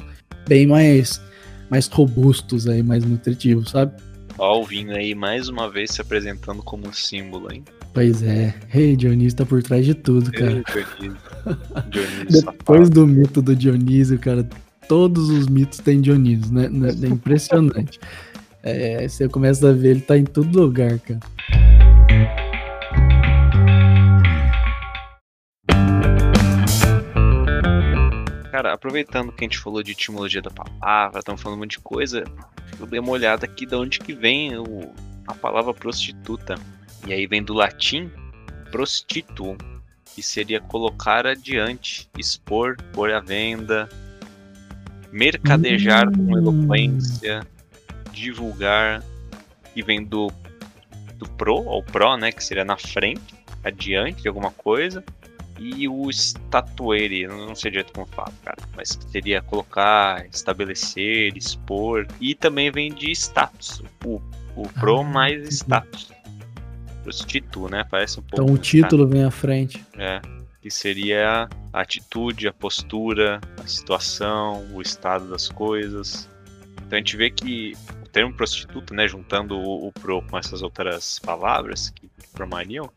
bem 0.48 0.66
mais 0.66 1.20
mais 1.68 1.88
robustos 1.88 2.68
aí, 2.68 2.82
mais 2.82 3.04
nutritivos, 3.04 3.70
sabe? 3.70 3.92
Ó, 4.38 4.60
o 4.60 4.64
vinho 4.64 4.94
aí 4.94 5.12
mais 5.12 5.48
uma 5.48 5.68
vez 5.68 5.90
se 5.90 6.00
apresentando 6.00 6.62
como 6.62 6.86
um 6.86 6.92
símbolo, 6.92 7.52
hein? 7.52 7.64
Pois 7.92 8.22
é. 8.22 8.54
Ei, 8.72 8.96
Dionísio 8.96 9.38
tá 9.38 9.46
por 9.46 9.62
trás 9.62 9.84
de 9.84 9.94
tudo, 9.94 10.30
cara. 10.30 10.52
Ei, 10.52 10.62
Dionísio. 10.62 11.18
Dionísio 11.90 12.52
Depois 12.52 12.90
do 12.90 13.06
mito 13.06 13.40
do 13.40 13.56
Dionísio, 13.56 14.18
cara, 14.18 14.46
todos 14.88 15.30
os 15.30 15.46
mitos 15.46 15.78
têm 15.78 16.00
Dionísio, 16.00 16.52
né? 16.52 16.68
É 17.02 17.06
impressionante. 17.06 17.98
É, 18.62 19.06
você 19.06 19.28
começa 19.28 19.68
a 19.68 19.72
ver, 19.72 19.90
ele 19.90 20.00
tá 20.00 20.16
em 20.16 20.24
todo 20.24 20.58
lugar, 20.58 20.98
cara. 21.00 21.20
Cara, 28.50 28.72
aproveitando 28.72 29.32
que 29.32 29.44
a 29.44 29.48
gente 29.48 29.58
falou 29.58 29.82
de 29.82 29.92
etimologia 29.92 30.40
da 30.40 30.50
palavra, 30.50 31.18
estamos 31.18 31.42
falando 31.42 31.58
um 31.58 31.60
monte 31.62 31.72
de 31.72 31.80
coisa, 31.80 32.24
eu 32.78 32.86
dei 32.86 33.00
uma 33.00 33.10
olhada 33.10 33.44
aqui 33.44 33.66
de 33.66 33.74
onde 33.74 33.98
que 33.98 34.12
vem 34.12 34.56
o, 34.56 34.92
a 35.26 35.34
palavra 35.34 35.74
prostituta. 35.74 36.54
E 37.06 37.12
aí 37.12 37.26
vem 37.26 37.42
do 37.42 37.52
latim 37.52 38.10
prostitu, 38.70 39.56
que 40.14 40.22
seria 40.22 40.60
colocar 40.60 41.26
adiante, 41.26 42.08
expor, 42.18 42.76
pôr 42.92 43.12
à 43.12 43.20
venda, 43.20 43.88
mercadejar 45.14 46.10
com 46.10 46.22
hum. 46.22 46.36
eloquência, 46.36 47.46
divulgar, 48.12 49.00
e 49.74 49.80
vem 49.80 50.04
do, 50.04 50.30
do 51.16 51.28
pro, 51.30 51.64
ou 51.64 51.84
pro, 51.84 52.16
né, 52.16 52.32
que 52.32 52.42
seria 52.42 52.64
na 52.64 52.76
frente, 52.76 53.34
adiante 53.62 54.22
de 54.22 54.28
alguma 54.28 54.50
coisa, 54.50 55.04
e 55.56 55.88
o 55.88 56.10
estatuere, 56.10 57.28
não 57.28 57.54
sei 57.54 57.70
direito 57.70 57.92
como 57.92 58.06
fala, 58.06 58.32
cara, 58.44 58.58
mas 58.76 58.98
seria 59.12 59.40
colocar, 59.40 60.26
estabelecer, 60.26 61.36
expor, 61.36 62.08
e 62.20 62.34
também 62.34 62.72
vem 62.72 62.92
de 62.92 63.12
status, 63.12 63.84
o, 64.04 64.20
o 64.56 64.68
pro 64.80 64.98
ah, 64.98 65.04
mais 65.04 65.48
status. 65.48 66.12
Prostitu, 67.04 67.68
né? 67.68 67.84
Parece 67.88 68.18
um 68.18 68.22
pouco. 68.22 68.42
Então 68.42 68.54
o 68.54 68.58
título 68.58 69.06
vem 69.06 69.24
à 69.24 69.30
frente. 69.30 69.84
É. 69.98 70.22
Que 70.64 70.70
seria 70.70 71.46
a 71.74 71.80
atitude, 71.82 72.48
a 72.48 72.52
postura, 72.54 73.38
a 73.62 73.66
situação, 73.66 74.66
o 74.72 74.80
estado 74.80 75.28
das 75.28 75.46
coisas. 75.46 76.26
Então 76.86 76.96
a 76.96 76.96
gente 76.96 77.18
vê 77.18 77.28
que 77.28 77.74
o 78.02 78.08
termo 78.08 78.32
prostituta, 78.32 78.94
né, 78.94 79.06
juntando 79.06 79.58
o, 79.58 79.88
o 79.88 79.92
pro 79.92 80.22
com 80.22 80.38
essas 80.38 80.62
outras 80.62 81.18
palavras 81.18 81.90
que 81.90 82.08
formariam, 82.34 82.90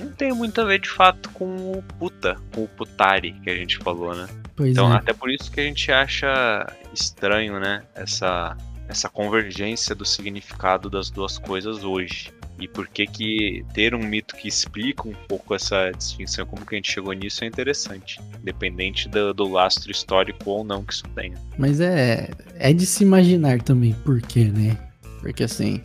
não 0.00 0.10
tem 0.10 0.32
muito 0.32 0.60
a 0.60 0.64
ver 0.64 0.80
de 0.80 0.88
fato 0.88 1.30
com 1.30 1.70
o 1.70 1.84
puta, 2.00 2.36
com 2.52 2.64
o 2.64 2.68
putari 2.68 3.30
que 3.44 3.50
a 3.50 3.54
gente 3.54 3.78
falou, 3.78 4.12
né? 4.12 4.26
Pois 4.56 4.72
então, 4.72 4.92
é. 4.92 4.96
até 4.96 5.12
por 5.12 5.30
isso 5.30 5.52
que 5.52 5.60
a 5.60 5.62
gente 5.62 5.92
acha 5.92 6.66
estranho, 6.92 7.60
né? 7.60 7.84
Essa, 7.94 8.56
essa 8.88 9.08
convergência 9.08 9.94
do 9.94 10.04
significado 10.04 10.90
das 10.90 11.10
duas 11.10 11.38
coisas 11.38 11.84
hoje. 11.84 12.34
E 12.62 12.68
por 12.68 12.86
que 12.86 13.08
que 13.08 13.64
ter 13.74 13.92
um 13.92 13.98
mito 13.98 14.36
que 14.36 14.46
explica 14.46 15.08
um 15.08 15.14
pouco 15.26 15.52
essa 15.52 15.90
distinção, 15.90 16.46
como 16.46 16.64
que 16.64 16.76
a 16.76 16.78
gente 16.78 16.92
chegou 16.92 17.12
nisso, 17.12 17.42
é 17.42 17.48
interessante. 17.48 18.20
Independente 18.40 19.08
do, 19.08 19.34
do 19.34 19.48
lastro 19.48 19.90
histórico 19.90 20.48
ou 20.48 20.62
não 20.62 20.84
que 20.84 20.92
isso 20.92 21.02
tenha. 21.12 21.36
Mas 21.58 21.80
é, 21.80 22.30
é 22.54 22.72
de 22.72 22.86
se 22.86 23.02
imaginar 23.02 23.60
também 23.62 23.92
por 24.04 24.22
quê, 24.22 24.44
né? 24.44 24.78
Porque 25.20 25.42
assim, 25.42 25.82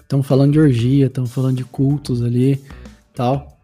estamos 0.00 0.24
falando 0.24 0.52
de 0.52 0.60
orgia, 0.60 1.06
estamos 1.06 1.32
falando 1.32 1.56
de 1.56 1.64
cultos 1.64 2.22
ali 2.22 2.62
tal. 3.12 3.60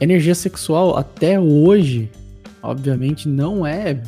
Energia 0.00 0.36
sexual 0.36 0.96
até 0.96 1.40
hoje, 1.40 2.08
obviamente, 2.62 3.28
não 3.28 3.66
é 3.66 4.00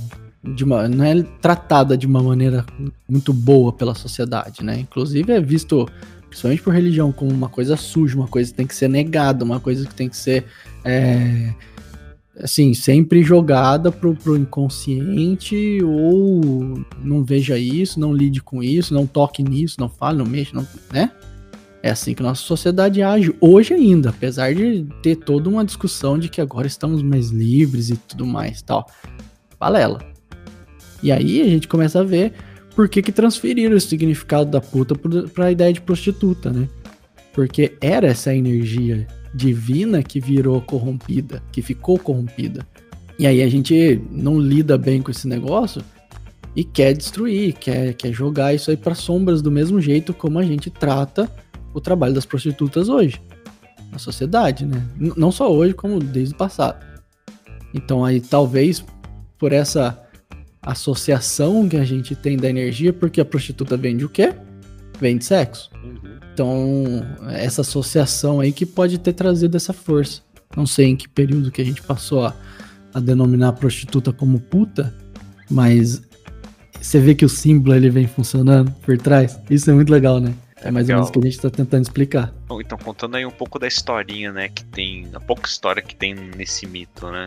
de 0.42 0.64
uma, 0.64 0.88
não 0.88 1.05
é 1.05 1.23
tratada 1.40 1.97
de 1.97 2.07
uma 2.07 2.23
maneira 2.23 2.64
muito 3.09 3.33
boa 3.33 3.73
pela 3.73 3.95
sociedade, 3.95 4.64
né? 4.64 4.79
Inclusive 4.79 5.33
é 5.33 5.40
visto, 5.40 5.88
principalmente 6.33 6.62
por 6.62 6.73
religião, 6.73 7.12
como 7.12 7.31
uma 7.31 7.49
coisa 7.51 7.77
suja, 7.77 8.16
uma 8.16 8.27
coisa 8.27 8.51
que 8.51 8.57
tem 8.57 8.66
que 8.66 8.75
ser 8.75 8.88
negada, 8.88 9.45
uma 9.45 9.61
coisa 9.61 9.87
que 9.87 9.95
tem 9.95 10.09
que 10.09 10.16
ser 10.16 10.47
é, 10.83 11.53
assim, 12.40 12.73
sempre 12.73 13.23
jogada 13.23 13.92
pro, 13.92 14.14
pro 14.14 14.35
inconsciente 14.35 15.79
ou 15.85 16.83
não 17.03 17.23
veja 17.23 17.59
isso, 17.59 18.01
não 18.01 18.14
lide 18.14 18.42
com 18.42 18.62
isso, 18.62 18.95
não 18.95 19.07
toque 19.07 19.42
nisso, 19.42 19.77
não 19.79 19.90
fale, 19.90 20.16
não 20.16 20.25
mexa, 20.25 20.57
não, 20.57 20.66
né? 20.90 21.12
É 21.83 21.90
assim 21.90 22.14
que 22.14 22.23
nossa 22.23 22.40
sociedade 22.40 23.03
age 23.03 23.35
hoje 23.38 23.75
ainda, 23.75 24.09
apesar 24.09 24.55
de 24.55 24.87
ter 25.03 25.16
toda 25.16 25.51
uma 25.51 25.64
discussão 25.64 26.18
de 26.18 26.31
que 26.31 26.40
agora 26.40 26.66
estamos 26.66 27.03
mais 27.03 27.29
livres 27.29 27.90
e 27.90 27.97
tudo 27.97 28.25
mais, 28.25 28.62
tal. 28.62 28.87
Balela. 29.61 30.01
E 31.03 31.12
aí 31.12 31.42
a 31.42 31.47
gente 31.47 31.68
começa 31.68 32.01
a 32.01 32.05
ver 32.05 32.33
por 32.75 32.89
que 32.89 33.03
que 33.03 33.13
transferiram 33.13 33.77
o 33.77 33.81
significado 33.81 34.51
da 34.51 34.61
puta 34.61 34.95
para 34.95 35.47
a 35.47 35.53
ideia 35.53 35.73
de 35.73 35.81
prostituta, 35.81 36.51
né? 36.51 36.69
Porque 37.33 37.77
era 37.81 38.07
essa 38.07 38.35
energia 38.35 39.07
divina 39.35 40.03
que 40.03 40.21
virou 40.21 40.61
corrompida, 40.61 41.43
que 41.53 41.63
ficou 41.63 41.99
corrompida. 41.99 42.67
E 43.19 43.27
aí 43.27 43.43
a 43.43 43.49
gente 43.49 44.01
não 44.11 44.39
lida 44.39 44.77
bem 44.77 45.01
com 45.01 45.11
esse 45.11 45.27
negócio 45.27 45.83
e 46.55 46.65
quer 46.65 46.93
destruir, 46.95 47.55
quer, 47.55 47.95
quer 47.95 48.13
jogar 48.13 48.55
isso 48.55 48.71
aí 48.71 48.77
para 48.77 48.95
sombras 48.95 49.41
do 49.41 49.51
mesmo 49.51 49.81
jeito 49.81 50.13
como 50.13 50.39
a 50.39 50.43
gente 50.43 50.71
trata 50.71 51.31
o 51.73 51.81
trabalho 51.81 52.15
das 52.15 52.27
prostitutas 52.27 52.89
hoje 52.89 53.21
na 53.91 53.99
sociedade, 53.99 54.65
né? 54.65 54.83
N 54.99 55.13
não 55.17 55.31
só 55.31 55.53
hoje, 55.53 55.75
como 55.75 55.99
desde 55.99 56.35
o 56.35 56.37
passado. 56.37 56.85
Então 57.75 58.05
aí 58.05 58.21
talvez 58.21 58.85
por 59.39 59.53
essa 59.53 60.02
associação 60.62 61.68
que 61.68 61.77
a 61.77 61.85
gente 61.85 62.14
tem 62.14 62.37
da 62.37 62.48
energia, 62.48 62.92
porque 62.92 63.20
a 63.20 63.25
prostituta 63.25 63.77
vende 63.77 64.05
o 64.05 64.09
quê? 64.09 64.33
Vende 65.01 65.25
sexo. 65.25 65.70
Uhum. 65.83 66.18
Então, 66.33 67.07
essa 67.31 67.62
associação 67.62 68.40
aí 68.40 68.53
que 68.53 68.64
pode 68.64 68.98
ter 68.98 69.12
trazido 69.12 69.57
essa 69.57 69.72
força. 69.72 70.22
Não 70.57 70.66
sei 70.66 70.87
em 70.87 70.96
que 70.96 71.09
período 71.09 71.51
que 71.51 71.61
a 71.61 71.64
gente 71.64 71.83
passou 71.83 72.27
a, 72.27 72.35
a 72.94 73.01
denominar 73.01 73.48
a 73.48 73.53
prostituta 73.53 74.12
como 74.12 74.38
puta, 74.38 74.94
mas 75.51 76.03
você 76.81 77.01
vê 77.01 77.14
que 77.14 77.25
o 77.25 77.29
símbolo 77.29 77.75
ele 77.75 77.90
vem 77.90 78.07
funcionando 78.07 78.70
por 78.83 78.96
trás. 78.98 79.38
Isso 79.51 79.70
é 79.70 79.75
muito 79.75 79.90
legal, 79.90 80.20
né? 80.20 80.33
É 80.57 80.70
mais 80.70 80.88
ou 80.88 80.94
menos 80.94 81.09
o 81.09 81.12
que 81.12 81.18
a 81.18 81.22
gente 81.22 81.35
está 81.35 81.51
tentando 81.51 81.83
explicar. 81.83 82.33
Bom, 82.46 82.61
então, 82.61 82.79
contando 82.79 83.16
aí 83.16 83.27
um 83.27 83.31
pouco 83.31 83.59
da 83.59 83.66
historinha, 83.66 84.33
né, 84.33 84.48
que 84.48 84.64
tem, 84.64 85.09
a 85.12 85.18
pouca 85.18 85.48
história 85.48 85.83
que 85.83 85.94
tem 85.94 86.14
nesse 86.14 86.66
mito, 86.66 87.11
né, 87.11 87.27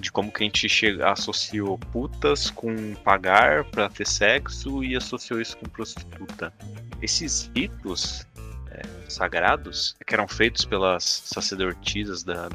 de 0.00 0.10
como 0.10 0.32
que 0.32 0.42
a 0.42 0.46
gente 0.46 0.68
chega, 0.68 1.10
associou 1.10 1.78
putas 1.78 2.50
com 2.50 2.94
pagar 3.04 3.64
para 3.64 3.88
ter 3.88 4.06
sexo 4.06 4.82
e 4.82 4.96
associou 4.96 5.40
isso 5.40 5.56
com 5.56 5.66
prostituta. 5.66 6.52
Esses 7.02 7.50
ritos 7.54 8.26
é, 8.70 8.82
sagrados 9.08 9.96
que 10.06 10.14
eram 10.14 10.26
feitos 10.26 10.64
pelas 10.64 11.04
sacerdotisas 11.04 12.22
da 12.22 12.48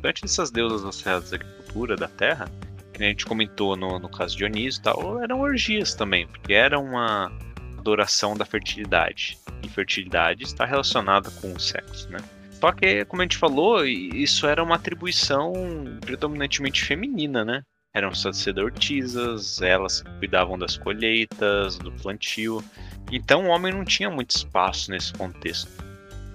durante 0.00 0.24
essas 0.24 0.50
deusas 0.50 0.82
associadas 0.82 1.32
à 1.32 1.36
agricultura 1.36 1.96
da 1.96 2.06
terra, 2.06 2.48
que 2.92 3.02
a 3.02 3.06
gente 3.06 3.26
comentou 3.26 3.76
no, 3.76 3.98
no 3.98 4.08
caso 4.08 4.32
de 4.32 4.38
Dionísio 4.38 4.80
e 4.80 4.82
tal, 4.82 5.22
eram 5.22 5.40
orgias 5.40 5.94
também, 5.94 6.26
porque 6.28 6.52
era 6.52 6.78
uma 6.78 7.32
adoração 7.78 8.36
da 8.36 8.44
fertilidade. 8.44 9.38
E 9.62 9.68
fertilidade 9.68 10.44
está 10.44 10.64
relacionada 10.64 11.30
com 11.30 11.52
o 11.52 11.58
sexo, 11.58 12.08
né? 12.10 12.18
Só 12.60 12.72
que, 12.72 13.04
como 13.04 13.22
a 13.22 13.24
gente 13.24 13.36
falou, 13.36 13.84
isso 13.84 14.46
era 14.46 14.62
uma 14.62 14.76
atribuição 14.76 15.52
predominantemente 16.00 16.84
feminina, 16.84 17.44
né? 17.44 17.62
Eram 17.94 18.14
sacerdotisas, 18.14 19.60
elas 19.60 20.02
cuidavam 20.18 20.58
das 20.58 20.76
colheitas, 20.76 21.76
do 21.78 21.92
plantio. 21.92 22.64
Então 23.12 23.46
o 23.46 23.48
homem 23.48 23.72
não 23.72 23.84
tinha 23.84 24.10
muito 24.10 24.30
espaço 24.30 24.90
nesse 24.90 25.12
contexto. 25.12 25.70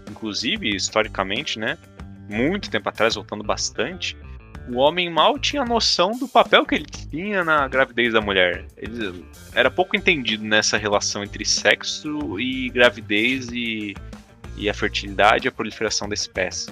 Inclusive, 0.09 0.75
historicamente, 0.75 1.59
né? 1.59 1.77
Muito 2.29 2.69
tempo 2.69 2.87
atrás, 2.87 3.15
voltando 3.15 3.43
bastante, 3.43 4.15
o 4.69 4.77
homem 4.77 5.09
mal 5.09 5.37
tinha 5.39 5.65
noção 5.65 6.11
do 6.17 6.27
papel 6.27 6.65
que 6.65 6.75
ele 6.75 6.85
tinha 6.85 7.43
na 7.43 7.67
gravidez 7.67 8.13
da 8.13 8.21
mulher. 8.21 8.65
Ele 8.77 9.25
era 9.53 9.71
pouco 9.71 9.95
entendido 9.95 10.43
nessa 10.43 10.77
relação 10.77 11.23
entre 11.23 11.43
sexo 11.43 12.39
e 12.39 12.69
gravidez 12.69 13.49
e, 13.51 13.95
e 14.57 14.69
a 14.69 14.73
fertilidade 14.73 15.47
e 15.47 15.49
a 15.49 15.51
proliferação 15.51 16.07
da 16.07 16.13
espécie. 16.13 16.71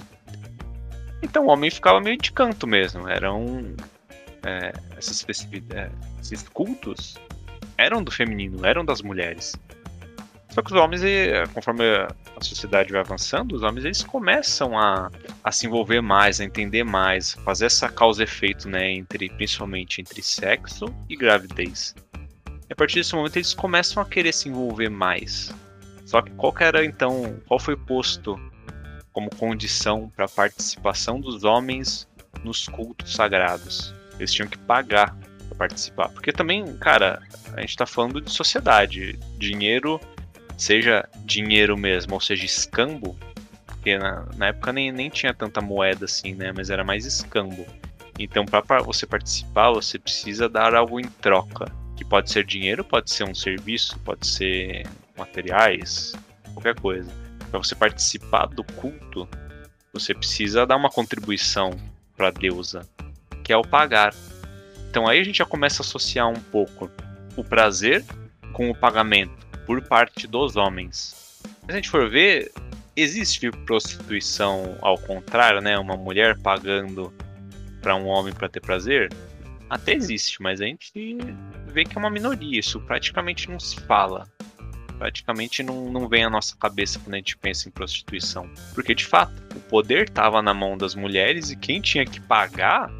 Então 1.22 1.46
o 1.46 1.48
homem 1.48 1.70
ficava 1.70 2.00
meio 2.00 2.16
de 2.16 2.32
canto 2.32 2.66
mesmo. 2.66 3.08
Eram 3.08 3.74
é, 4.44 4.72
essas 4.96 5.26
é, 5.74 5.90
esses 6.20 6.48
cultos 6.48 7.18
eram 7.76 8.02
do 8.02 8.10
feminino, 8.10 8.64
eram 8.64 8.84
das 8.84 9.02
mulheres. 9.02 9.54
Só 10.50 10.62
que 10.62 10.72
os 10.72 10.78
homens, 10.78 11.02
conforme 11.54 11.84
a 11.84 12.42
sociedade 12.42 12.90
vai 12.90 13.00
avançando, 13.00 13.54
os 13.54 13.62
homens 13.62 13.84
eles 13.84 14.02
começam 14.02 14.76
a, 14.76 15.10
a 15.44 15.52
se 15.52 15.66
envolver 15.66 16.00
mais, 16.00 16.40
a 16.40 16.44
entender 16.44 16.82
mais, 16.82 17.34
fazer 17.44 17.66
essa 17.66 17.88
causa 17.88 18.24
efeito, 18.24 18.68
né, 18.68 18.90
entre 18.90 19.28
principalmente 19.30 20.00
entre 20.00 20.20
sexo 20.22 20.86
e 21.08 21.16
gravidez. 21.16 21.94
E 22.68 22.72
a 22.72 22.74
partir 22.74 22.96
desse 22.96 23.14
momento 23.14 23.36
eles 23.36 23.54
começam 23.54 24.02
a 24.02 24.06
querer 24.06 24.32
se 24.32 24.48
envolver 24.48 24.88
mais. 24.88 25.54
Só 26.10 26.20
que 26.20 26.32
qual 26.32 26.52
que 26.52 26.64
era 26.64 26.84
então, 26.84 27.40
qual 27.46 27.60
foi 27.60 27.76
posto 27.76 28.36
como 29.12 29.30
condição 29.30 30.10
para 30.16 30.24
a 30.24 30.28
participação 30.28 31.20
dos 31.20 31.44
homens 31.44 32.08
nos 32.42 32.66
cultos 32.66 33.14
sagrados? 33.14 33.94
Eles 34.18 34.32
tinham 34.32 34.48
que 34.48 34.58
pagar 34.58 35.16
para 35.48 35.58
participar, 35.68 36.08
porque 36.08 36.32
também, 36.32 36.76
cara, 36.78 37.22
a 37.54 37.60
gente 37.60 37.70
está 37.70 37.86
falando 37.86 38.20
de 38.20 38.28
sociedade, 38.28 39.16
dinheiro 39.38 40.00
seja 40.58 41.08
dinheiro 41.24 41.78
mesmo, 41.78 42.14
ou 42.14 42.20
seja, 42.20 42.44
escambo, 42.44 43.16
porque 43.66 43.96
na, 43.96 44.26
na 44.36 44.48
época 44.48 44.72
nem, 44.72 44.90
nem 44.90 45.08
tinha 45.10 45.32
tanta 45.32 45.60
moeda 45.60 46.06
assim, 46.06 46.34
né? 46.34 46.50
Mas 46.52 46.70
era 46.70 46.82
mais 46.82 47.06
escambo. 47.06 47.64
Então, 48.18 48.44
para 48.44 48.82
você 48.82 49.06
participar, 49.06 49.70
você 49.70 49.96
precisa 49.96 50.48
dar 50.48 50.74
algo 50.74 50.98
em 50.98 51.04
troca. 51.04 51.72
Que 51.96 52.04
pode 52.04 52.32
ser 52.32 52.44
dinheiro, 52.44 52.82
pode 52.82 53.10
ser 53.12 53.24
um 53.24 53.34
serviço, 53.34 53.96
pode 54.00 54.26
ser 54.26 54.86
materiais, 55.20 56.12
qualquer 56.52 56.74
coisa. 56.74 57.10
Para 57.50 57.58
você 57.58 57.74
participar 57.74 58.46
do 58.46 58.64
culto, 58.64 59.28
você 59.92 60.14
precisa 60.14 60.66
dar 60.66 60.76
uma 60.76 60.90
contribuição 60.90 61.70
para 62.16 62.28
a 62.28 62.30
deusa, 62.30 62.88
que 63.44 63.52
é 63.52 63.56
o 63.56 63.62
pagar. 63.62 64.14
Então 64.88 65.06
aí 65.06 65.20
a 65.20 65.24
gente 65.24 65.38
já 65.38 65.46
começa 65.46 65.82
a 65.82 65.84
associar 65.84 66.28
um 66.28 66.40
pouco 66.40 66.90
o 67.36 67.44
prazer 67.44 68.04
com 68.52 68.70
o 68.70 68.74
pagamento 68.74 69.46
por 69.66 69.82
parte 69.82 70.26
dos 70.26 70.56
homens. 70.56 71.40
Se 71.64 71.70
a 71.70 71.72
gente 71.74 71.88
for 71.88 72.08
ver, 72.10 72.52
existe 72.96 73.50
prostituição 73.50 74.76
ao 74.80 74.98
contrário, 74.98 75.60
né? 75.60 75.78
Uma 75.78 75.96
mulher 75.96 76.38
pagando 76.38 77.12
para 77.80 77.94
um 77.94 78.06
homem 78.06 78.32
para 78.32 78.48
ter 78.48 78.60
prazer? 78.60 79.12
Até 79.68 79.94
existe, 79.94 80.42
mas 80.42 80.60
a 80.60 80.66
gente 80.66 81.18
vê 81.68 81.84
que 81.84 81.96
é 81.96 81.98
uma 81.98 82.10
minoria. 82.10 82.58
Isso 82.58 82.80
praticamente 82.80 83.48
não 83.48 83.60
se 83.60 83.78
fala. 83.80 84.28
Praticamente 85.00 85.62
não, 85.62 85.90
não 85.90 86.06
vem 86.06 86.24
à 86.24 86.28
nossa 86.28 86.54
cabeça 86.54 86.98
quando 86.98 87.14
a 87.14 87.16
gente 87.16 87.34
pensa 87.34 87.66
em 87.66 87.72
prostituição. 87.72 88.50
Porque, 88.74 88.94
de 88.94 89.06
fato, 89.06 89.32
o 89.56 89.60
poder 89.60 90.08
estava 90.08 90.42
na 90.42 90.52
mão 90.52 90.76
das 90.76 90.94
mulheres 90.94 91.50
e 91.50 91.56
quem 91.56 91.80
tinha 91.80 92.04
que 92.04 92.20
pagar 92.20 92.92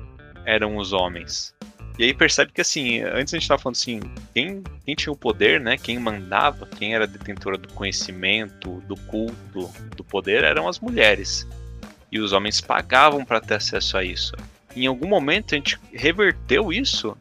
eram 0.46 0.78
os 0.78 0.94
homens. 0.94 1.54
E 1.98 2.04
aí 2.04 2.14
percebe 2.14 2.52
que 2.52 2.62
assim, 2.62 3.02
antes 3.02 3.34
a 3.34 3.36
gente 3.36 3.42
estava 3.42 3.60
falando 3.60 3.76
assim, 3.76 4.00
quem, 4.32 4.62
quem 4.82 4.94
tinha 4.94 5.12
o 5.12 5.16
poder, 5.16 5.60
né? 5.60 5.76
Quem 5.76 5.98
mandava, 5.98 6.66
quem 6.66 6.94
era 6.94 7.06
detentora 7.06 7.58
do 7.58 7.68
conhecimento, 7.74 8.80
do 8.88 8.96
culto, 8.96 9.70
do 9.94 10.02
poder 10.02 10.42
eram 10.42 10.66
as 10.66 10.80
mulheres. 10.80 11.46
E 12.10 12.18
os 12.18 12.32
homens 12.32 12.62
pagavam 12.62 13.26
para 13.26 13.42
ter 13.42 13.56
acesso 13.56 13.98
a 13.98 14.02
isso. 14.02 14.32
Em 14.74 14.86
algum 14.86 15.06
momento 15.06 15.54
a 15.54 15.58
gente 15.58 15.78
reverteu 15.92 16.72
isso 16.72 17.14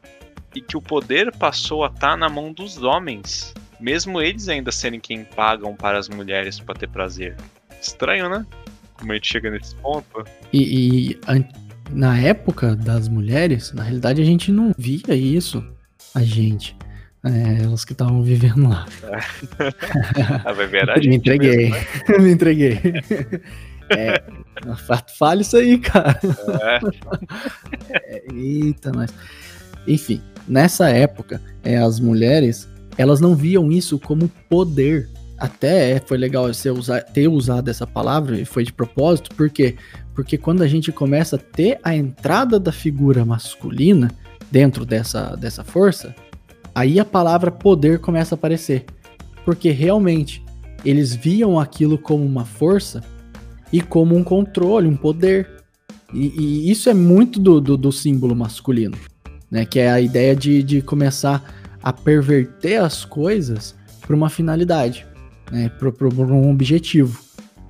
e 0.56 0.62
que 0.62 0.78
o 0.78 0.82
poder 0.82 1.36
passou 1.36 1.84
a 1.84 1.88
estar 1.88 2.12
tá 2.12 2.18
na 2.18 2.30
mão 2.30 2.54
dos 2.54 2.82
homens, 2.82 3.54
mesmo 3.80 4.22
eles 4.22 4.50
ainda 4.50 4.72
serem 4.72 5.00
quem 5.00 5.24
pagam 5.24 5.76
para 5.76 5.98
as 5.98 6.10
mulheres 6.10 6.60
para 6.60 6.76
ter 6.76 6.90
prazer. 6.90 7.36
Estranho, 7.82 8.30
né? 8.30 8.46
Como 8.94 9.12
a 9.12 9.16
gente 9.16 9.28
chega 9.28 9.50
nesse 9.50 9.76
ponto. 9.76 10.26
E, 10.52 11.12
e 11.12 11.20
na 11.92 12.20
época 12.20 12.76
das 12.76 13.08
mulheres, 13.08 13.72
na 13.72 13.84
realidade 13.84 14.22
a 14.22 14.26
gente 14.26 14.52
não 14.52 14.74
via 14.78 15.16
isso. 15.16 15.64
A 16.14 16.22
gente. 16.22 16.76
É, 17.24 17.64
elas 17.64 17.84
que 17.84 17.92
estavam 17.92 18.22
vivendo 18.24 18.70
lá. 18.70 18.86
a 20.46 20.78
era 20.78 20.94
a 20.94 20.96
gente 21.02 21.10
Me 21.10 21.16
entreguei. 21.16 21.70
Mesmo, 21.70 21.76
né? 21.76 22.18
Me 22.20 22.32
entreguei. 22.32 22.80
É, 23.90 24.24
fale 25.18 25.42
isso 25.42 25.58
aí, 25.58 25.78
cara. 25.80 26.20
É. 26.62 26.80
É, 27.94 28.24
eita, 28.34 28.92
mas. 28.94 29.14
Enfim, 29.88 30.22
nessa 30.48 30.90
época, 30.90 31.42
é, 31.64 31.78
as 31.78 32.00
mulheres 32.00 32.70
elas 33.00 33.22
não 33.22 33.34
viam 33.34 33.72
isso 33.72 33.98
como 33.98 34.30
poder. 34.50 35.10
Até 35.38 36.02
foi 36.06 36.18
legal 36.18 36.54
você 36.54 36.70
usar, 36.70 37.00
ter 37.02 37.30
usado 37.30 37.70
essa 37.70 37.88
palavra, 37.88 38.38
e 38.38 38.44
foi 38.44 38.66
de 38.66 38.74
propósito, 38.74 39.34
porque 39.38 39.78
porque 40.14 40.38
quando 40.38 40.64
a 40.64 40.68
gente 40.68 40.92
começa 40.92 41.38
a 41.38 41.40
ter 41.40 41.80
a 41.82 41.96
entrada 41.96 42.60
da 42.60 42.74
figura 42.74 43.24
masculina 43.24 44.12
dentro 44.52 44.86
dessa, 44.86 45.34
dessa 45.38 45.64
força, 45.64 46.14
aí 46.76 47.00
a 47.00 47.06
palavra 47.06 47.50
poder 47.50 48.00
começa 48.00 48.36
a 48.36 48.38
aparecer. 48.38 48.84
Porque 49.46 49.70
realmente 49.70 50.44
eles 50.84 51.16
viam 51.16 51.58
aquilo 51.58 51.98
como 51.98 52.26
uma 52.26 52.44
força 52.44 53.02
e 53.72 53.80
como 53.80 54.14
um 54.14 54.26
controle, 54.26 54.90
um 54.90 54.98
poder. 54.98 55.50
E, 56.14 56.34
e 56.38 56.70
isso 56.70 56.90
é 56.90 56.94
muito 56.94 57.40
do, 57.40 57.62
do, 57.62 57.78
do, 57.78 57.92
símbolo 57.94 58.36
masculino, 58.36 58.98
né? 59.50 59.64
Que 59.64 59.80
é 59.80 59.90
a 59.90 60.02
ideia 60.02 60.36
de, 60.36 60.62
de 60.62 60.82
começar 60.82 61.42
a 61.82 61.94
perverter 61.94 62.82
as 62.82 63.06
coisas 63.06 63.76
para 64.02 64.16
uma 64.16 64.30
finalidade, 64.30 65.06
né? 65.52 65.70
Para 65.70 66.08
um 66.08 66.52
objetivo. 66.52 67.20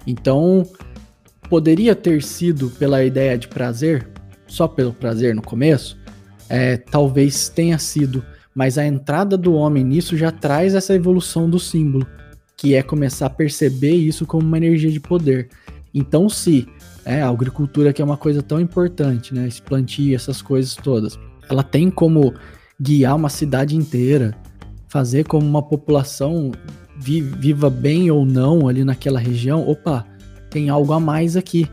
Então, 0.08 0.66
poderia 1.50 1.96
ter 1.96 2.24
sido 2.24 2.70
pela 2.72 3.04
ideia 3.04 3.38
de 3.38 3.48
prazer, 3.48 4.08
só 4.48 4.68
pelo 4.68 4.94
prazer 4.94 5.36
no 5.36 5.42
começo, 5.42 5.98
é, 6.48 6.78
talvez 6.78 7.50
tenha 7.50 7.78
sido, 7.78 8.24
mas 8.56 8.78
a 8.78 8.86
entrada 8.86 9.38
do 9.38 9.54
homem 9.54 9.84
nisso 9.84 10.18
já 10.18 10.32
traz 10.32 10.74
essa 10.74 10.96
evolução 10.96 11.50
do 11.50 11.60
símbolo, 11.60 12.08
que 12.58 12.76
é 12.76 12.82
começar 12.82 13.28
a 13.28 13.30
perceber 13.30 13.94
isso 13.94 14.26
como 14.26 14.46
uma 14.46 14.58
energia 14.58 14.92
de 14.92 15.00
poder. 15.00 15.50
Então, 15.94 16.28
se 16.28 16.68
é, 17.06 17.22
a 17.22 17.30
agricultura, 17.30 17.94
que 17.94 18.02
é 18.02 18.06
uma 18.06 18.18
coisa 18.18 18.42
tão 18.42 18.60
importante, 18.60 19.34
né, 19.34 19.48
esse 19.48 19.62
plantio, 19.62 20.16
essas 20.16 20.42
coisas 20.42 20.76
todas, 20.76 21.18
ela 21.50 21.64
tem 21.64 21.90
como 21.90 22.34
guiar 22.80 23.16
uma 23.16 23.30
cidade 23.30 23.76
inteira, 23.76 24.36
fazer 24.88 25.26
como 25.26 25.46
uma 25.46 25.62
população 25.62 26.52
viva 26.98 27.70
bem 27.70 28.12
ou 28.12 28.26
não 28.26 28.68
ali 28.68 28.84
naquela 28.84 29.20
região, 29.20 29.68
opa, 29.68 30.06
tem 30.50 30.70
algo 30.70 30.92
a 30.94 31.00
mais 31.00 31.38
aqui. 31.38 31.68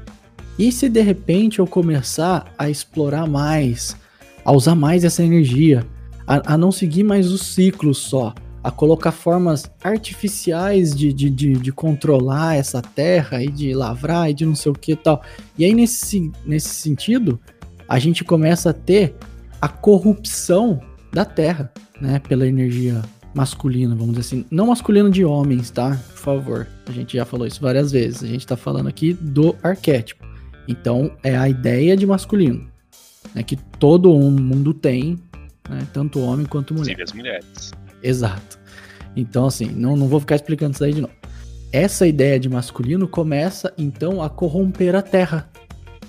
E 0.58 0.70
se 0.72 0.88
de 0.88 1.02
repente 1.02 1.58
eu 1.58 1.66
começar 1.66 2.52
a 2.56 2.70
explorar 2.70 3.26
mais, 3.26 3.96
a 4.44 4.52
usar 4.52 4.74
mais 4.74 5.04
essa 5.04 5.22
energia, 5.22 5.84
a, 6.26 6.54
a 6.54 6.58
não 6.58 6.72
seguir 6.72 7.02
mais 7.02 7.30
os 7.30 7.42
ciclos 7.42 7.98
só, 7.98 8.34
a 8.62 8.70
colocar 8.70 9.12
formas 9.12 9.70
artificiais 9.82 10.94
de, 10.94 11.12
de, 11.12 11.30
de, 11.30 11.52
de, 11.52 11.72
controlar 11.72 12.56
essa 12.56 12.82
terra 12.82 13.42
e 13.42 13.48
de 13.48 13.72
lavrar 13.74 14.30
e 14.30 14.34
de 14.34 14.44
não 14.44 14.54
sei 14.54 14.72
o 14.72 14.74
que 14.74 14.92
e 14.92 14.96
tal. 14.96 15.22
E 15.56 15.64
aí, 15.64 15.72
nesse, 15.72 16.32
nesse 16.44 16.70
sentido, 16.70 17.38
a 17.88 17.98
gente 17.98 18.24
começa 18.24 18.70
a 18.70 18.72
ter 18.72 19.14
a 19.60 19.68
corrupção 19.68 20.80
da 21.16 21.24
terra, 21.24 21.72
né? 21.98 22.18
Pela 22.18 22.46
energia 22.46 23.00
masculino, 23.34 23.96
vamos 23.96 24.16
dizer 24.16 24.20
assim. 24.20 24.44
Não 24.50 24.66
masculino 24.66 25.10
de 25.10 25.24
homens, 25.24 25.70
tá? 25.70 25.98
Por 26.08 26.18
favor. 26.18 26.68
A 26.86 26.92
gente 26.92 27.16
já 27.16 27.24
falou 27.24 27.46
isso 27.46 27.58
várias 27.58 27.90
vezes. 27.90 28.22
A 28.22 28.26
gente 28.26 28.46
tá 28.46 28.54
falando 28.54 28.86
aqui 28.86 29.14
do 29.14 29.56
arquétipo. 29.62 30.26
Então, 30.68 31.10
é 31.22 31.34
a 31.34 31.48
ideia 31.48 31.96
de 31.96 32.06
masculino. 32.06 32.70
Né, 33.34 33.42
que 33.42 33.56
todo 33.56 34.12
mundo 34.12 34.74
tem, 34.74 35.18
né, 35.68 35.86
tanto 35.90 36.20
homem 36.20 36.44
quanto 36.44 36.74
mulher. 36.74 36.96
Sim, 36.96 37.02
as 37.02 37.12
mulheres. 37.12 37.72
Exato. 38.02 38.58
Então, 39.16 39.46
assim, 39.46 39.66
não, 39.66 39.96
não 39.96 40.08
vou 40.08 40.20
ficar 40.20 40.34
explicando 40.34 40.74
isso 40.74 40.84
aí 40.84 40.92
de 40.92 41.00
novo. 41.00 41.14
Essa 41.72 42.06
ideia 42.06 42.38
de 42.38 42.48
masculino 42.48 43.08
começa, 43.08 43.72
então, 43.78 44.22
a 44.22 44.28
corromper 44.28 44.94
a 44.94 45.00
terra. 45.00 45.48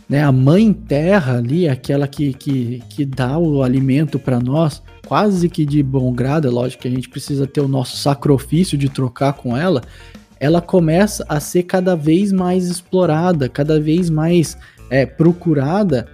Né? 0.09 0.23
A 0.23 0.31
mãe 0.31 0.71
terra 0.71 1.37
ali, 1.37 1.67
aquela 1.67 2.07
que, 2.07 2.33
que, 2.33 2.81
que 2.89 3.05
dá 3.05 3.37
o 3.37 3.63
alimento 3.63 4.17
para 4.17 4.39
nós, 4.39 4.81
quase 5.05 5.49
que 5.49 5.65
de 5.65 5.83
bom 5.83 6.11
grado, 6.13 6.47
é 6.47 6.51
lógico 6.51 6.83
que 6.83 6.87
a 6.87 6.91
gente 6.91 7.09
precisa 7.09 7.45
ter 7.47 7.61
o 7.61 7.67
nosso 7.67 7.97
sacrifício 7.97 8.77
de 8.77 8.89
trocar 8.89 9.33
com 9.33 9.55
ela, 9.55 9.81
ela 10.39 10.61
começa 10.61 11.25
a 11.27 11.39
ser 11.39 11.63
cada 11.63 11.95
vez 11.95 12.31
mais 12.31 12.67
explorada, 12.67 13.49
cada 13.49 13.79
vez 13.79 14.09
mais 14.09 14.57
é, 14.89 15.05
procurada 15.05 16.07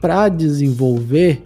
para 0.00 0.28
desenvolver 0.28 1.40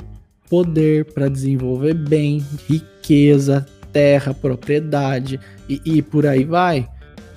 poder, 0.48 1.04
para 1.04 1.28
desenvolver 1.28 1.94
bem, 1.94 2.44
riqueza, 2.66 3.66
terra, 3.92 4.34
propriedade 4.34 5.38
e, 5.68 5.80
e 5.84 6.02
por 6.02 6.26
aí 6.26 6.44
vai. 6.44 6.88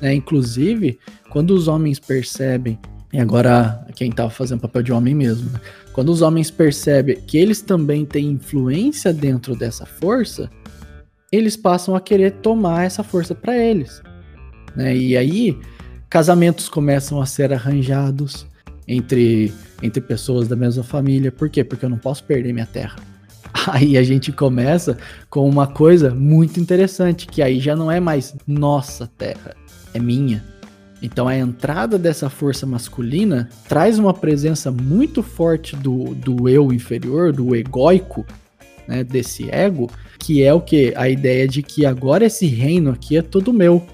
Né? 0.02 0.14
Inclusive, 0.14 0.98
quando 1.30 1.52
os 1.52 1.68
homens 1.68 2.00
percebem, 2.00 2.80
e 3.14 3.20
agora 3.20 3.86
quem 3.96 4.10
estava 4.10 4.30
tá 4.30 4.36
fazendo 4.36 4.62
papel 4.62 4.82
de 4.82 4.94
homem 4.94 5.14
mesmo, 5.14 5.50
né? 5.52 5.60
quando 5.92 6.10
os 6.10 6.22
homens 6.22 6.50
percebem 6.50 7.18
que 7.28 7.38
eles 7.38 7.62
também 7.62 8.06
têm 8.06 8.32
influência 8.32 9.12
dentro 9.12 9.56
dessa 9.56 9.86
força, 9.86 10.50
eles 11.32 11.58
passam 11.58 11.96
a 11.96 12.02
querer 12.02 12.32
tomar 12.42 12.86
essa 12.86 13.04
força 13.04 13.36
para 13.36 13.58
eles. 13.58 14.02
Né? 14.76 14.96
E 14.96 15.18
aí, 15.18 15.58
casamentos 16.10 16.70
começam 16.70 17.22
a 17.22 17.26
ser 17.26 17.54
arranjados 17.54 18.46
entre, 18.88 19.54
entre 19.82 20.02
pessoas 20.02 20.48
da 20.48 20.56
mesma 20.56 20.84
família. 20.84 21.32
Por 21.32 21.50
quê? 21.50 21.64
Porque 21.64 21.86
eu 21.86 21.90
não 21.90 21.98
posso 21.98 22.24
perder 22.24 22.54
minha 22.54 22.66
terra. 22.66 22.96
Aí 23.68 23.98
a 23.98 24.04
gente 24.04 24.32
começa 24.32 24.98
com 25.30 25.48
uma 25.48 25.68
coisa 25.68 26.16
muito 26.16 26.60
interessante, 26.60 27.28
que 27.28 27.42
aí 27.42 27.60
já 27.60 27.76
não 27.76 27.92
é 27.92 28.00
mais 28.00 28.34
nossa 28.48 29.08
terra, 29.18 29.56
é 29.94 30.00
minha. 30.00 30.42
Então 31.02 31.28
a 31.28 31.36
entrada 31.36 31.98
dessa 31.98 32.30
força 32.30 32.66
masculina 32.66 33.50
traz 33.68 33.98
uma 33.98 34.14
presença 34.14 34.72
muito 34.72 35.24
forte 35.24 35.76
do, 35.76 36.14
do 36.14 36.48
eu 36.48 36.72
inferior, 36.72 37.34
do 37.34 37.56
egóico, 37.56 38.26
né, 38.88 39.04
desse 39.04 39.50
ego, 39.50 39.90
que 40.20 40.44
é 40.44 40.54
o 40.54 40.62
que? 40.62 40.94
A 40.96 41.10
ideia 41.10 41.48
de 41.48 41.64
que 41.64 41.86
agora 41.86 42.26
esse 42.26 42.46
reino 42.46 42.92
aqui 42.92 43.18
é 43.18 43.22
todo 43.22 43.54
meu. 43.54 43.86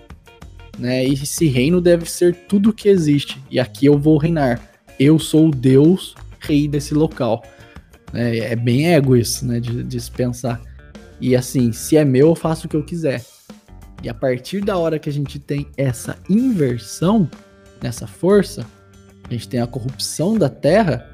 Né, 0.78 1.08
e 1.08 1.14
esse 1.14 1.48
reino 1.48 1.80
deve 1.80 2.10
ser 2.10 2.36
tudo 2.36 2.74
que 2.74 2.90
existe. 2.90 3.42
E 3.50 3.60
aqui 3.60 3.86
eu 3.86 3.98
vou 3.98 4.18
reinar. 4.18 4.62
Eu 5.00 5.18
sou 5.18 5.48
o 5.48 5.52
Deus 5.52 6.16
rei 6.40 6.68
desse 6.68 6.94
local. 6.94 7.44
É, 8.14 8.52
é 8.52 8.56
bem 8.56 8.94
ego 8.94 9.16
isso, 9.16 9.46
né? 9.46 9.60
De, 9.60 9.84
de 9.84 10.00
se 10.00 10.10
pensar. 10.10 10.62
E 11.20 11.36
assim, 11.36 11.72
se 11.72 11.98
é 11.98 12.06
meu, 12.06 12.30
eu 12.30 12.36
faço 12.36 12.68
o 12.68 12.70
que 12.70 12.76
eu 12.76 12.84
quiser. 12.84 13.24
E 14.04 14.10
a 14.10 14.14
partir 14.14 14.62
da 14.62 14.78
hora 14.78 15.00
que 15.00 15.10
a 15.10 15.14
gente 15.14 15.40
tem 15.40 15.68
essa 15.76 16.18
inversão 16.30 17.30
nessa 17.82 18.08
força, 18.08 18.66
a 19.30 19.34
gente 19.34 19.48
tem 19.48 19.60
a 19.60 19.68
corrupção 19.68 20.38
da 20.38 20.50
terra, 20.50 21.14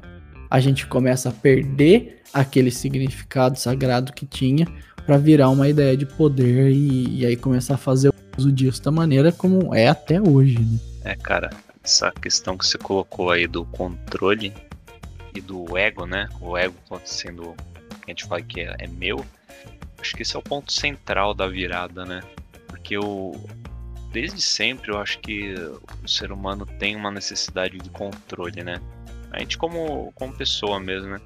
a 0.50 0.60
gente 0.60 0.86
começa 0.86 1.30
a 1.30 1.32
perder 1.32 2.22
aquele 2.32 2.70
significado 2.70 3.58
sagrado 3.58 4.12
que 4.12 4.26
tinha 4.26 4.66
para 5.06 5.18
virar 5.18 5.50
uma 5.50 5.68
ideia 5.68 5.96
de 5.96 6.06
poder 6.06 6.70
e, 6.70 7.20
e, 7.20 7.26
aí 7.26 7.36
começar 7.36 7.74
a 7.74 7.78
fazer 7.78 8.12
uso 8.36 8.50
disso 8.50 8.82
da 8.82 8.90
maneira 8.90 9.30
como 9.30 9.74
é 9.74 9.88
até 9.88 10.20
hoje. 10.20 10.58
Né? 10.58 10.78
É, 11.04 11.16
cara, 11.16 11.50
essa 11.82 12.10
questão 12.10 12.56
que 12.56 12.66
você 12.66 12.78
colocou 12.78 13.30
aí 13.30 13.46
do 13.46 13.64
controle 13.66 14.52
e 15.34 15.40
do 15.40 15.76
ego, 15.76 16.06
né? 16.06 16.28
O 16.40 16.56
ego 16.56 16.74
sendo 17.04 17.54
que 18.04 18.06
a 18.06 18.10
gente 18.10 18.24
fala 18.24 18.40
que 18.42 18.60
é, 18.60 18.74
é 18.78 18.86
meu. 18.86 19.24
Acho 20.00 20.16
que 20.16 20.22
esse 20.22 20.36
é 20.36 20.38
o 20.38 20.42
ponto 20.42 20.72
central 20.72 21.34
da 21.34 21.46
virada, 21.46 22.04
né? 22.04 22.20
Porque 22.84 22.98
eu 22.98 23.32
desde 24.12 24.42
sempre 24.42 24.92
eu 24.92 24.98
acho 24.98 25.18
que 25.20 25.54
o 26.02 26.06
ser 26.06 26.30
humano 26.30 26.66
tem 26.66 26.94
uma 26.94 27.10
necessidade 27.10 27.78
de 27.78 27.88
controle, 27.88 28.62
né? 28.62 28.78
A 29.30 29.38
gente 29.38 29.56
como, 29.56 30.12
como 30.12 30.36
pessoa 30.36 30.78
mesmo, 30.78 31.08
né? 31.08 31.20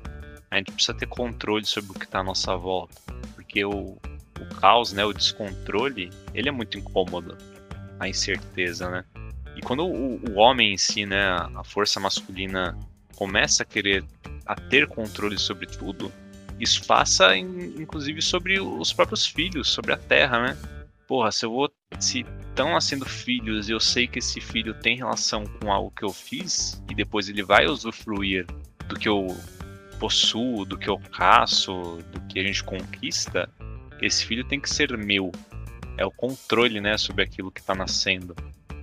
A 0.53 0.59
gente 0.59 0.71
precisa 0.71 0.95
ter 0.95 1.07
controle 1.07 1.65
sobre 1.67 1.91
o 1.91 1.95
que 1.95 2.05
está 2.05 2.21
à 2.21 2.23
nossa 2.23 2.55
volta. 2.57 2.95
Porque 3.35 3.65
o, 3.65 3.99
o 4.41 4.55
caos, 4.61 4.93
né? 4.93 5.05
O 5.05 5.13
descontrole, 5.13 6.11
ele 6.33 6.49
é 6.49 6.53
muito 6.53 6.79
incômodo. 6.79 7.37
A 7.99 8.09
incerteza, 8.09 8.89
né? 8.89 9.05
E 9.57 9.61
quando 9.61 9.85
o, 9.85 10.31
o 10.31 10.35
homem 10.37 10.75
em 10.75 10.79
si, 10.79 11.05
né? 11.05 11.29
A 11.57 11.65
força 11.65 11.99
masculina 11.99 12.79
começa 13.17 13.65
a 13.65 13.67
querer 13.67 14.05
a 14.47 14.55
ter 14.55 14.87
controle 14.87 15.37
sobre 15.37 15.67
tudo, 15.67 16.13
isso 16.61 16.87
passa 16.87 17.37
inclusive 17.37 18.23
sobre 18.23 18.61
os 18.61 18.93
próprios 18.93 19.27
filhos, 19.27 19.69
sobre 19.69 19.93
a 19.93 19.97
terra, 19.97 20.41
né? 20.41 20.78
Porra, 21.09 21.33
se 21.33 21.47
eu 21.47 21.51
vou. 21.51 21.73
Se 21.99 22.25
estão 22.51 22.75
nascendo 22.75 23.07
filhos 23.07 23.69
e 23.69 23.73
eu 23.73 23.81
sei 23.81 24.07
que 24.07 24.19
esse 24.19 24.41
filho 24.41 24.75
tem 24.75 24.99
relação 24.99 25.45
com 25.45 25.73
algo 25.73 25.91
que 25.91 26.05
eu 26.05 26.13
fiz, 26.13 26.81
e 26.91 26.95
depois 26.95 27.29
ele 27.29 27.43
vai 27.43 27.67
usufruir 27.67 28.47
do 28.87 28.95
que 28.95 29.09
eu 29.09 29.27
possuo, 29.99 30.65
do 30.65 30.77
que 30.77 30.89
eu 30.89 30.99
caço, 30.99 31.99
do 32.13 32.21
que 32.29 32.39
a 32.39 32.43
gente 32.43 32.63
conquista, 32.63 33.49
esse 34.01 34.25
filho 34.25 34.45
tem 34.45 34.61
que 34.61 34.69
ser 34.69 34.97
meu. 34.97 35.33
É 35.97 36.05
o 36.05 36.11
controle, 36.11 36.81
né, 36.81 36.97
sobre 36.99 37.25
aquilo 37.25 37.51
que 37.51 37.61
está 37.61 37.75
nascendo. 37.75 38.37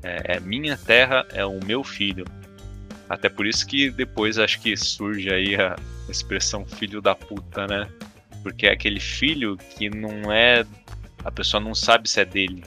É, 0.04 0.36
é 0.36 0.40
minha 0.40 0.78
terra, 0.78 1.26
é 1.32 1.46
o 1.46 1.64
meu 1.64 1.84
filho. 1.84 2.26
Até 3.08 3.30
por 3.30 3.46
isso 3.46 3.66
que 3.66 3.90
depois 3.92 4.38
acho 4.38 4.60
que 4.62 4.76
surge 4.76 5.32
aí 5.32 5.56
a 5.56 5.76
expressão 6.10 6.66
filho 6.66 7.02
da 7.02 7.16
puta, 7.16 7.68
né? 7.68 7.88
Porque 8.42 8.68
é 8.68 8.72
aquele 8.72 9.00
filho 9.00 9.58
que 9.58 9.90
não 9.90 10.32
é. 10.32 10.66
A 11.26 11.32
pessoa 11.32 11.60
não 11.60 11.74
sabe 11.76 12.10
se 12.10 12.22
é 12.22 12.26
dele. 12.26 12.64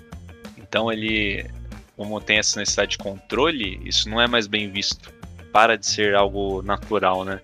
Então 0.58 0.92
ele, 0.92 1.48
como 1.96 2.20
tem 2.20 2.38
essa 2.38 2.58
necessidade 2.58 2.92
de 2.92 2.98
controle, 2.98 3.80
isso 3.84 4.10
não 4.10 4.20
é 4.20 4.26
mais 4.26 4.46
bem 4.46 4.70
visto. 4.70 5.10
Para 5.52 5.78
de 5.78 5.86
ser 5.86 6.14
algo 6.14 6.60
natural, 6.62 7.24
né? 7.24 7.40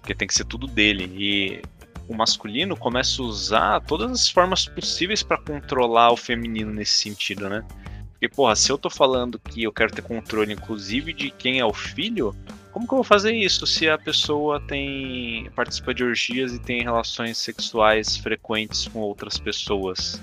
Porque 0.00 0.14
tem 0.14 0.28
que 0.28 0.34
ser 0.34 0.44
tudo 0.44 0.66
dele. 0.66 1.10
E 1.16 1.62
o 2.06 2.14
masculino 2.14 2.76
começa 2.76 3.22
a 3.22 3.24
usar 3.24 3.80
todas 3.80 4.10
as 4.12 4.28
formas 4.28 4.66
possíveis 4.66 5.22
para 5.22 5.38
controlar 5.38 6.12
o 6.12 6.16
feminino 6.16 6.72
nesse 6.72 6.98
sentido, 6.98 7.48
né? 7.48 7.64
Porque, 8.12 8.28
porra, 8.28 8.54
se 8.54 8.70
eu 8.70 8.76
tô 8.76 8.90
falando 8.90 9.38
que 9.38 9.62
eu 9.62 9.72
quero 9.72 9.90
ter 9.90 10.02
controle, 10.02 10.52
inclusive, 10.52 11.12
de 11.12 11.30
quem 11.30 11.58
é 11.58 11.64
o 11.64 11.72
filho, 11.72 12.36
como 12.72 12.86
que 12.86 12.92
eu 12.92 12.98
vou 12.98 13.04
fazer 13.04 13.32
isso 13.32 13.66
se 13.66 13.88
a 13.88 13.98
pessoa 13.98 14.60
tem 14.60 15.50
participa 15.54 15.92
de 15.92 16.04
orgias 16.04 16.52
e 16.52 16.58
tem 16.58 16.82
relações 16.82 17.38
sexuais 17.38 18.16
frequentes 18.16 18.88
com 18.88 19.00
outras 19.00 19.38
pessoas? 19.38 20.22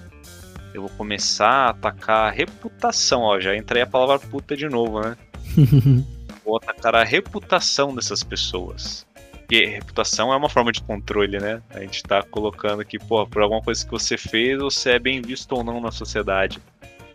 Eu 0.73 0.81
vou 0.81 0.91
começar 0.91 1.49
a 1.49 1.69
atacar 1.69 2.27
a 2.27 2.31
reputação, 2.31 3.21
ó, 3.21 3.39
já 3.39 3.55
entrei 3.55 3.81
a 3.81 3.87
palavra 3.87 4.19
puta 4.19 4.55
de 4.55 4.67
novo, 4.67 5.01
né? 5.01 5.17
vou 6.45 6.57
atacar 6.57 6.95
a 6.95 7.03
reputação 7.03 7.93
dessas 7.93 8.23
pessoas. 8.23 9.05
Porque 9.31 9.65
reputação 9.65 10.33
é 10.33 10.35
uma 10.35 10.49
forma 10.49 10.71
de 10.71 10.81
controle, 10.81 11.39
né? 11.39 11.61
A 11.69 11.79
gente 11.79 12.03
tá 12.03 12.21
colocando 12.21 12.81
aqui, 12.81 12.99
pô, 12.99 13.25
por 13.25 13.41
alguma 13.41 13.61
coisa 13.61 13.83
que 13.83 13.91
você 13.91 14.17
fez, 14.17 14.59
você 14.59 14.91
é 14.91 14.99
bem 14.99 15.21
visto 15.21 15.53
ou 15.53 15.63
não 15.63 15.79
na 15.79 15.91
sociedade. 15.91 16.61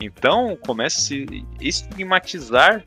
Então 0.01 0.57
começa 0.57 1.15
a 1.15 1.17
estigmatizar 1.61 2.83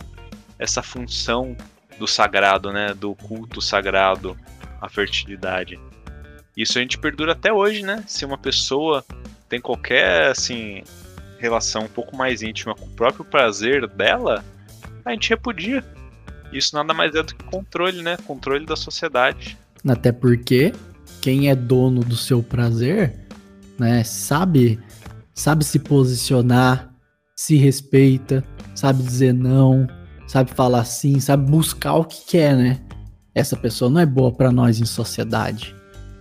essa 0.58 0.82
função 0.82 1.56
do 1.98 2.08
sagrado, 2.08 2.72
né? 2.72 2.94
Do 2.94 3.16
culto 3.16 3.62
sagrado 3.62 4.38
à 4.82 4.90
fertilidade. 4.90 5.80
Isso 6.56 6.78
a 6.78 6.82
gente 6.82 6.98
perdura 6.98 7.34
até 7.34 7.52
hoje, 7.52 7.82
né? 7.82 8.04
Se 8.08 8.26
uma 8.26 8.38
pessoa 8.38 9.04
tem 9.50 9.60
qualquer 9.60 10.32
assim 10.32 10.84
relação 11.38 11.84
um 11.84 11.90
pouco 11.90 12.16
mais 12.16 12.42
íntima 12.42 12.74
com 12.74 12.86
o 12.86 12.92
próprio 12.92 13.26
prazer 13.26 13.88
dela, 13.88 14.44
a 15.04 15.12
gente 15.12 15.30
repudia. 15.30 15.84
Isso 16.52 16.76
nada 16.76 16.94
mais 16.94 17.14
é 17.14 17.22
do 17.22 17.36
que 17.36 17.44
controle, 17.44 18.02
né? 18.02 18.18
Controle 18.26 18.66
da 18.66 18.76
sociedade. 18.76 19.58
Até 19.88 20.12
porque 20.12 20.74
quem 21.22 21.50
é 21.50 21.56
dono 21.56 22.02
do 22.02 22.16
seu 22.16 22.42
prazer, 22.42 23.14
né, 23.78 24.04
sabe 24.04 24.80
sabe 25.34 25.66
se 25.66 25.80
posicionar, 25.80 26.94
se 27.36 27.58
respeita, 27.58 28.44
sabe 28.74 29.04
dizer 29.04 29.34
não, 29.34 29.86
sabe 30.36 30.52
falar 30.52 30.84
sim, 30.84 31.18
sabe 31.18 31.50
buscar 31.50 31.94
o 31.94 32.04
que 32.04 32.26
quer, 32.26 32.58
né? 32.58 32.82
Essa 33.34 33.56
pessoa 33.56 33.90
não 33.90 34.02
é 34.02 34.06
boa 34.06 34.34
para 34.34 34.52
nós 34.52 34.82
em 34.82 34.86
sociedade. 34.86 35.74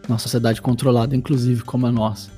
Uma 0.08 0.18
sociedade 0.18 0.62
controlada, 0.62 1.16
inclusive 1.16 1.64
como 1.64 1.84
a 1.88 1.90
nossa. 1.90 2.30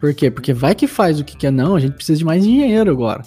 Por 0.00 0.14
quê? 0.14 0.30
Porque 0.30 0.54
vai 0.54 0.74
que 0.74 0.86
faz 0.86 1.20
o 1.20 1.24
que 1.24 1.36
quer, 1.36 1.52
não, 1.52 1.76
a 1.76 1.80
gente 1.80 1.92
precisa 1.92 2.18
de 2.18 2.24
mais 2.24 2.42
dinheiro 2.42 2.90
agora. 2.90 3.22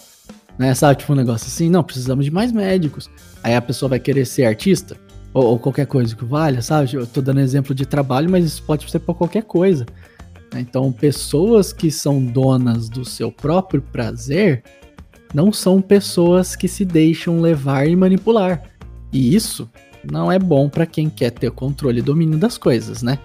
Né? 0.58 0.74
Sabe, 0.74 0.98
tipo 0.98 1.14
um 1.14 1.16
negócio 1.16 1.46
assim, 1.46 1.70
não, 1.70 1.84
precisamos 1.84 2.26
de 2.26 2.32
mais 2.32 2.52
médicos. 2.52 3.08
Aí 3.44 3.56
a 3.56 3.62
pessoa 3.62 3.92
vai 3.92 4.00
querer 4.00 4.26
ser 4.26 4.46
artista, 4.46 4.98
ou, 5.32 5.44
ou 5.44 5.60
qualquer 5.60 5.86
coisa 5.86 6.16
que 6.16 6.26
valha, 6.26 6.64
sabe? 6.64 6.92
Eu 6.96 7.06
tô 7.06 7.22
dando 7.22 7.40
exemplo 7.40 7.76
de 7.76 7.86
trabalho, 7.86 8.32
mas 8.32 8.44
isso 8.46 8.64
pode 8.64 8.90
ser 8.90 8.98
para 8.98 9.14
qualquer 9.14 9.44
coisa. 9.44 9.86
Então, 10.56 10.92
pessoas 10.92 11.72
que 11.72 11.92
são 11.92 12.20
donas 12.26 12.90
do 12.90 13.06
seu 13.06 13.32
próprio 13.32 13.80
prazer, 13.80 14.64
não 15.34 15.52
são 15.52 15.82
pessoas 15.82 16.56
que 16.56 16.68
se 16.68 16.84
deixam 16.86 17.40
levar 17.42 17.88
e 17.88 17.96
manipular. 17.96 18.64
E 19.12 19.36
isso 19.36 19.70
não 20.10 20.32
é 20.32 20.40
bom 20.40 20.70
para 20.70 20.86
quem 20.86 21.10
quer 21.10 21.32
ter 21.32 21.52
controle 21.52 22.00
e 22.00 22.04
domínio 22.04 22.38
das 22.38 22.58
coisas, 22.58 23.04
né? 23.04 23.20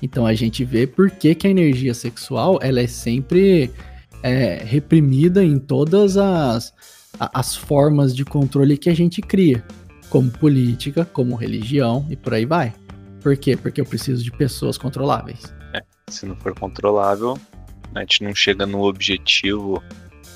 Então 0.00 0.26
a 0.26 0.34
gente 0.34 0.64
vê 0.64 0.86
por 0.86 1.10
que, 1.10 1.34
que 1.34 1.46
a 1.46 1.50
energia 1.50 1.94
sexual 1.94 2.58
ela 2.60 2.80
é 2.80 2.86
sempre 2.86 3.70
é, 4.22 4.62
reprimida 4.64 5.44
em 5.44 5.58
todas 5.58 6.16
as, 6.16 6.72
as 7.18 7.54
formas 7.56 8.14
de 8.14 8.24
controle 8.24 8.76
que 8.76 8.90
a 8.90 8.94
gente 8.94 9.20
cria. 9.20 9.64
como 10.10 10.30
política, 10.30 11.06
como 11.06 11.34
religião 11.34 12.06
e 12.10 12.16
por 12.16 12.34
aí 12.34 12.44
vai. 12.44 12.74
Por 13.22 13.34
quê? 13.36 13.56
Porque 13.56 13.80
eu 13.80 13.86
preciso 13.86 14.22
de 14.22 14.30
pessoas 14.30 14.76
controláveis. 14.76 15.54
É, 15.72 15.82
se 16.08 16.26
não 16.26 16.36
for 16.36 16.54
controlável, 16.54 17.38
a 17.94 18.00
gente 18.00 18.22
não 18.22 18.34
chega 18.34 18.66
no 18.66 18.82
objetivo, 18.82 19.82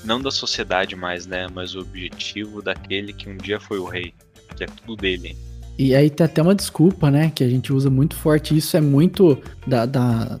não 0.03 0.21
da 0.21 0.31
sociedade 0.31 0.95
mais, 0.95 1.25
né? 1.25 1.47
Mas 1.53 1.75
o 1.75 1.79
objetivo 1.79 2.61
daquele 2.61 3.13
que 3.13 3.29
um 3.29 3.37
dia 3.37 3.59
foi 3.59 3.79
o 3.79 3.85
rei, 3.85 4.13
que 4.55 4.63
é 4.63 4.67
tudo 4.67 4.95
dele. 4.95 5.35
E 5.77 5.93
aí 5.93 6.09
tem 6.09 6.25
até 6.25 6.41
uma 6.41 6.55
desculpa, 6.55 7.11
né? 7.11 7.31
Que 7.33 7.43
a 7.43 7.49
gente 7.49 7.71
usa 7.71 7.89
muito 7.89 8.15
forte. 8.15 8.57
Isso 8.57 8.75
é 8.75 8.81
muito 8.81 9.37
da, 9.65 9.85
da 9.85 10.39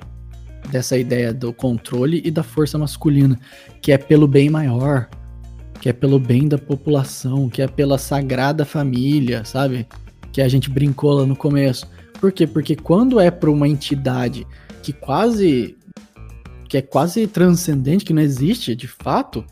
dessa 0.71 0.97
ideia 0.97 1.33
do 1.33 1.53
controle 1.53 2.21
e 2.25 2.31
da 2.31 2.43
força 2.43 2.77
masculina, 2.77 3.39
que 3.81 3.91
é 3.91 3.97
pelo 3.97 4.27
bem 4.27 4.49
maior, 4.49 5.09
que 5.79 5.87
é 5.87 5.93
pelo 5.93 6.19
bem 6.19 6.47
da 6.47 6.57
população, 6.57 7.49
que 7.49 7.61
é 7.61 7.67
pela 7.67 7.97
sagrada 7.97 8.65
família, 8.65 9.45
sabe? 9.45 9.87
Que 10.31 10.41
a 10.41 10.47
gente 10.47 10.69
brincou 10.69 11.13
lá 11.13 11.25
no 11.25 11.35
começo. 11.35 11.87
Por 12.19 12.31
quê? 12.31 12.45
Porque 12.45 12.75
quando 12.75 13.19
é 13.19 13.31
para 13.31 13.49
uma 13.49 13.67
entidade 13.67 14.45
que 14.83 14.91
quase 14.91 15.77
que 16.67 16.77
é 16.77 16.81
quase 16.81 17.25
transcendente, 17.27 18.05
que 18.05 18.13
não 18.13 18.21
existe 18.21 18.75
de 18.75 18.87
fato, 18.87 19.45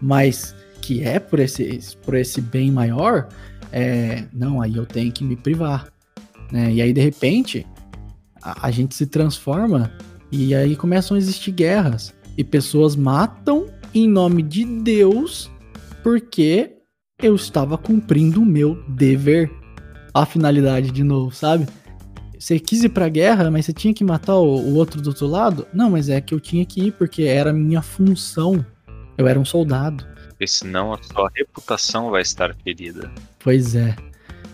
mas 0.00 0.54
que 0.80 1.02
é 1.02 1.18
por 1.18 1.38
esse, 1.38 1.80
por 2.04 2.14
esse 2.14 2.40
bem 2.40 2.70
maior, 2.70 3.28
é, 3.72 4.24
não, 4.32 4.60
aí 4.60 4.76
eu 4.76 4.86
tenho 4.86 5.12
que 5.12 5.24
me 5.24 5.36
privar. 5.36 5.88
Né? 6.50 6.74
E 6.74 6.82
aí, 6.82 6.92
de 6.92 7.00
repente, 7.00 7.66
a, 8.40 8.68
a 8.68 8.70
gente 8.70 8.94
se 8.94 9.06
transforma 9.06 9.92
e 10.30 10.54
aí 10.54 10.76
começam 10.76 11.16
a 11.16 11.18
existir 11.18 11.52
guerras. 11.52 12.14
E 12.36 12.44
pessoas 12.44 12.94
matam 12.94 13.66
em 13.94 14.06
nome 14.08 14.42
de 14.42 14.64
Deus 14.64 15.50
porque 16.02 16.76
eu 17.20 17.34
estava 17.34 17.78
cumprindo 17.78 18.42
o 18.42 18.46
meu 18.46 18.82
dever. 18.88 19.50
A 20.12 20.24
finalidade 20.24 20.90
de 20.90 21.02
novo, 21.02 21.34
sabe? 21.34 21.66
Você 22.38 22.58
quis 22.58 22.84
ir 22.84 22.90
pra 22.90 23.08
guerra, 23.08 23.50
mas 23.50 23.66
você 23.66 23.72
tinha 23.72 23.94
que 23.94 24.04
matar 24.04 24.36
o, 24.36 24.44
o 24.44 24.74
outro 24.74 25.00
do 25.00 25.08
outro 25.08 25.26
lado? 25.26 25.66
Não, 25.72 25.90
mas 25.90 26.08
é 26.08 26.20
que 26.20 26.34
eu 26.34 26.40
tinha 26.40 26.64
que 26.64 26.86
ir 26.86 26.92
porque 26.92 27.22
era 27.22 27.50
a 27.50 27.52
minha 27.52 27.82
função. 27.82 28.64
Eu 29.16 29.26
era 29.26 29.38
um 29.38 29.44
soldado. 29.44 30.04
Porque 30.28 30.46
senão 30.46 30.92
a 30.92 30.98
sua 31.02 31.30
reputação 31.34 32.10
vai 32.10 32.22
estar 32.22 32.54
ferida. 32.56 33.10
Pois 33.38 33.74
é. 33.74 33.96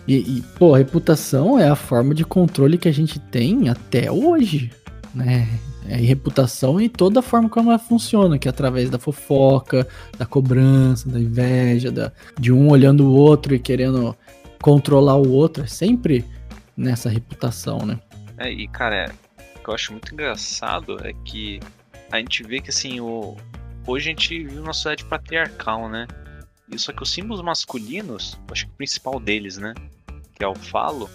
E, 0.07 0.15
e, 0.15 0.43
pô, 0.57 0.73
a 0.73 0.77
reputação 0.77 1.59
é 1.59 1.67
a 1.67 1.75
forma 1.75 2.13
de 2.13 2.25
controle 2.25 2.77
que 2.77 2.87
a 2.87 2.93
gente 2.93 3.19
tem 3.19 3.69
até 3.69 4.11
hoje, 4.11 4.71
né? 5.13 5.47
É, 5.85 5.97
reputação 5.97 6.79
e 6.79 6.87
toda 6.87 7.19
a 7.19 7.23
forma 7.23 7.49
como 7.49 7.69
ela 7.69 7.79
funciona, 7.79 8.39
que 8.39 8.47
é 8.47 8.51
através 8.51 8.89
da 8.89 8.97
fofoca, 8.97 9.85
da 10.17 10.25
cobrança, 10.25 11.09
da 11.09 11.19
inveja, 11.19 11.91
da, 11.91 12.09
de 12.39 12.53
um 12.53 12.69
olhando 12.69 13.05
o 13.05 13.13
outro 13.13 13.53
e 13.53 13.59
querendo 13.59 14.15
controlar 14.61 15.17
o 15.17 15.29
outro, 15.29 15.65
é 15.65 15.67
sempre 15.67 16.23
nessa 16.75 17.09
reputação, 17.09 17.85
né? 17.85 17.99
É, 18.37 18.51
e 18.51 18.67
cara, 18.67 18.95
é, 18.95 19.11
o 19.55 19.63
que 19.63 19.69
eu 19.69 19.73
acho 19.73 19.91
muito 19.91 20.13
engraçado 20.13 20.97
é 21.05 21.13
que 21.25 21.59
a 22.11 22.17
gente 22.19 22.43
vê 22.43 22.59
que 22.59 22.69
assim, 22.69 22.99
o, 22.99 23.37
hoje 23.87 24.07
a 24.07 24.09
gente 24.09 24.29
vive 24.39 24.59
uma 24.59 24.73
sociedade 24.73 25.05
patriarcal, 25.05 25.89
né? 25.89 26.07
E 26.69 26.79
só 26.79 26.91
que 26.91 27.03
os 27.03 27.11
símbolos 27.11 27.43
masculinos, 27.43 28.39
acho 28.51 28.65
que 28.65 28.71
o 28.71 28.75
principal 28.75 29.19
deles, 29.19 29.57
né? 29.57 29.73
Que 30.35 30.43
é 30.43 30.47
o 30.47 30.55
falo, 30.55 31.09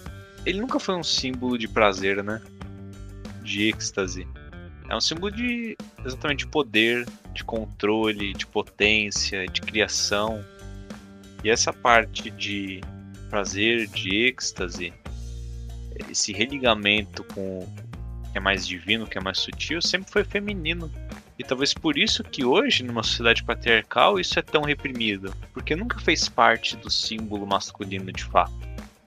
ele 0.45 0.59
nunca 0.59 0.79
foi 0.79 0.95
um 0.95 1.03
símbolo 1.03 1.57
de 1.57 1.67
prazer, 1.67 2.23
né? 2.23 2.41
De 3.43 3.67
êxtase. 3.67 4.27
É 4.87 4.95
um 4.95 5.01
símbolo 5.01 5.31
de 5.31 5.77
exatamente 6.05 6.45
de 6.45 6.47
poder, 6.47 7.05
de 7.33 7.43
controle, 7.43 8.33
de 8.33 8.45
potência, 8.47 9.45
de 9.47 9.61
criação. 9.61 10.43
E 11.43 11.49
essa 11.49 11.71
parte 11.71 12.29
de 12.31 12.81
prazer, 13.29 13.87
de 13.87 14.25
êxtase, 14.25 14.93
esse 16.09 16.31
religamento 16.31 17.23
com 17.23 17.59
o 17.59 17.67
que 18.31 18.37
é 18.37 18.39
mais 18.39 18.67
divino, 18.67 19.07
que 19.07 19.17
é 19.17 19.21
mais 19.21 19.39
sutil, 19.39 19.81
sempre 19.81 20.11
foi 20.11 20.23
feminino. 20.23 20.89
E 21.37 21.43
talvez 21.43 21.73
por 21.73 21.97
isso 21.97 22.23
que 22.23 22.43
hoje, 22.43 22.83
numa 22.83 23.01
sociedade 23.01 23.43
patriarcal, 23.43 24.19
isso 24.19 24.37
é 24.37 24.41
tão 24.41 24.63
reprimido. 24.63 25.33
Porque 25.53 25.75
nunca 25.75 25.97
fez 25.99 26.27
parte 26.27 26.75
do 26.77 26.89
símbolo 26.89 27.47
masculino 27.47 28.11
de 28.11 28.23
fato. 28.25 28.53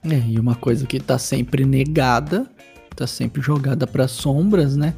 É, 0.03 0.19
e 0.27 0.39
uma 0.39 0.55
coisa 0.55 0.85
que 0.85 0.99
tá 0.99 1.17
sempre 1.17 1.65
negada, 1.65 2.49
tá 2.95 3.07
sempre 3.07 3.41
jogada 3.41 3.87
para 3.87 4.07
sombras, 4.07 4.75
né? 4.75 4.93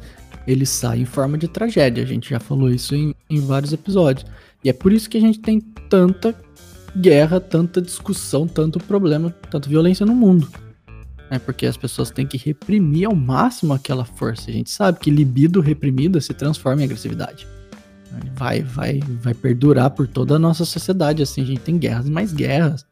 ele 0.46 0.64
sai 0.64 1.00
em 1.00 1.04
forma 1.04 1.36
de 1.36 1.48
tragédia. 1.48 2.04
A 2.04 2.06
gente 2.06 2.30
já 2.30 2.38
falou 2.38 2.70
isso 2.70 2.94
em, 2.94 3.14
em 3.28 3.40
vários 3.40 3.72
episódios. 3.72 4.24
E 4.62 4.70
é 4.70 4.72
por 4.72 4.92
isso 4.92 5.10
que 5.10 5.18
a 5.18 5.20
gente 5.20 5.40
tem 5.40 5.60
tanta 5.60 6.34
guerra, 6.96 7.40
tanta 7.40 7.82
discussão, 7.82 8.46
tanto 8.46 8.78
problema, 8.78 9.30
tanta 9.50 9.68
violência 9.68 10.06
no 10.06 10.14
mundo. 10.14 10.48
É 11.30 11.38
porque 11.38 11.66
as 11.66 11.76
pessoas 11.76 12.10
têm 12.10 12.26
que 12.26 12.36
reprimir 12.36 13.06
ao 13.06 13.14
máximo 13.14 13.72
aquela 13.72 14.04
força. 14.04 14.50
A 14.50 14.52
gente 14.52 14.70
sabe 14.70 14.98
que 15.00 15.10
libido 15.10 15.60
reprimida 15.60 16.20
se 16.20 16.32
transforma 16.32 16.82
em 16.82 16.84
agressividade. 16.84 17.46
Vai, 18.34 18.62
vai, 18.62 19.00
vai 19.20 19.34
perdurar 19.34 19.90
por 19.90 20.06
toda 20.06 20.36
a 20.36 20.38
nossa 20.38 20.64
sociedade. 20.64 21.22
Assim, 21.22 21.42
a 21.42 21.44
gente 21.44 21.60
tem 21.60 21.78
guerras 21.78 22.06
e 22.06 22.10
mais 22.10 22.32
guerras. 22.32 22.86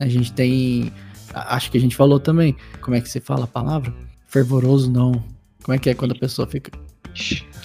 A 0.00 0.08
gente 0.08 0.32
tem. 0.32 0.92
Acho 1.32 1.70
que 1.70 1.78
a 1.78 1.80
gente 1.80 1.96
falou 1.96 2.18
também. 2.18 2.56
Como 2.80 2.96
é 2.96 3.00
que 3.00 3.08
se 3.08 3.20
fala 3.20 3.44
a 3.44 3.48
palavra? 3.48 3.94
Fervoroso 4.26 4.90
não. 4.90 5.22
Como 5.62 5.74
é 5.74 5.78
que 5.78 5.88
é 5.88 5.94
quando 5.94 6.12
a 6.12 6.18
pessoa 6.18 6.46
fica. 6.46 6.70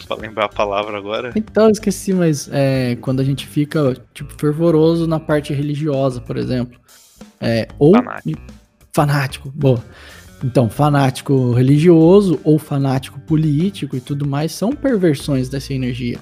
pra 0.07 0.16
lembrar 0.16 0.45
a 0.45 0.49
palavra 0.49 0.97
agora. 0.97 1.32
Então, 1.36 1.66
eu 1.66 1.72
esqueci, 1.72 2.14
mas 2.14 2.49
é, 2.51 2.95
quando 2.97 3.20
a 3.20 3.24
gente 3.24 3.47
fica, 3.47 3.95
tipo, 4.14 4.34
fervoroso 4.34 5.07
na 5.07 5.20
parte 5.20 5.53
religiosa, 5.53 6.22
por 6.22 6.38
exemplo. 6.38 6.80
É, 7.41 7.68
ou. 7.80 7.93
Fanático. 7.95 8.41
Fanático, 8.96 9.52
boa. 9.54 9.84
Então, 10.44 10.70
fanático 10.70 11.54
religioso 11.54 12.39
ou 12.44 12.60
fanático 12.60 13.20
político 13.22 13.96
e 13.96 14.02
tudo 14.02 14.28
mais 14.28 14.52
são 14.52 14.74
perversões 14.74 15.50
dessa 15.50 15.74
energia. 15.74 16.20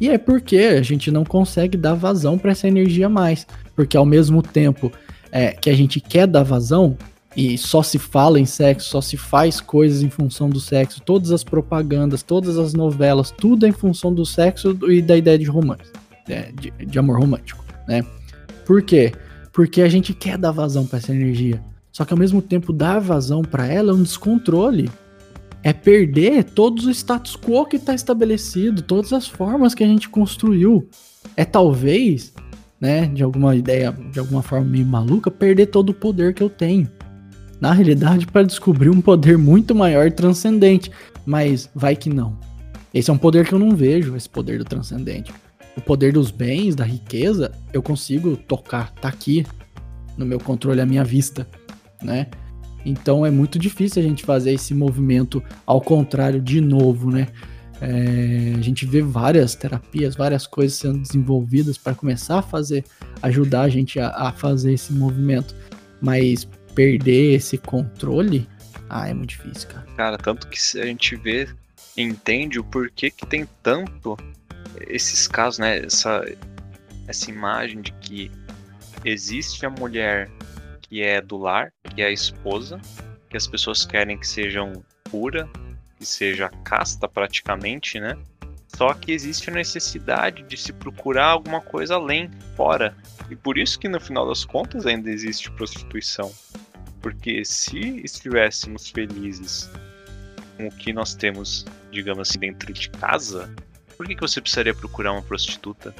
E 0.00 0.08
é 0.08 0.18
porque 0.18 0.58
a 0.58 0.82
gente 0.82 1.10
não 1.10 1.24
consegue 1.24 1.78
dar 1.78 1.94
vazão 1.94 2.36
para 2.36 2.50
essa 2.50 2.66
energia 2.66 3.08
mais. 3.08 3.46
Porque 3.74 3.96
ao 3.96 4.04
mesmo 4.04 4.42
tempo 4.42 4.90
é, 5.30 5.52
que 5.52 5.70
a 5.70 5.74
gente 5.74 6.00
quer 6.00 6.26
dar 6.26 6.42
vazão, 6.42 6.98
e 7.36 7.56
só 7.56 7.82
se 7.82 7.98
fala 7.98 8.38
em 8.38 8.44
sexo, 8.44 8.90
só 8.90 9.00
se 9.00 9.16
faz 9.16 9.60
coisas 9.60 10.02
em 10.02 10.10
função 10.10 10.50
do 10.50 10.60
sexo, 10.60 11.00
todas 11.00 11.30
as 11.30 11.42
propagandas, 11.42 12.22
todas 12.22 12.58
as 12.58 12.74
novelas, 12.74 13.30
tudo 13.30 13.64
é 13.64 13.70
em 13.70 13.72
função 13.72 14.12
do 14.12 14.26
sexo 14.26 14.76
e 14.90 15.00
da 15.00 15.16
ideia 15.16 15.38
de 15.38 15.46
romance, 15.46 15.90
é, 16.28 16.52
de, 16.52 16.70
de, 16.70 16.98
amor 16.98 17.18
romântico, 17.18 17.64
né? 17.88 18.04
Por 18.66 18.82
quê? 18.82 19.12
Porque 19.50 19.80
a 19.80 19.88
gente 19.88 20.12
quer 20.12 20.36
dar 20.36 20.50
vazão 20.50 20.86
para 20.86 20.98
essa 20.98 21.12
energia. 21.12 21.62
Só 21.92 22.04
que 22.04 22.12
ao 22.12 22.18
mesmo 22.18 22.40
tempo 22.40 22.72
dar 22.72 22.98
vazão 22.98 23.42
para 23.42 23.66
ela 23.66 23.92
é 23.92 23.94
um 23.94 24.02
descontrole. 24.02 24.90
É 25.62 25.72
perder 25.72 26.44
todos 26.44 26.86
o 26.86 26.90
status 26.90 27.36
quo 27.36 27.66
que 27.66 27.76
está 27.76 27.94
estabelecido, 27.94 28.82
todas 28.82 29.12
as 29.12 29.28
formas 29.28 29.74
que 29.74 29.84
a 29.84 29.86
gente 29.86 30.08
construiu. 30.08 30.88
É 31.36 31.44
talvez, 31.44 32.32
né, 32.80 33.06
de 33.06 33.22
alguma 33.22 33.54
ideia, 33.54 33.92
de 34.10 34.18
alguma 34.18 34.42
forma 34.42 34.66
meio 34.66 34.86
maluca, 34.86 35.30
perder 35.30 35.66
todo 35.66 35.90
o 35.90 35.94
poder 35.94 36.34
que 36.34 36.42
eu 36.42 36.50
tenho 36.50 36.90
na 37.62 37.72
realidade, 37.72 38.26
para 38.26 38.42
descobrir 38.42 38.90
um 38.90 39.00
poder 39.00 39.38
muito 39.38 39.72
maior 39.72 40.08
e 40.08 40.10
transcendente. 40.10 40.90
Mas 41.24 41.70
vai 41.72 41.94
que 41.94 42.10
não. 42.10 42.36
Esse 42.92 43.08
é 43.08 43.12
um 43.12 43.18
poder 43.18 43.46
que 43.46 43.52
eu 43.52 43.58
não 43.58 43.76
vejo, 43.76 44.16
esse 44.16 44.28
poder 44.28 44.58
do 44.58 44.64
transcendente. 44.64 45.32
O 45.76 45.80
poder 45.80 46.12
dos 46.12 46.32
bens, 46.32 46.74
da 46.74 46.82
riqueza, 46.82 47.52
eu 47.72 47.80
consigo 47.80 48.36
tocar, 48.36 48.92
tá 48.94 49.06
aqui 49.06 49.46
no 50.18 50.26
meu 50.26 50.40
controle 50.40 50.80
à 50.80 50.84
minha 50.84 51.04
vista, 51.04 51.46
né? 52.02 52.26
Então 52.84 53.24
é 53.24 53.30
muito 53.30 53.58
difícil 53.58 54.02
a 54.02 54.04
gente 54.04 54.24
fazer 54.24 54.52
esse 54.52 54.74
movimento 54.74 55.42
ao 55.64 55.80
contrário 55.80 56.40
de 56.40 56.60
novo, 56.60 57.10
né? 57.10 57.28
É, 57.80 58.54
a 58.56 58.60
gente 58.60 58.86
vê 58.86 59.02
várias 59.02 59.56
terapias, 59.56 60.14
várias 60.14 60.46
coisas 60.46 60.78
sendo 60.78 61.00
desenvolvidas 61.00 61.76
para 61.76 61.94
começar 61.94 62.38
a 62.38 62.42
fazer, 62.42 62.84
ajudar 63.20 63.62
a 63.62 63.68
gente 63.68 63.98
a, 63.98 64.08
a 64.10 64.32
fazer 64.32 64.72
esse 64.72 64.92
movimento. 64.92 65.54
Mas 66.00 66.44
perder 66.74 67.34
esse 67.34 67.58
controle, 67.58 68.48
ah, 68.88 69.08
é 69.08 69.14
muito 69.14 69.30
difícil, 69.30 69.68
cara. 69.68 69.86
Cara, 69.96 70.18
tanto 70.18 70.46
que 70.48 70.58
a 70.78 70.86
gente 70.86 71.16
vê, 71.16 71.48
entende 71.96 72.58
o 72.58 72.64
porquê 72.64 73.10
que 73.10 73.26
tem 73.26 73.48
tanto 73.62 74.16
esses 74.86 75.26
casos, 75.26 75.58
né? 75.58 75.84
Essa, 75.84 76.24
essa 77.08 77.30
imagem 77.30 77.80
de 77.82 77.92
que 77.94 78.30
existe 79.04 79.66
a 79.66 79.70
mulher 79.70 80.30
que 80.92 81.02
é 81.02 81.22
do 81.22 81.38
lar, 81.38 81.72
que 81.94 82.02
é 82.02 82.08
a 82.08 82.10
esposa, 82.10 82.78
que 83.30 83.36
as 83.38 83.46
pessoas 83.46 83.86
querem 83.86 84.18
que 84.18 84.28
sejam 84.28 84.84
pura, 85.04 85.48
que 85.96 86.04
seja 86.04 86.50
casta 86.62 87.08
praticamente, 87.08 87.98
né? 87.98 88.14
Só 88.76 88.92
que 88.92 89.10
existe 89.10 89.48
a 89.48 89.54
necessidade 89.54 90.42
de 90.42 90.54
se 90.54 90.70
procurar 90.70 91.28
alguma 91.28 91.62
coisa 91.62 91.94
além, 91.94 92.30
fora. 92.54 92.94
E 93.30 93.34
por 93.34 93.56
isso 93.56 93.78
que 93.78 93.88
no 93.88 93.98
final 93.98 94.28
das 94.28 94.44
contas 94.44 94.84
ainda 94.84 95.10
existe 95.10 95.50
prostituição. 95.52 96.30
Porque 97.00 97.42
se 97.42 98.02
estivéssemos 98.04 98.90
felizes 98.90 99.70
com 100.58 100.66
o 100.66 100.76
que 100.76 100.92
nós 100.92 101.14
temos, 101.14 101.64
digamos 101.90 102.28
assim, 102.28 102.38
dentro 102.38 102.70
de 102.70 102.90
casa, 102.90 103.50
por 103.96 104.06
que, 104.06 104.14
que 104.14 104.20
você 104.20 104.42
precisaria 104.42 104.74
procurar 104.74 105.12
uma 105.12 105.22
prostituta? 105.22 105.94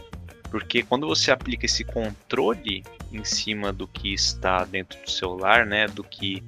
Porque 0.51 0.83
quando 0.83 1.07
você 1.07 1.31
aplica 1.31 1.65
esse 1.65 1.83
controle 1.83 2.85
em 3.13 3.25
cima 3.25 3.73
do 3.73 3.87
que 3.87 4.13
está 4.13 4.65
dentro 4.65 5.01
do 5.03 5.11
celular, 5.11 5.67
né, 5.67 5.87
do 5.87 6.03
que 6.03 6.43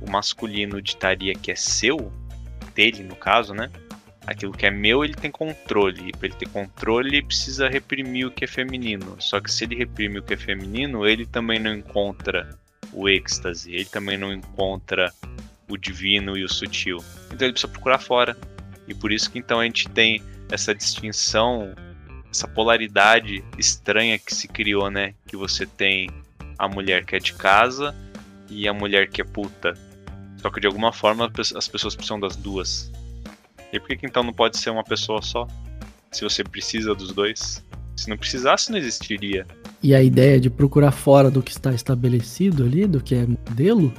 o 0.00 0.10
masculino 0.10 0.80
ditaria 0.82 1.34
que 1.34 1.50
é 1.50 1.56
seu, 1.56 2.12
dele 2.74 3.02
no 3.02 3.16
caso, 3.16 3.54
né? 3.54 3.70
Aquilo 4.26 4.52
que 4.52 4.66
é 4.66 4.70
meu, 4.70 5.04
ele 5.04 5.14
tem 5.14 5.30
controle. 5.30 6.08
E 6.08 6.12
para 6.12 6.28
ele 6.28 6.36
ter 6.36 6.48
controle, 6.48 7.08
ele 7.08 7.26
precisa 7.26 7.68
reprimir 7.68 8.26
o 8.26 8.30
que 8.30 8.44
é 8.44 8.46
feminino. 8.46 9.16
Só 9.18 9.40
que 9.40 9.52
se 9.52 9.64
ele 9.64 9.76
reprime 9.76 10.18
o 10.18 10.22
que 10.22 10.34
é 10.34 10.36
feminino, 10.36 11.06
ele 11.06 11.26
também 11.26 11.58
não 11.58 11.74
encontra 11.74 12.58
o 12.92 13.08
êxtase, 13.08 13.72
ele 13.72 13.84
também 13.84 14.16
não 14.16 14.32
encontra 14.32 15.12
o 15.68 15.76
divino 15.76 16.36
e 16.38 16.44
o 16.44 16.48
sutil. 16.48 16.98
Então 17.26 17.46
ele 17.46 17.52
precisa 17.52 17.70
procurar 17.70 17.98
fora. 17.98 18.36
E 18.88 18.94
por 18.94 19.12
isso 19.12 19.30
que 19.30 19.38
então 19.38 19.60
a 19.60 19.64
gente 19.64 19.88
tem 19.90 20.22
essa 20.50 20.74
distinção, 20.74 21.74
essa 22.34 22.48
polaridade 22.48 23.44
estranha 23.56 24.18
que 24.18 24.34
se 24.34 24.48
criou, 24.48 24.90
né? 24.90 25.14
Que 25.24 25.36
você 25.36 25.64
tem 25.64 26.10
a 26.58 26.66
mulher 26.66 27.04
que 27.04 27.14
é 27.14 27.20
de 27.20 27.32
casa 27.32 27.94
e 28.50 28.66
a 28.66 28.74
mulher 28.74 29.08
que 29.08 29.22
é 29.22 29.24
puta. 29.24 29.74
Só 30.42 30.50
que 30.50 30.60
de 30.60 30.66
alguma 30.66 30.92
forma 30.92 31.30
as 31.56 31.68
pessoas 31.68 31.94
precisam 31.94 32.18
das 32.18 32.34
duas. 32.34 32.90
E 33.72 33.78
por 33.78 33.88
que, 33.88 33.96
que 33.98 34.06
então 34.06 34.24
não 34.24 34.32
pode 34.32 34.58
ser 34.58 34.70
uma 34.70 34.82
pessoa 34.82 35.22
só? 35.22 35.46
Se 36.10 36.24
você 36.24 36.42
precisa 36.42 36.92
dos 36.92 37.12
dois? 37.12 37.64
Se 37.96 38.10
não 38.10 38.16
precisasse, 38.16 38.70
não 38.70 38.78
existiria. 38.78 39.46
E 39.80 39.94
a 39.94 40.02
ideia 40.02 40.40
de 40.40 40.50
procurar 40.50 40.90
fora 40.90 41.30
do 41.30 41.40
que 41.40 41.52
está 41.52 41.72
estabelecido 41.72 42.64
ali, 42.64 42.84
do 42.84 43.00
que 43.00 43.14
é 43.14 43.26
modelo, 43.26 43.94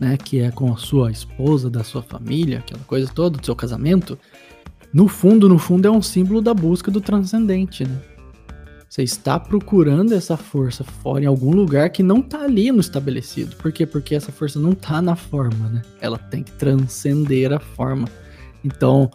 né, 0.00 0.16
que 0.16 0.40
é 0.40 0.50
com 0.50 0.72
a 0.72 0.76
sua 0.76 1.12
esposa, 1.12 1.70
da 1.70 1.84
sua 1.84 2.02
família, 2.02 2.58
aquela 2.58 2.82
coisa 2.84 3.08
toda, 3.12 3.38
do 3.38 3.44
seu 3.44 3.54
casamento, 3.54 4.18
no 4.92 5.08
fundo, 5.08 5.48
no 5.48 5.58
fundo 5.58 5.86
é 5.86 5.90
um 5.90 6.02
símbolo 6.02 6.40
da 6.40 6.54
busca 6.54 6.90
do 6.90 7.00
transcendente, 7.00 7.84
né? 7.84 8.00
Você 8.88 9.02
está 9.02 9.38
procurando 9.38 10.12
essa 10.12 10.36
força 10.36 10.82
fora 10.82 11.22
em 11.22 11.26
algum 11.26 11.50
lugar 11.50 11.90
que 11.90 12.02
não 12.02 12.20
está 12.20 12.44
ali 12.44 12.72
no 12.72 12.80
estabelecido. 12.80 13.54
Por 13.56 13.70
quê? 13.70 13.84
Porque 13.84 14.14
essa 14.14 14.32
força 14.32 14.58
não 14.58 14.72
está 14.72 15.02
na 15.02 15.14
forma, 15.14 15.68
né? 15.68 15.82
Ela 16.00 16.16
tem 16.16 16.42
que 16.42 16.52
transcender 16.52 17.52
a 17.52 17.60
forma. 17.60 18.08
Então, 18.64 19.10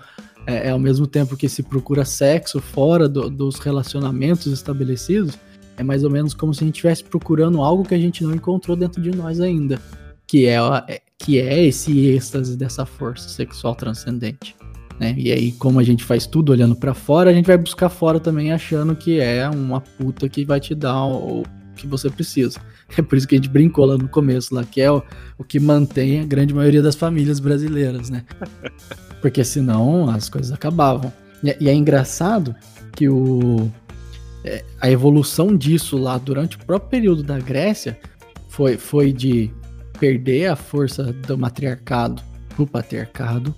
é, 0.46 0.68
é 0.68 0.70
ao 0.70 0.78
mesmo 0.78 1.08
tempo 1.08 1.36
que 1.36 1.50
se 1.50 1.64
procura 1.64 2.06
sexo 2.06 2.62
fora 2.62 3.10
do, 3.10 3.32
dos 3.32 3.58
relacionamentos 3.58 4.46
estabelecidos, 4.46 5.40
é 5.76 5.82
mais 5.82 6.04
ou 6.04 6.10
menos 6.12 6.36
como 6.36 6.54
se 6.54 6.64
a 6.64 6.68
gente 6.68 6.76
estivesse 6.76 7.04
procurando 7.04 7.60
algo 7.60 7.84
que 7.84 7.96
a 7.96 8.00
gente 8.00 8.24
não 8.24 8.36
encontrou 8.36 8.78
dentro 8.78 9.02
de 9.02 9.10
nós 9.10 9.40
ainda 9.40 9.82
que 10.28 10.48
é, 10.48 10.58
é, 10.88 11.02
que 11.18 11.40
é 11.40 11.64
esse 11.64 12.08
êxtase 12.08 12.58
dessa 12.58 12.86
força 12.86 13.30
sexual 13.30 13.76
transcendente. 13.76 14.56
Né? 15.00 15.14
E 15.18 15.32
aí, 15.32 15.52
como 15.54 15.80
a 15.80 15.84
gente 15.84 16.04
faz 16.04 16.26
tudo 16.26 16.52
olhando 16.52 16.76
para 16.76 16.94
fora, 16.94 17.30
a 17.30 17.34
gente 17.34 17.46
vai 17.46 17.58
buscar 17.58 17.90
fora 17.90 18.20
também 18.20 18.52
achando 18.52 18.96
que 18.96 19.20
é 19.20 19.50
uma 19.50 19.82
puta 19.82 20.30
que 20.30 20.46
vai 20.46 20.60
te 20.60 20.76
dar 20.76 21.06
o 21.06 21.44
que 21.76 21.88
você 21.88 22.10
precisa. 22.10 22.60
É 22.96 23.02
por 23.02 23.18
isso 23.18 23.28
que 23.28 23.34
a 23.34 23.38
gente 23.40 23.50
brincou 23.50 23.86
lá 23.86 23.98
no 23.98 24.08
começo, 24.08 24.54
lá, 24.54 24.64
que 24.64 24.80
é 24.80 24.92
o, 24.92 25.02
o 25.36 25.44
que 25.44 25.60
mantém 25.60 26.20
a 26.20 26.26
grande 26.26 26.54
maioria 26.54 26.80
das 26.80 26.94
famílias 26.94 27.40
brasileiras, 27.40 28.12
né? 28.12 28.24
Porque 29.20 29.44
senão 29.44 30.08
as 30.12 30.30
coisas 30.30 30.52
acabavam. 30.52 31.12
E, 31.44 31.58
e 31.60 31.70
é 31.70 31.74
engraçado 31.74 32.56
que 32.92 33.10
o, 33.10 33.68
é, 34.44 34.64
a 34.80 34.92
evolução 34.92 35.58
disso 35.58 35.98
lá 35.98 36.20
durante 36.20 36.56
o 36.56 36.60
próprio 36.60 36.92
período 36.92 37.24
da 37.24 37.40
Grécia 37.40 37.98
foi, 38.48 38.78
foi 38.78 39.12
de 39.12 39.50
perder 40.00 40.52
a 40.52 40.56
força 40.56 41.12
do 41.12 41.36
matriarcado 41.36 42.22
pro 42.56 42.68
patriarcado? 42.68 43.56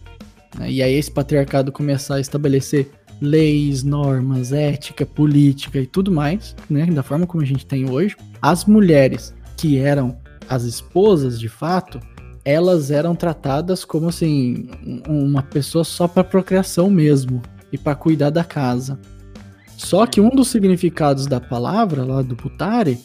E 0.62 0.82
aí 0.82 0.94
esse 0.94 1.12
patriarcado 1.12 1.72
começar 1.72 2.16
a 2.16 2.20
estabelecer 2.20 2.90
leis, 3.22 3.84
normas, 3.84 4.52
ética, 4.52 5.06
política 5.06 5.80
e 5.80 5.88
tudo 5.88 6.12
mais, 6.12 6.56
né, 6.70 6.86
da 6.86 7.04
forma 7.04 7.26
como 7.26 7.44
a 7.44 7.46
gente 7.46 7.66
tem 7.66 7.90
hoje, 7.90 8.16
as 8.42 8.66
mulheres 8.66 9.34
que 9.58 9.78
eram 9.78 10.18
as 10.50 10.64
esposas 10.64 11.40
de 11.40 11.50
fato, 11.50 12.00
elas 12.44 12.92
eram 12.92 13.16
tratadas 13.16 13.84
como 13.84 14.10
assim, 14.10 14.70
uma 15.08 15.42
pessoa 15.42 15.84
só 15.84 16.08
para 16.08 16.24
procriação 16.24 16.90
mesmo 16.90 17.42
e 17.72 17.78
para 17.78 17.96
cuidar 17.96 18.30
da 18.30 18.44
casa. 18.44 19.00
Só 19.78 20.06
que 20.06 20.22
um 20.22 20.30
dos 20.30 20.50
significados 20.50 21.26
da 21.26 21.40
palavra 21.40 22.04
lá 22.04 22.22
do 22.22 22.36
putare 22.36 23.00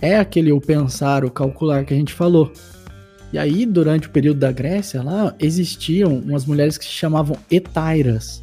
é 0.00 0.18
aquele 0.18 0.52
o 0.52 0.60
pensar, 0.60 1.24
o 1.24 1.30
calcular 1.30 1.84
que 1.84 1.92
a 1.92 1.96
gente 1.96 2.12
falou. 2.12 2.52
E 3.34 3.38
aí, 3.38 3.66
durante 3.66 4.06
o 4.06 4.10
período 4.10 4.38
da 4.38 4.52
Grécia 4.52 5.02
lá, 5.02 5.34
existiam 5.40 6.18
umas 6.18 6.46
mulheres 6.46 6.78
que 6.78 6.84
se 6.84 6.92
chamavam 6.92 7.36
etairas, 7.50 8.40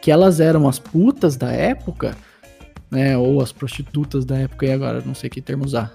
que 0.00 0.08
elas 0.08 0.38
eram 0.38 0.68
as 0.68 0.78
putas 0.78 1.36
da 1.36 1.50
época, 1.50 2.16
né, 2.88 3.18
ou 3.18 3.42
as 3.42 3.50
prostitutas 3.50 4.24
da 4.24 4.38
época, 4.38 4.66
e 4.66 4.70
agora 4.70 5.02
não 5.04 5.16
sei 5.16 5.28
que 5.28 5.40
termo 5.42 5.64
usar. 5.64 5.92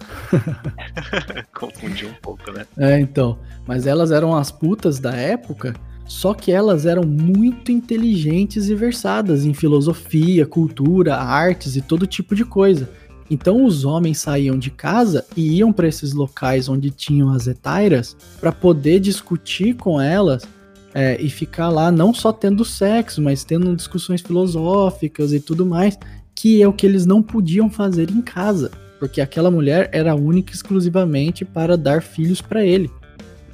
Confundi 1.57 2.05
um 2.05 2.13
pouco, 2.21 2.51
né? 2.51 2.65
É, 2.77 2.99
então. 2.99 3.39
Mas 3.65 3.87
elas 3.87 4.11
eram 4.11 4.35
as 4.35 4.51
putas 4.51 4.99
da 4.99 5.15
época, 5.15 5.73
só 6.05 6.33
que 6.33 6.51
elas 6.51 6.85
eram 6.85 7.03
muito 7.03 7.71
inteligentes 7.71 8.67
e 8.67 8.75
versadas 8.75 9.45
em 9.45 9.53
filosofia, 9.53 10.45
cultura, 10.45 11.15
artes 11.15 11.77
e 11.77 11.81
todo 11.81 12.05
tipo 12.05 12.35
de 12.35 12.43
coisa. 12.43 12.89
Então 13.29 13.65
os 13.65 13.85
homens 13.85 14.19
saíam 14.19 14.57
de 14.57 14.69
casa 14.69 15.25
e 15.35 15.57
iam 15.57 15.73
para 15.73 15.87
esses 15.87 16.13
locais 16.13 16.69
onde 16.69 16.91
tinham 16.91 17.31
as 17.31 17.47
etairas 17.47 18.15
para 18.39 18.51
poder 18.51 18.99
discutir 18.99 19.75
com 19.75 19.99
elas 19.99 20.47
é, 20.93 21.19
e 21.19 21.29
ficar 21.29 21.69
lá 21.69 21.91
não 21.91 22.13
só 22.13 22.31
tendo 22.31 22.63
sexo, 22.63 23.21
mas 23.21 23.43
tendo 23.43 23.75
discussões 23.75 24.21
filosóficas 24.21 25.33
e 25.33 25.39
tudo 25.39 25.65
mais, 25.65 25.97
que 26.33 26.61
é 26.61 26.67
o 26.67 26.73
que 26.73 26.85
eles 26.85 27.05
não 27.05 27.21
podiam 27.21 27.69
fazer 27.69 28.09
em 28.09 28.21
casa, 28.21 28.71
porque 28.99 29.19
aquela 29.19 29.49
mulher 29.49 29.89
era 29.91 30.15
única 30.15 30.53
exclusivamente 30.53 31.43
para 31.43 31.75
dar 31.75 32.01
filhos 32.01 32.41
para 32.41 32.65
ele. 32.65 32.89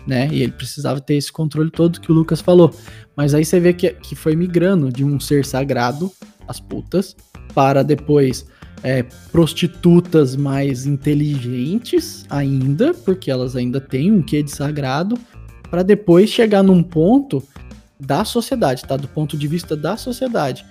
Né? 0.05 0.27
E 0.31 0.41
ele 0.41 0.51
precisava 0.51 0.99
ter 0.99 1.15
esse 1.15 1.31
controle 1.31 1.69
todo 1.69 2.01
que 2.01 2.11
o 2.11 2.15
Lucas 2.15 2.41
falou. 2.41 2.73
Mas 3.15 3.33
aí 3.33 3.45
você 3.45 3.59
vê 3.59 3.71
que, 3.71 3.91
que 3.91 4.15
foi 4.15 4.35
migrando 4.35 4.91
de 4.91 5.03
um 5.03 5.19
ser 5.19 5.45
sagrado, 5.45 6.11
as 6.47 6.59
putas, 6.59 7.15
para 7.53 7.83
depois 7.83 8.45
é, 8.83 9.03
prostitutas 9.31 10.35
mais 10.35 10.85
inteligentes 10.85 12.25
ainda, 12.29 12.93
porque 12.93 13.29
elas 13.29 13.55
ainda 13.55 13.79
têm 13.79 14.11
um 14.11 14.21
quê 14.21 14.41
de 14.41 14.51
sagrado, 14.51 15.17
para 15.69 15.83
depois 15.83 16.29
chegar 16.29 16.63
num 16.63 16.83
ponto 16.83 17.43
da 17.99 18.25
sociedade, 18.25 18.83
tá? 18.83 18.97
Do 18.97 19.07
ponto 19.07 19.37
de 19.37 19.47
vista 19.47 19.75
da 19.75 19.95
sociedade, 19.95 20.65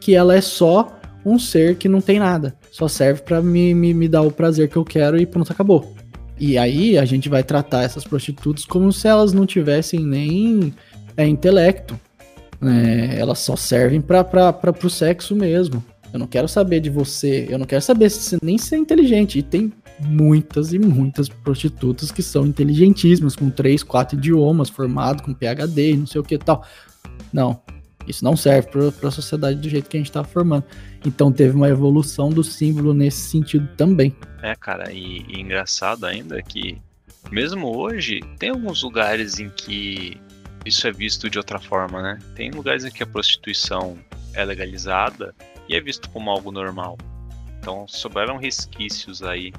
que 0.00 0.14
ela 0.14 0.34
é 0.34 0.40
só 0.40 0.98
um 1.24 1.38
ser 1.38 1.76
que 1.76 1.88
não 1.88 2.00
tem 2.00 2.20
nada, 2.20 2.54
só 2.70 2.86
serve 2.86 3.22
para 3.22 3.42
me, 3.42 3.74
me, 3.74 3.92
me 3.92 4.08
dar 4.08 4.22
o 4.22 4.30
prazer 4.30 4.68
que 4.68 4.76
eu 4.76 4.84
quero 4.84 5.18
e 5.18 5.26
pronto, 5.26 5.52
acabou. 5.52 5.94
E 6.38 6.56
aí 6.56 6.98
a 6.98 7.04
gente 7.04 7.28
vai 7.28 7.42
tratar 7.42 7.82
essas 7.82 8.04
prostitutas 8.04 8.64
como 8.64 8.92
se 8.92 9.08
elas 9.08 9.32
não 9.32 9.46
tivessem 9.46 10.00
nem 10.00 10.72
é, 11.16 11.26
intelecto. 11.26 11.98
Né? 12.60 13.18
Elas 13.18 13.38
só 13.40 13.56
servem 13.56 14.00
para 14.00 14.24
o 14.84 14.90
sexo 14.90 15.34
mesmo. 15.34 15.82
Eu 16.16 16.20
não 16.20 16.26
quero 16.26 16.48
saber 16.48 16.80
de 16.80 16.88
você, 16.88 17.46
eu 17.50 17.58
não 17.58 17.66
quero 17.66 17.82
saber 17.82 18.08
se 18.08 18.38
nem 18.42 18.56
ser 18.56 18.76
é 18.76 18.78
inteligente. 18.78 19.38
E 19.38 19.42
tem 19.42 19.70
muitas 20.00 20.72
e 20.72 20.78
muitas 20.78 21.28
prostitutas 21.28 22.10
que 22.10 22.22
são 22.22 22.46
inteligentíssimas, 22.46 23.36
com 23.36 23.50
três, 23.50 23.82
quatro 23.82 24.16
idiomas, 24.16 24.70
formado 24.70 25.22
com 25.22 25.34
PhD 25.34 25.92
e 25.92 25.96
não 25.98 26.06
sei 26.06 26.22
o 26.22 26.24
que 26.24 26.38
tal. 26.38 26.64
Não, 27.30 27.60
isso 28.08 28.24
não 28.24 28.34
serve 28.34 28.68
para 28.68 29.08
a 29.08 29.12
sociedade 29.12 29.60
do 29.60 29.68
jeito 29.68 29.90
que 29.90 29.98
a 29.98 30.00
gente 30.00 30.08
está 30.08 30.24
formando. 30.24 30.64
Então 31.04 31.30
teve 31.30 31.54
uma 31.54 31.68
evolução 31.68 32.30
do 32.30 32.42
símbolo 32.42 32.94
nesse 32.94 33.28
sentido 33.28 33.68
também. 33.76 34.16
É, 34.42 34.54
cara, 34.54 34.90
e, 34.90 35.22
e 35.28 35.38
engraçado 35.38 36.06
ainda 36.06 36.40
que, 36.40 36.78
mesmo 37.30 37.76
hoje, 37.76 38.20
tem 38.38 38.48
alguns 38.48 38.82
lugares 38.82 39.38
em 39.38 39.50
que 39.50 40.18
isso 40.64 40.88
é 40.88 40.92
visto 40.92 41.28
de 41.28 41.36
outra 41.36 41.58
forma, 41.58 42.00
né? 42.00 42.18
Tem 42.34 42.50
lugares 42.50 42.86
em 42.86 42.90
que 42.90 43.02
a 43.02 43.06
prostituição 43.06 43.98
é 44.32 44.42
legalizada 44.46 45.34
e 45.68 45.76
é 45.76 45.80
visto 45.80 46.08
como 46.10 46.30
algo 46.30 46.50
normal. 46.50 46.96
Então 47.58 47.86
sobraram 47.88 48.36
resquícios 48.36 49.22
aí 49.22 49.52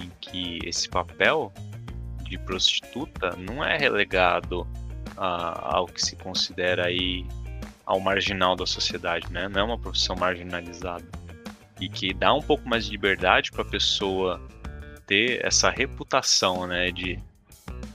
em 0.00 0.10
que 0.20 0.58
esse 0.64 0.88
papel 0.88 1.52
de 2.22 2.38
prostituta 2.38 3.36
não 3.36 3.64
é 3.64 3.76
relegado 3.76 4.66
ao 5.16 5.86
que 5.86 6.02
se 6.02 6.16
considera 6.16 6.86
aí 6.86 7.26
ao 7.86 8.00
marginal 8.00 8.56
da 8.56 8.66
sociedade, 8.66 9.30
né? 9.30 9.48
Não 9.48 9.60
é 9.60 9.64
uma 9.64 9.78
profissão 9.78 10.16
marginalizada 10.16 11.04
e 11.80 11.88
que 11.88 12.14
dá 12.14 12.32
um 12.32 12.40
pouco 12.40 12.68
mais 12.68 12.86
de 12.86 12.92
liberdade 12.92 13.50
para 13.50 13.62
a 13.62 13.64
pessoa 13.66 14.40
ter 15.06 15.44
essa 15.44 15.70
reputação, 15.70 16.66
né, 16.66 16.90
de 16.90 17.18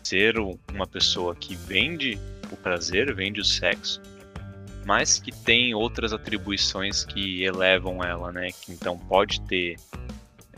ser 0.03 0.37
uma 0.37 0.85
pessoa 0.87 1.35
que 1.35 1.55
vende 1.55 2.19
o 2.51 2.57
prazer, 2.57 3.13
vende 3.15 3.39
o 3.39 3.45
sexo, 3.45 4.01
mas 4.89 5.19
que 5.19 5.31
tem 5.31 5.75
outras 5.75 6.11
atribuições 6.13 7.05
que 7.05 7.43
elevam 7.43 8.03
ela, 8.03 8.31
né? 8.31 8.49
Que 8.59 8.71
então 8.71 8.97
pode 8.97 9.39
ter 9.41 9.75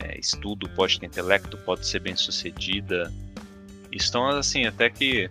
é, 0.00 0.18
estudo, 0.18 0.70
pode 0.70 0.98
ter 0.98 1.04
intelecto, 1.04 1.58
pode 1.58 1.86
ser 1.86 2.00
bem 2.00 2.16
sucedida. 2.16 3.12
Então, 3.92 4.26
assim, 4.28 4.64
até 4.64 4.88
que 4.88 5.28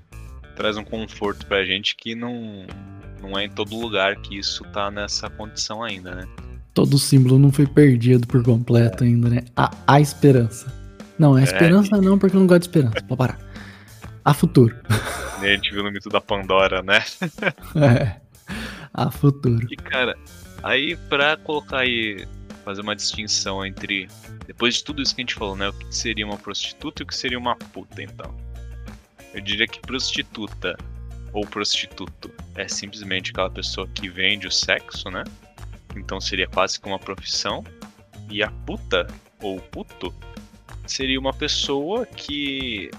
traz 0.55 0.77
um 0.77 0.83
conforto 0.83 1.47
pra 1.47 1.65
gente 1.65 1.95
que 1.95 2.13
não, 2.13 2.67
não 3.19 3.39
é 3.39 3.45
em 3.45 3.49
todo 3.49 3.75
lugar 3.75 4.17
que 4.17 4.37
isso 4.37 4.63
tá 4.65 4.91
nessa 4.91 5.31
condição 5.31 5.81
ainda, 5.81 6.13
né? 6.13 6.27
Todo 6.71 6.99
símbolo 6.99 7.39
não 7.39 7.51
foi 7.51 7.65
perdido 7.65 8.27
por 8.27 8.43
completo 8.43 9.03
ainda, 9.03 9.29
né? 9.29 9.45
A, 9.57 9.71
a 9.87 9.99
esperança. 9.99 10.71
Não, 11.17 11.33
a 11.33 11.41
esperança 11.41 11.97
não, 11.97 12.19
porque 12.19 12.35
eu 12.35 12.39
não 12.39 12.45
gosto 12.45 12.61
de 12.61 12.67
esperança. 12.67 13.01
Pode 13.01 13.17
parar. 13.17 13.39
A 14.23 14.31
futuro. 14.31 14.75
A 15.41 15.47
gente 15.47 15.71
viu 15.71 15.81
no 15.81 15.91
mito 15.91 16.07
da 16.07 16.21
Pandora, 16.21 16.83
né? 16.83 17.03
É. 17.75 18.21
A 18.93 19.09
futuro. 19.09 19.67
E 19.71 19.75
cara, 19.75 20.17
aí 20.63 20.95
pra 21.09 21.37
colocar 21.37 21.79
aí, 21.79 22.27
fazer 22.63 22.81
uma 22.81 22.95
distinção 22.95 23.65
entre, 23.65 24.07
depois 24.45 24.75
de 24.75 24.83
tudo 24.83 25.01
isso 25.01 25.15
que 25.15 25.21
a 25.21 25.23
gente 25.23 25.35
falou, 25.35 25.55
né? 25.55 25.69
O 25.69 25.73
que 25.73 25.95
seria 25.95 26.25
uma 26.25 26.37
prostituta 26.37 27.01
e 27.01 27.03
o 27.03 27.07
que 27.07 27.15
seria 27.15 27.37
uma 27.37 27.55
puta, 27.55 28.01
então. 28.01 28.35
Eu 29.33 29.41
diria 29.41 29.67
que 29.67 29.79
prostituta 29.79 30.77
ou 31.33 31.47
prostituto 31.47 32.29
é 32.55 32.67
simplesmente 32.67 33.31
aquela 33.31 33.49
pessoa 33.49 33.87
que 33.87 34.09
vende 34.09 34.47
o 34.47 34.51
sexo, 34.51 35.09
né? 35.09 35.23
Então 35.95 36.19
seria 36.19 36.47
quase 36.47 36.79
que 36.79 36.87
uma 36.87 36.99
profissão. 36.99 37.63
E 38.29 38.43
a 38.43 38.51
puta 38.51 39.07
ou 39.41 39.59
puto 39.59 40.13
seria 40.85 41.19
uma 41.19 41.33
pessoa 41.33 42.05
que 42.05 42.91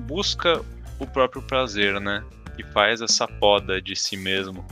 busca 0.00 0.64
o 0.98 1.06
próprio 1.06 1.42
prazer, 1.42 2.00
né? 2.00 2.24
Que 2.56 2.62
faz 2.64 3.00
essa 3.00 3.26
poda 3.26 3.82
de 3.82 3.96
si 3.96 4.16
mesmo 4.16 4.64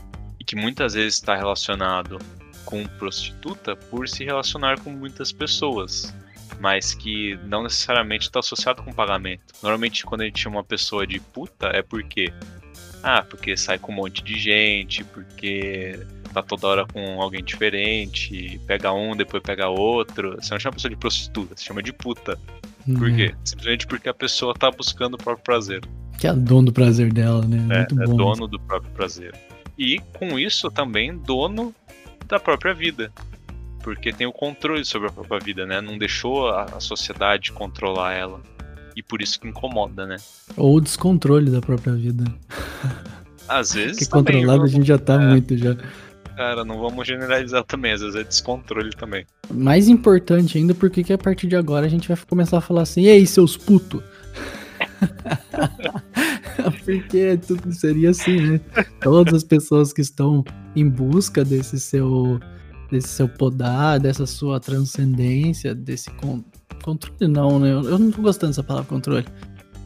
que 0.54 0.60
muitas 0.60 0.94
vezes 0.94 1.14
está 1.14 1.34
relacionado 1.34 2.18
com 2.64 2.84
prostituta 2.86 3.74
por 3.74 4.08
se 4.08 4.24
relacionar 4.24 4.78
com 4.80 4.90
muitas 4.90 5.32
pessoas, 5.32 6.14
mas 6.60 6.94
que 6.94 7.36
não 7.44 7.64
necessariamente 7.64 8.26
está 8.26 8.38
associado 8.38 8.82
com 8.82 8.92
pagamento. 8.92 9.52
Normalmente, 9.60 10.04
quando 10.06 10.20
a 10.20 10.24
gente 10.24 10.40
chama 10.40 10.58
uma 10.58 10.64
pessoa 10.64 11.04
de 11.06 11.18
puta, 11.18 11.66
é 11.68 11.82
porque 11.82 12.32
ah, 13.02 13.22
porque 13.28 13.54
sai 13.56 13.78
com 13.78 13.92
um 13.92 13.96
monte 13.96 14.22
de 14.22 14.38
gente, 14.38 15.02
porque 15.04 15.98
tá 16.32 16.42
toda 16.42 16.66
hora 16.68 16.86
com 16.86 17.20
alguém 17.20 17.44
diferente, 17.44 18.58
pega 18.66 18.92
um, 18.92 19.14
depois 19.14 19.42
pega 19.42 19.68
outro. 19.68 20.36
Você 20.40 20.54
não 20.54 20.60
chama 20.60 20.70
a 20.70 20.74
pessoa 20.76 20.90
de 20.90 20.96
prostituta, 20.96 21.54
você 21.56 21.64
chama 21.64 21.82
de 21.82 21.92
puta. 21.92 22.38
Por 22.96 23.10
Hum, 23.10 23.16
quê? 23.16 23.34
Simplesmente 23.44 23.86
porque 23.86 24.08
a 24.08 24.14
pessoa 24.14 24.54
tá 24.54 24.70
buscando 24.70 25.14
o 25.14 25.18
próprio 25.18 25.44
prazer. 25.44 25.82
Que 26.18 26.28
é 26.28 26.32
dono 26.32 26.66
do 26.66 26.72
prazer 26.72 27.12
dela, 27.12 27.44
né? 27.46 27.56
É, 27.70 27.78
Muito 27.78 28.02
é 28.02 28.06
bom. 28.06 28.16
dono 28.16 28.46
do 28.46 28.60
próprio 28.60 28.90
prazer. 28.92 29.34
E 29.78 29.98
com 30.18 30.38
isso 30.38 30.70
também 30.70 31.16
dono 31.16 31.74
da 32.26 32.38
própria 32.38 32.74
vida. 32.74 33.12
Porque 33.82 34.12
tem 34.12 34.26
o 34.26 34.32
controle 34.32 34.84
sobre 34.84 35.08
a 35.08 35.12
própria 35.12 35.40
vida, 35.40 35.66
né? 35.66 35.80
Não 35.80 35.98
deixou 35.98 36.48
a, 36.48 36.80
sociedade 36.80 37.52
controlar 37.52 38.14
ela. 38.14 38.40
E 38.96 39.02
por 39.02 39.20
isso 39.20 39.38
que 39.38 39.48
incomoda, 39.48 40.06
né? 40.06 40.16
Ou 40.56 40.76
o 40.76 40.80
descontrole 40.80 41.50
da 41.50 41.60
própria 41.60 41.92
vida. 41.92 42.24
Às 43.48 43.74
vezes. 43.74 43.98
Que 43.98 44.08
também, 44.08 44.36
controlado 44.36 44.62
a 44.62 44.68
gente 44.68 44.86
já 44.86 44.96
tá 44.96 45.14
é. 45.14 45.26
muito 45.26 45.56
já. 45.56 45.76
Cara, 46.36 46.64
não 46.64 46.80
vamos 46.80 47.06
generalizar 47.06 47.62
também, 47.62 47.92
às 47.92 48.00
vezes 48.00 48.16
é 48.16 48.24
descontrole 48.24 48.90
também. 48.90 49.24
Mais 49.52 49.88
importante 49.88 50.58
ainda, 50.58 50.74
porque 50.74 51.04
que 51.04 51.12
a 51.12 51.18
partir 51.18 51.46
de 51.46 51.54
agora 51.54 51.86
a 51.86 51.88
gente 51.88 52.08
vai 52.08 52.16
começar 52.28 52.58
a 52.58 52.60
falar 52.60 52.82
assim, 52.82 53.02
e 53.02 53.08
aí, 53.08 53.26
seus 53.26 53.56
putos? 53.56 54.02
porque 56.84 57.38
tudo 57.46 57.72
seria 57.72 58.10
assim, 58.10 58.40
né? 58.40 58.60
Todas 59.00 59.34
as 59.34 59.44
pessoas 59.44 59.92
que 59.92 60.00
estão 60.00 60.44
em 60.74 60.88
busca 60.88 61.44
desse 61.44 61.78
seu 61.80 62.40
desse 62.90 63.08
seu 63.08 63.28
podar, 63.28 63.98
dessa 63.98 64.26
sua 64.26 64.60
transcendência, 64.60 65.74
desse 65.74 66.10
con- 66.12 66.44
controle 66.82 67.26
não, 67.28 67.58
né? 67.58 67.72
Eu 67.72 67.98
não 67.98 68.10
tô 68.10 68.22
gostando 68.22 68.50
dessa 68.50 68.62
palavra 68.62 68.88
controle. 68.88 69.24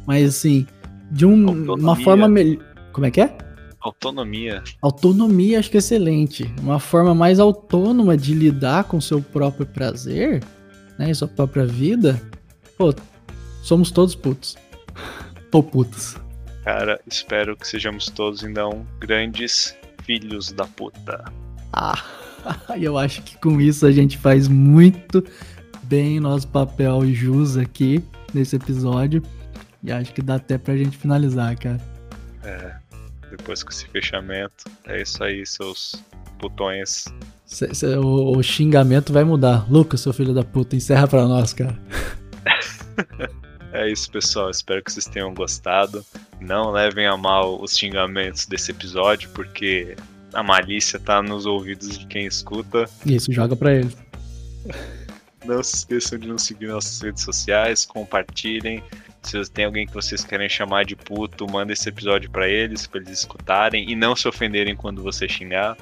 Mas 0.07 0.29
assim, 0.29 0.67
de 1.11 1.25
um- 1.25 1.73
uma 1.75 1.97
forma 1.97 2.29
melhor. 2.29 2.63
Como 2.93 3.07
é 3.07 3.11
que 3.11 3.21
é? 3.21 3.39
Autonomia. 3.81 4.63
Autonomia, 4.83 5.59
acho 5.61 5.71
que 5.71 5.77
é 5.77 5.79
excelente. 5.79 6.53
Uma 6.61 6.81
forma 6.81 7.15
mais 7.15 7.39
autônoma 7.39 8.17
de 8.17 8.35
lidar 8.35 8.85
com 8.85 9.01
seu 9.01 9.23
próprio 9.23 9.65
prazer, 9.65 10.43
né? 10.99 11.11
E 11.11 11.15
sua 11.15 11.29
própria 11.29 11.65
vida. 11.65 12.21
Pô, 12.77 12.93
somos 13.63 13.91
todos 13.93 14.15
putos. 14.17 14.57
Ou 15.53 15.63
putas. 15.63 16.17
Cara, 16.65 17.01
espero 17.07 17.57
que 17.57 17.67
sejamos 17.67 18.07
todos 18.07 18.43
então 18.43 18.87
grandes 19.01 19.75
filhos 20.05 20.53
da 20.53 20.67
puta. 20.67 21.25
Ah, 21.73 22.03
eu 22.81 22.99
acho 22.99 23.23
que 23.23 23.37
com 23.39 23.61
isso 23.61 23.87
a 23.87 23.93
gente 23.93 24.19
faz 24.19 24.49
muito 24.49 25.25
bem 25.85 26.21
nosso 26.21 26.47
papel 26.49 27.05
e 27.05 27.15
jus 27.15 27.57
aqui 27.57 28.05
nesse 28.35 28.57
episódio. 28.57 29.23
E 29.83 29.91
acho 29.93 30.13
que 30.13 30.21
dá 30.21 30.35
até 30.35 30.59
pra 30.59 30.77
gente 30.77 30.97
finalizar, 30.97 31.57
cara. 31.57 31.81
É, 32.43 32.75
depois 33.31 33.63
com 33.63 33.71
esse 33.71 33.87
fechamento. 33.87 34.65
É 34.87 35.01
isso 35.01 35.23
aí, 35.23 35.47
seus 35.47 36.03
putões. 36.39 37.07
Cê- 37.47 37.97
o, 37.97 38.37
o 38.37 38.43
xingamento 38.43 39.13
vai 39.13 39.25
mudar. 39.25 39.71
Lucas, 39.71 40.01
seu 40.01 40.13
filho 40.13 40.35
da 40.35 40.45
puta, 40.45 40.77
encerra 40.77 41.07
pra 41.09 41.27
nós, 41.27 41.53
cara. 41.55 41.79
É 43.73 43.91
isso, 43.91 44.11
pessoal. 44.11 44.51
Espero 44.51 44.83
que 44.83 44.91
vocês 44.91 45.07
tenham 45.07 45.33
gostado. 45.35 46.05
Não 46.41 46.71
levem 46.71 47.07
a 47.07 47.17
mal 47.17 47.61
os 47.63 47.77
xingamentos 47.77 48.47
desse 48.47 48.71
episódio, 48.71 49.29
porque 49.31 49.97
a 50.33 50.43
malícia 50.43 50.99
tá 50.99 51.23
nos 51.23 51.47
ouvidos 51.47 51.99
de 51.99 52.07
quem 52.07 52.27
escuta. 52.27 52.85
Isso, 53.05 53.33
joga 53.33 53.55
pra 53.57 53.73
ele. 53.73 53.91
Não 55.45 55.63
se 55.63 55.77
esqueçam 55.77 56.19
de 56.19 56.29
nos 56.29 56.43
seguir 56.43 56.67
nas 56.67 56.75
nossas 56.75 57.01
redes 57.01 57.23
sociais, 57.23 57.87
compartilhem. 57.87 58.83
Se 59.23 59.43
tem 59.51 59.65
alguém 59.65 59.87
que 59.87 59.95
vocês 59.95 60.25
querem 60.25 60.49
chamar 60.49 60.85
de 60.85 60.97
puto, 60.97 61.51
manda 61.51 61.73
esse 61.73 61.89
episódio 61.89 62.31
pra 62.31 62.49
eles, 62.49 62.87
pra 62.87 63.01
eles 63.01 63.21
escutarem 63.21 63.91
e 63.91 63.95
não 63.95 64.15
se 64.17 64.29
ofenderem 64.29 64.77
quando 64.77 65.03
você 65.03 65.29
xingar. 65.29 65.77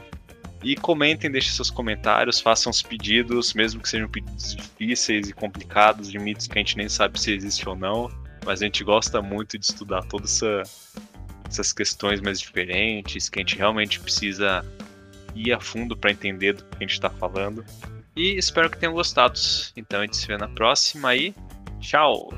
E 0.67 0.75
comentem, 0.75 1.31
deixem 1.31 1.53
seus 1.53 1.71
comentários, 1.71 2.41
façam 2.41 2.73
os 2.73 2.83
pedidos, 2.83 3.55
mesmo 3.55 3.81
que 3.81 3.89
sejam 3.89 4.09
pedidos 4.09 4.57
difíceis 4.57 5.29
e 5.29 5.33
complicados, 5.33 6.11
de 6.11 6.19
mitos 6.19 6.49
que 6.49 6.59
a 6.59 6.61
gente 6.61 6.77
nem 6.77 6.89
sabe 6.89 7.21
se 7.21 7.33
existe 7.33 7.69
ou 7.69 7.77
não. 7.77 8.11
Mas 8.45 8.61
a 8.61 8.65
gente 8.65 8.83
gosta 8.83 9.23
muito 9.23 9.57
de 9.57 9.65
estudar 9.65 10.03
todas 10.07 10.43
essa, 10.43 10.63
essas 11.49 11.73
questões 11.73 12.21
mais 12.21 12.41
diferentes, 12.41 13.29
que 13.29 13.39
a 13.39 13.43
gente 13.43 13.57
realmente 13.57 14.01
precisa 14.01 14.67
ir 15.37 15.53
a 15.53 15.61
fundo 15.61 15.97
para 15.97 16.11
entender 16.11 16.55
do 16.55 16.65
que 16.65 16.77
a 16.79 16.81
gente 16.81 16.95
está 16.95 17.11
falando. 17.11 17.65
E 18.17 18.37
espero 18.37 18.69
que 18.69 18.77
tenham 18.77 18.93
gostado. 18.93 19.39
Então 19.77 20.01
a 20.01 20.03
gente 20.03 20.17
se 20.17 20.27
vê 20.27 20.37
na 20.37 20.49
próxima 20.49 21.15
e 21.15 21.33
tchau! 21.79 22.29